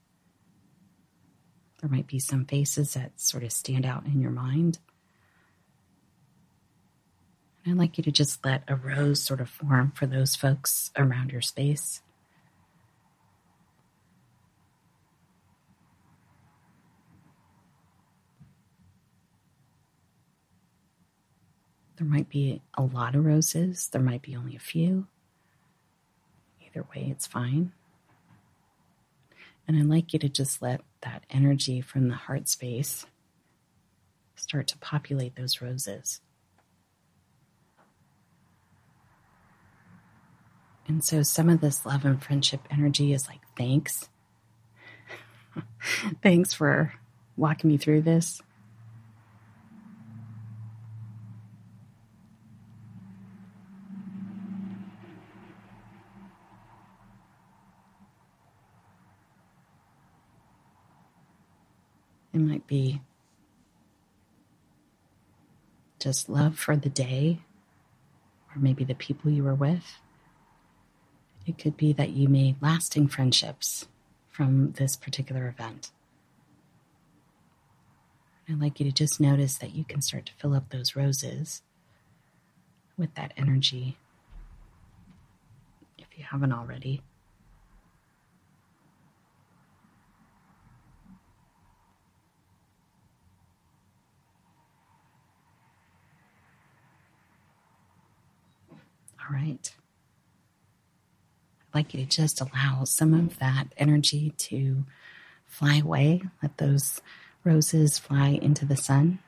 There 1.81 1.89
might 1.89 2.07
be 2.07 2.19
some 2.19 2.45
faces 2.45 2.93
that 2.93 3.19
sort 3.19 3.43
of 3.43 3.51
stand 3.51 3.85
out 3.85 4.05
in 4.05 4.19
your 4.19 4.31
mind. 4.31 4.79
And 7.63 7.73
I'd 7.73 7.77
like 7.79 7.97
you 7.97 8.03
to 8.03 8.11
just 8.11 8.45
let 8.45 8.63
a 8.67 8.75
rose 8.75 9.21
sort 9.21 9.41
of 9.41 9.49
form 9.49 9.91
for 9.95 10.05
those 10.05 10.35
folks 10.35 10.91
around 10.95 11.31
your 11.31 11.41
space. 11.41 12.01
There 21.97 22.07
might 22.07 22.29
be 22.29 22.61
a 22.73 22.83
lot 22.83 23.15
of 23.15 23.25
roses, 23.25 23.87
there 23.87 24.01
might 24.01 24.21
be 24.21 24.35
only 24.35 24.55
a 24.55 24.59
few. 24.59 25.07
Either 26.67 26.85
way, 26.93 27.07
it's 27.09 27.25
fine. 27.25 27.71
And 29.67 29.77
I'd 29.77 29.85
like 29.85 30.13
you 30.13 30.19
to 30.19 30.29
just 30.29 30.61
let 30.61 30.81
that 31.01 31.25
energy 31.29 31.81
from 31.81 32.07
the 32.07 32.15
heart 32.15 32.47
space 32.47 33.05
start 34.35 34.67
to 34.67 34.77
populate 34.77 35.35
those 35.35 35.61
roses. 35.61 36.21
And 40.87 41.03
so 41.03 41.23
some 41.23 41.49
of 41.49 41.61
this 41.61 41.85
love 41.85 42.05
and 42.05 42.21
friendship 42.21 42.61
energy 42.69 43.11
is 43.11 43.27
like, 43.27 43.41
thanks. 43.57 44.07
thanks 46.21 46.53
for 46.53 46.93
walking 47.35 47.71
me 47.71 47.77
through 47.77 48.01
this. 48.01 48.41
It 62.35 62.41
might 62.41 62.67
be 62.67 62.99
just 65.99 66.27
love 66.27 66.59
for 66.59 66.75
the 66.75 66.89
day, 66.89 67.39
or 68.53 68.59
maybe 68.59 68.83
the 68.83 68.93
people 68.93 69.31
you 69.31 69.41
were 69.41 69.55
with. 69.55 69.99
It 71.45 71.57
could 71.57 71.77
be 71.77 71.93
that 71.93 72.09
you 72.09 72.27
made 72.27 72.61
lasting 72.61 73.07
friendships 73.07 73.87
from 74.29 74.73
this 74.73 74.97
particular 74.97 75.47
event. 75.47 75.91
I'd 78.49 78.59
like 78.59 78.81
you 78.81 78.85
to 78.85 78.91
just 78.91 79.21
notice 79.21 79.57
that 79.59 79.73
you 79.73 79.85
can 79.85 80.01
start 80.01 80.25
to 80.25 80.33
fill 80.33 80.53
up 80.53 80.71
those 80.71 80.93
roses 80.93 81.61
with 82.97 83.15
that 83.15 83.31
energy 83.37 83.97
if 85.97 86.07
you 86.17 86.25
haven't 86.29 86.51
already. 86.51 87.01
All 99.27 99.35
right. 99.35 99.73
I'd 101.61 101.75
like 101.75 101.93
you 101.93 102.05
to 102.05 102.05
just 102.05 102.41
allow 102.41 102.83
some 102.83 103.13
of 103.13 103.39
that 103.39 103.67
energy 103.77 104.31
to 104.37 104.85
fly 105.47 105.77
away. 105.77 106.21
Let 106.43 106.57
those 106.57 107.01
roses 107.43 107.97
fly 107.97 108.39
into 108.41 108.65
the 108.65 108.77
sun. 108.77 109.19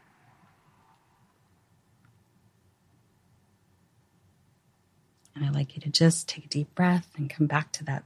And 5.35 5.45
I'd 5.45 5.55
like 5.55 5.75
you 5.75 5.81
to 5.81 5.89
just 5.89 6.27
take 6.27 6.45
a 6.45 6.49
deep 6.49 6.73
breath 6.75 7.07
and 7.17 7.29
come 7.29 7.47
back 7.47 7.71
to 7.73 7.83
that 7.85 8.03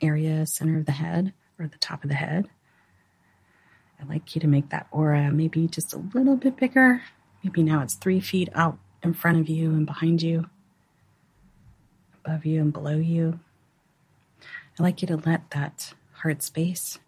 area, 0.00 0.46
center 0.46 0.78
of 0.78 0.86
the 0.86 0.92
head 0.92 1.32
or 1.58 1.68
the 1.68 1.78
top 1.78 2.02
of 2.02 2.10
the 2.10 2.16
head. 2.16 2.48
I'd 4.00 4.08
like 4.08 4.34
you 4.34 4.40
to 4.40 4.46
make 4.46 4.70
that 4.70 4.88
aura 4.90 5.30
maybe 5.30 5.66
just 5.68 5.94
a 5.94 6.02
little 6.14 6.36
bit 6.36 6.56
bigger. 6.56 7.02
Maybe 7.42 7.62
now 7.62 7.82
it's 7.82 7.94
three 7.94 8.20
feet 8.20 8.48
out 8.54 8.78
in 9.02 9.14
front 9.14 9.38
of 9.38 9.48
you 9.48 9.70
and 9.70 9.86
behind 9.86 10.22
you 10.22 10.48
above 12.26 12.44
you 12.44 12.60
and 12.60 12.72
below 12.72 12.96
you. 12.96 13.38
I'd 14.78 14.82
like 14.82 15.00
you 15.00 15.08
to 15.08 15.16
let 15.16 15.50
that 15.50 15.94
heart 16.12 16.42
space 16.42 16.98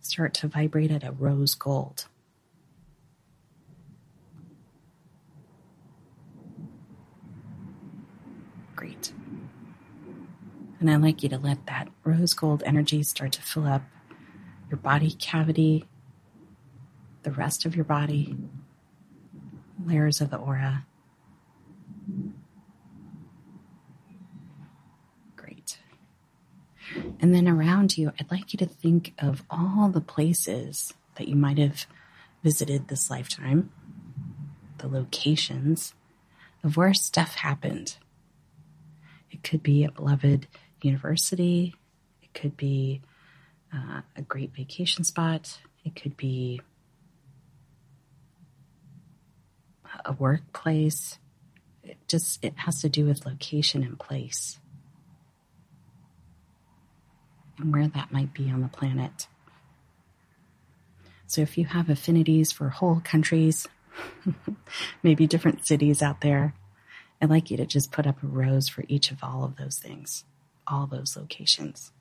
start 0.00 0.32
to 0.34 0.48
vibrate 0.48 0.90
at 0.90 1.04
a 1.04 1.12
rose 1.12 1.54
gold. 1.54 2.06
Great. 8.74 9.12
And 10.80 10.90
I'd 10.90 11.02
like 11.02 11.22
you 11.22 11.28
to 11.28 11.38
let 11.38 11.66
that 11.66 11.88
rose 12.02 12.32
gold 12.32 12.62
energy 12.64 13.02
start 13.02 13.32
to 13.32 13.42
fill 13.42 13.66
up 13.66 13.82
your 14.70 14.78
body 14.78 15.10
cavity, 15.10 15.84
the 17.24 17.30
rest 17.30 17.66
of 17.66 17.76
your 17.76 17.84
body, 17.84 18.36
layers 19.84 20.22
of 20.22 20.30
the 20.30 20.38
aura. 20.38 20.86
And 27.24 27.34
then 27.34 27.48
around 27.48 27.96
you, 27.96 28.12
I'd 28.20 28.30
like 28.30 28.52
you 28.52 28.58
to 28.58 28.66
think 28.66 29.14
of 29.18 29.44
all 29.48 29.88
the 29.88 30.02
places 30.02 30.92
that 31.14 31.26
you 31.26 31.36
might 31.36 31.56
have 31.56 31.86
visited 32.42 32.88
this 32.88 33.08
lifetime, 33.08 33.70
the 34.76 34.88
locations 34.88 35.94
of 36.62 36.76
where 36.76 36.92
stuff 36.92 37.36
happened. 37.36 37.96
It 39.30 39.42
could 39.42 39.62
be 39.62 39.84
a 39.84 39.90
beloved 39.90 40.48
university, 40.82 41.74
it 42.22 42.34
could 42.34 42.58
be 42.58 43.00
uh, 43.72 44.02
a 44.14 44.20
great 44.20 44.54
vacation 44.54 45.02
spot, 45.02 45.60
it 45.82 45.96
could 45.96 46.18
be 46.18 46.60
a 50.04 50.12
workplace. 50.12 51.18
It 51.82 51.96
just 52.06 52.44
it 52.44 52.52
has 52.56 52.82
to 52.82 52.90
do 52.90 53.06
with 53.06 53.24
location 53.24 53.82
and 53.82 53.98
place 53.98 54.58
and 57.58 57.72
where 57.72 57.88
that 57.88 58.12
might 58.12 58.32
be 58.34 58.50
on 58.50 58.62
the 58.62 58.68
planet. 58.68 59.26
So 61.26 61.40
if 61.40 61.56
you 61.56 61.64
have 61.66 61.88
affinities 61.88 62.52
for 62.52 62.68
whole 62.68 63.00
countries, 63.04 63.66
maybe 65.02 65.26
different 65.26 65.66
cities 65.66 66.02
out 66.02 66.20
there, 66.20 66.54
I'd 67.20 67.30
like 67.30 67.50
you 67.50 67.56
to 67.56 67.66
just 67.66 67.92
put 67.92 68.06
up 68.06 68.22
a 68.22 68.26
rose 68.26 68.68
for 68.68 68.84
each 68.88 69.10
of 69.10 69.22
all 69.22 69.44
of 69.44 69.56
those 69.56 69.78
things, 69.78 70.24
all 70.66 70.86
those 70.86 71.16
locations. 71.16 71.92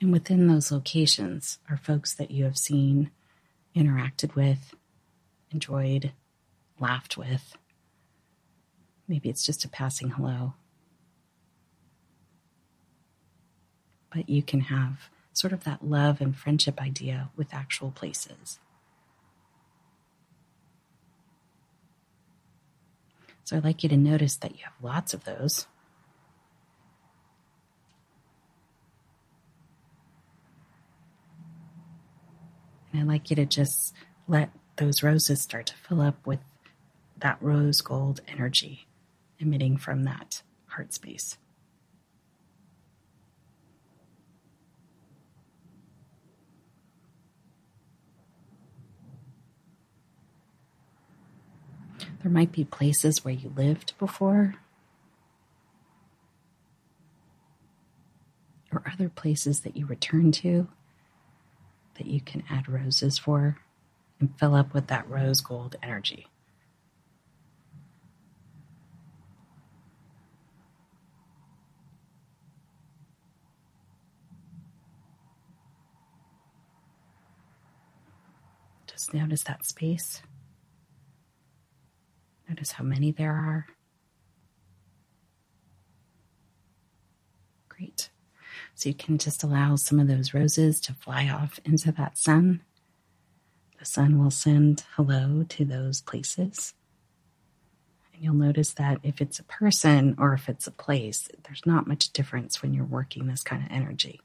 And 0.00 0.12
within 0.12 0.46
those 0.46 0.70
locations 0.70 1.58
are 1.70 1.78
folks 1.78 2.14
that 2.14 2.30
you 2.30 2.44
have 2.44 2.58
seen, 2.58 3.10
interacted 3.74 4.34
with, 4.34 4.74
enjoyed, 5.50 6.12
laughed 6.78 7.16
with, 7.16 7.56
Maybe 9.08 9.28
it's 9.28 9.44
just 9.44 9.64
a 9.64 9.68
passing 9.68 10.10
hello. 10.10 10.54
But 14.12 14.28
you 14.28 14.42
can 14.42 14.60
have 14.62 15.10
sort 15.32 15.52
of 15.52 15.64
that 15.64 15.84
love 15.86 16.20
and 16.20 16.36
friendship 16.36 16.80
idea 16.80 17.30
with 17.36 17.54
actual 17.54 17.90
places. 17.90 18.58
So 23.44 23.56
I'd 23.56 23.64
like 23.64 23.82
you 23.82 23.88
to 23.90 23.96
notice 23.96 24.36
that 24.36 24.52
you 24.52 24.64
have 24.64 24.74
lots 24.82 25.14
of 25.14 25.24
those. 25.24 25.66
And 32.92 33.02
I'd 33.02 33.06
like 33.06 33.30
you 33.30 33.36
to 33.36 33.46
just 33.46 33.94
let 34.26 34.50
those 34.76 35.02
roses 35.02 35.42
start 35.42 35.66
to 35.66 35.74
fill 35.74 36.00
up 36.00 36.26
with 36.26 36.40
that 37.18 37.38
rose 37.40 37.80
gold 37.82 38.20
energy 38.26 38.85
emitting 39.38 39.76
from 39.76 40.04
that 40.04 40.42
heart 40.66 40.92
space. 40.92 41.38
There 52.22 52.32
might 52.32 52.50
be 52.50 52.64
places 52.64 53.24
where 53.24 53.34
you 53.34 53.52
lived 53.54 53.92
before, 53.98 54.56
or 58.72 58.82
other 58.92 59.08
places 59.08 59.60
that 59.60 59.76
you 59.76 59.86
return 59.86 60.32
to 60.32 60.66
that 61.94 62.06
you 62.06 62.20
can 62.20 62.42
add 62.50 62.68
roses 62.68 63.16
for 63.16 63.58
and 64.18 64.36
fill 64.38 64.54
up 64.54 64.74
with 64.74 64.88
that 64.88 65.08
rose 65.08 65.40
gold 65.40 65.76
energy. 65.82 66.26
Just 79.06 79.14
notice 79.14 79.44
that 79.44 79.64
space. 79.64 80.20
Notice 82.48 82.72
how 82.72 82.82
many 82.82 83.12
there 83.12 83.30
are. 83.30 83.66
Great. 87.68 88.10
So 88.74 88.88
you 88.88 88.96
can 88.96 89.18
just 89.18 89.44
allow 89.44 89.76
some 89.76 90.00
of 90.00 90.08
those 90.08 90.34
roses 90.34 90.80
to 90.80 90.92
fly 90.92 91.28
off 91.28 91.60
into 91.64 91.92
that 91.92 92.18
sun. 92.18 92.62
The 93.78 93.84
sun 93.84 94.18
will 94.18 94.32
send 94.32 94.82
hello 94.96 95.44
to 95.50 95.64
those 95.64 96.00
places. 96.00 96.74
And 98.12 98.24
you'll 98.24 98.34
notice 98.34 98.72
that 98.72 98.98
if 99.04 99.20
it's 99.20 99.38
a 99.38 99.44
person 99.44 100.16
or 100.18 100.32
if 100.32 100.48
it's 100.48 100.66
a 100.66 100.72
place, 100.72 101.28
there's 101.44 101.64
not 101.64 101.86
much 101.86 102.12
difference 102.12 102.60
when 102.60 102.74
you're 102.74 102.84
working 102.84 103.28
this 103.28 103.44
kind 103.44 103.62
of 103.62 103.70
energy. 103.70 104.20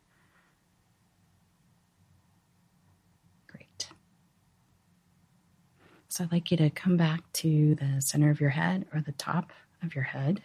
So 6.12 6.26
I'd 6.26 6.32
like 6.34 6.52
you 6.52 6.58
to 6.58 6.70
come 6.70 6.98
back 6.98 7.22
to 7.36 7.74
the 7.76 8.02
center 8.02 8.30
of 8.30 8.42
your 8.42 8.50
head 8.50 8.86
or 8.94 9.00
the 9.00 9.14
top 9.14 9.54
of 9.82 9.96
your 9.96 10.04
head. 10.04 10.42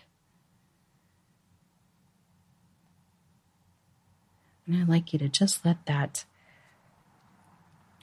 And 4.64 4.76
I'd 4.76 4.88
like 4.88 5.12
you 5.12 5.18
to 5.18 5.28
just 5.28 5.64
let 5.64 5.84
that 5.86 6.24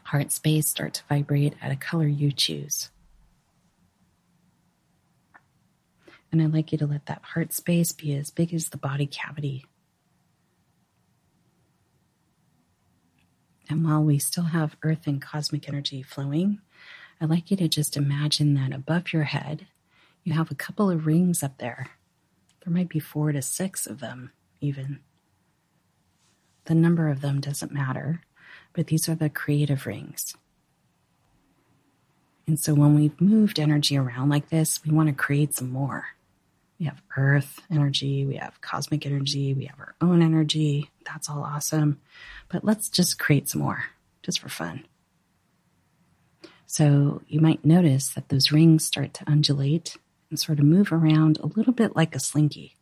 heart 0.04 0.34
space 0.34 0.68
start 0.68 0.96
to 0.96 1.04
vibrate 1.08 1.54
at 1.62 1.72
a 1.72 1.78
color 1.78 2.06
you 2.06 2.34
choose. 2.34 2.90
And 6.34 6.42
I'd 6.42 6.54
like 6.54 6.74
you 6.74 6.78
to 6.80 6.86
let 6.86 7.06
that 7.06 7.22
heart 7.22 7.54
space 7.54 7.94
be 7.94 8.14
as 8.14 8.30
big 8.30 8.54
as 8.54 8.70
the 8.70 8.78
body 8.78 9.06
cavity. 9.06 9.66
And 13.70 13.86
while 13.86 14.04
we 14.04 14.20
still 14.20 14.44
have 14.44 14.76
earth 14.84 15.08
and 15.08 15.22
cosmic 15.22 15.70
energy 15.70 16.04
flowing, 16.04 16.60
I'd 17.22 17.30
like 17.30 17.52
you 17.52 17.58
to 17.58 17.68
just 17.68 17.96
imagine 17.96 18.54
that 18.56 18.74
above 18.74 19.14
your 19.14 19.24
head, 19.24 19.68
you 20.24 20.34
have 20.34 20.52
a 20.52 20.56
couple 20.56 20.90
of 20.90 21.06
rings 21.06 21.44
up 21.44 21.58
there. 21.58 21.92
There 22.64 22.74
might 22.74 22.90
be 22.90 23.00
four 23.00 23.32
to 23.32 23.42
six 23.42 23.86
of 23.86 24.00
them, 24.00 24.32
even. 24.62 25.00
The 26.66 26.76
number 26.76 27.10
of 27.10 27.22
them 27.22 27.42
doesn't 27.42 27.74
matter, 27.74 28.22
but 28.74 28.88
these 28.88 29.10
are 29.10 29.16
the 29.16 29.30
creative 29.30 29.86
rings. 29.86 30.36
And 32.48 32.60
so 32.60 32.74
when 32.74 32.96
we've 32.96 33.20
moved 33.22 33.60
energy 33.60 33.98
around 33.98 34.30
like 34.30 34.50
this, 34.50 34.84
we 34.86 34.92
want 34.92 35.08
to 35.08 35.16
create 35.16 35.54
some 35.54 35.70
more. 35.70 36.08
We 36.80 36.86
have 36.86 37.02
earth 37.16 37.62
energy, 37.72 38.26
we 38.26 38.36
have 38.36 38.60
cosmic 38.60 39.06
energy, 39.06 39.54
we 39.54 39.66
have 39.66 39.80
our 39.80 39.96
own 40.02 40.22
energy. 40.22 40.90
That's 41.06 41.30
all 41.30 41.44
awesome. 41.44 42.02
But 42.50 42.66
let's 42.66 42.90
just 42.90 43.20
create 43.20 43.48
some 43.48 43.62
more, 43.62 43.86
just 44.22 44.40
for 44.40 44.50
fun. 44.50 44.86
So 46.74 47.22
you 47.28 47.40
might 47.40 47.64
notice 47.64 48.10
that 48.16 48.30
those 48.30 48.52
rings 48.52 48.84
start 48.84 49.14
to 49.14 49.24
undulate 49.28 49.96
and 50.32 50.40
sort 50.40 50.58
of 50.58 50.66
move 50.66 50.92
around 50.92 51.38
a 51.38 51.46
little 51.46 51.72
bit 51.72 51.96
like 51.96 52.16
a 52.16 52.20
slinky, 52.20 52.78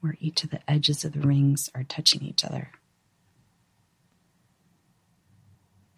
where 0.00 0.16
each 0.20 0.44
of 0.44 0.50
the 0.50 0.60
edges 0.70 1.04
of 1.04 1.10
the 1.10 1.26
rings 1.26 1.68
are 1.74 1.82
touching 1.82 2.22
each 2.22 2.44
other. 2.44 2.70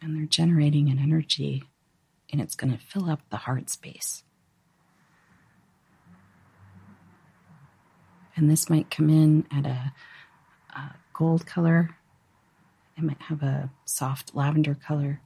And 0.01 0.17
they're 0.17 0.25
generating 0.25 0.89
an 0.89 0.99
energy, 0.99 1.65
and 2.33 2.41
it's 2.41 2.57
going 2.57 2.73
to 2.73 2.83
fill 2.83 3.11
up 3.11 3.21
the 3.29 3.37
heart 3.37 3.69
space. 3.69 4.23
And 8.35 8.51
this 8.51 8.71
might 8.71 8.91
come 8.91 9.11
in 9.11 9.47
at 9.53 9.67
a, 9.67 9.93
a 10.75 10.95
gold 11.13 11.45
color. 11.45 11.91
It 12.97 13.05
might 13.05 13.21
have 13.21 13.43
a 13.43 13.71
soft 13.85 14.35
lavender 14.35 14.75
color. 14.75 15.21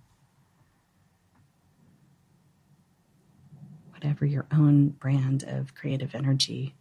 Whatever 4.03 4.27
your 4.27 4.47
own 4.53 4.89
brand 4.89 5.45
of 5.47 5.77
creative 5.77 6.13
energy 6.13 6.75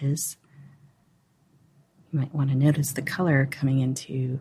is. 0.00 0.36
You 2.10 2.18
might 2.18 2.34
want 2.34 2.50
to 2.50 2.56
notice 2.56 2.92
the 2.92 3.02
color 3.02 3.46
coming 3.48 3.78
into 3.78 4.40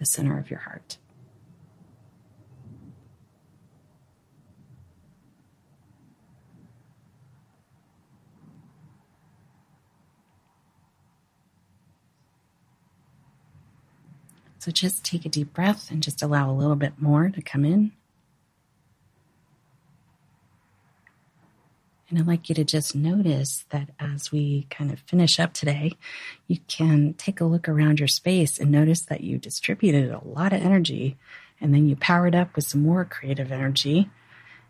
the 0.00 0.06
center 0.06 0.36
of 0.36 0.50
your 0.50 0.58
heart. 0.58 0.98
So 14.58 14.72
just 14.72 15.04
take 15.04 15.24
a 15.24 15.28
deep 15.28 15.54
breath 15.54 15.88
and 15.92 16.02
just 16.02 16.20
allow 16.20 16.50
a 16.50 16.52
little 16.52 16.74
bit 16.74 16.94
more 17.00 17.28
to 17.28 17.40
come 17.40 17.64
in. 17.64 17.92
And 22.08 22.18
I'd 22.18 22.26
like 22.26 22.48
you 22.48 22.54
to 22.54 22.64
just 22.64 22.94
notice 22.94 23.66
that 23.68 23.90
as 24.00 24.32
we 24.32 24.66
kind 24.70 24.90
of 24.90 25.00
finish 25.00 25.38
up 25.38 25.52
today, 25.52 25.92
you 26.46 26.58
can 26.66 27.12
take 27.14 27.40
a 27.40 27.44
look 27.44 27.68
around 27.68 27.98
your 27.98 28.08
space 28.08 28.58
and 28.58 28.70
notice 28.70 29.02
that 29.02 29.20
you 29.20 29.36
distributed 29.36 30.10
a 30.10 30.26
lot 30.26 30.54
of 30.54 30.62
energy 30.62 31.18
and 31.60 31.74
then 31.74 31.86
you 31.86 31.96
powered 31.96 32.34
up 32.34 32.56
with 32.56 32.66
some 32.66 32.82
more 32.82 33.04
creative 33.04 33.52
energy. 33.52 34.08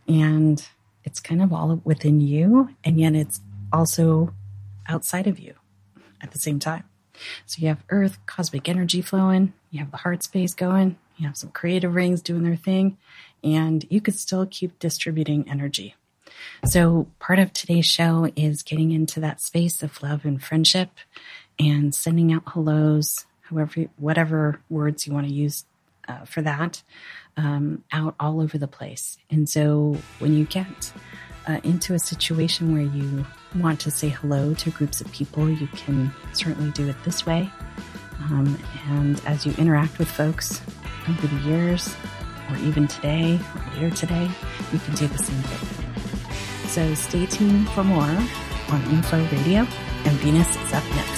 And 0.09 0.67
it's 1.05 1.21
kind 1.21 1.41
of 1.41 1.53
all 1.53 1.81
within 1.85 2.21
you, 2.21 2.75
and 2.83 2.99
yet 2.99 3.15
it's 3.15 3.41
also 3.73 4.35
outside 4.89 5.27
of 5.27 5.39
you 5.39 5.55
at 6.21 6.33
the 6.33 6.39
same 6.39 6.59
time. 6.59 6.85
So 7.47 7.61
you 7.61 7.69
have 7.69 7.85
earth, 7.91 8.19
cosmic 8.27 8.69
energy 8.69 9.03
flowing, 9.03 9.53
you 9.71 9.81
have 9.81 9.91
the 9.91 9.99
heart 9.99 10.23
space 10.23 10.55
going, 10.55 10.97
you 11.17 11.27
have 11.27 11.37
some 11.37 11.51
creative 11.51 11.95
rings 11.95 12.23
doing 12.23 12.43
their 12.43 12.57
thing, 12.57 12.97
and 13.45 13.85
you 13.91 14.01
could 14.01 14.19
still 14.19 14.47
keep 14.47 14.79
distributing 14.79 15.49
energy. 15.49 15.95
So 16.65 17.09
part 17.19 17.39
of 17.39 17.53
today's 17.53 17.87
show 17.87 18.31
is 18.37 18.63
getting 18.63 18.93
into 18.93 19.21
that 19.21 19.41
space 19.41 19.83
of 19.83 20.03
love 20.03 20.25
and 20.25 20.43
friendship 20.43 20.91
and 21.59 21.95
sending 21.95 22.33
out 22.33 22.43
hellos, 22.53 23.27
however, 23.43 23.87
whatever 23.97 24.61
words 24.69 25.07
you 25.07 25.13
want 25.13 25.27
to 25.27 25.33
use 25.33 25.65
uh, 26.09 26.25
for 26.25 26.43
that, 26.43 26.83
um, 27.37 27.85
out 27.93 28.15
all 28.19 28.41
over 28.41 28.59
the 28.59 28.69
place. 28.69 29.19
And 29.31 29.49
so 29.49 29.97
when 30.19 30.35
you 30.35 30.45
get 30.45 30.93
uh, 31.47 31.61
into 31.65 31.95
a 31.95 31.99
situation 31.99 32.73
where 32.73 32.83
you 32.83 33.27
want 33.57 33.81
to 33.81 33.91
say 33.91 34.09
hello 34.09 34.55
to 34.55 34.71
groups 34.71 35.01
of 35.01 35.11
people, 35.13 35.49
you 35.49 35.67
can 35.69 36.13
certainly 36.33 36.71
do 36.73 36.89
it 36.89 36.97
this 37.05 37.25
way. 37.25 37.51
Um, 38.21 38.59
and 38.89 39.21
as 39.27 39.47
you 39.47 39.53
interact 39.59 39.99
with 39.99 40.09
folks 40.09 40.61
over 41.09 41.27
the 41.27 41.41
years, 41.43 41.95
or 42.51 42.57
even 42.59 42.89
today, 42.89 43.39
or 43.55 43.83
later 43.83 43.97
today, 43.97 44.31
you 44.73 44.79
can 44.79 44.95
do 44.95 45.07
the 45.07 45.19
same 45.19 45.43
thing. 45.43 45.88
So 46.69 46.95
stay 46.95 47.25
tuned 47.27 47.69
for 47.71 47.83
more 47.83 48.05
on 48.05 48.83
Inflow 48.91 49.25
Radio, 49.33 49.67
and 50.05 50.17
Venus 50.19 50.49
is 50.51 50.73
up 50.75 50.85
next. 50.95 51.18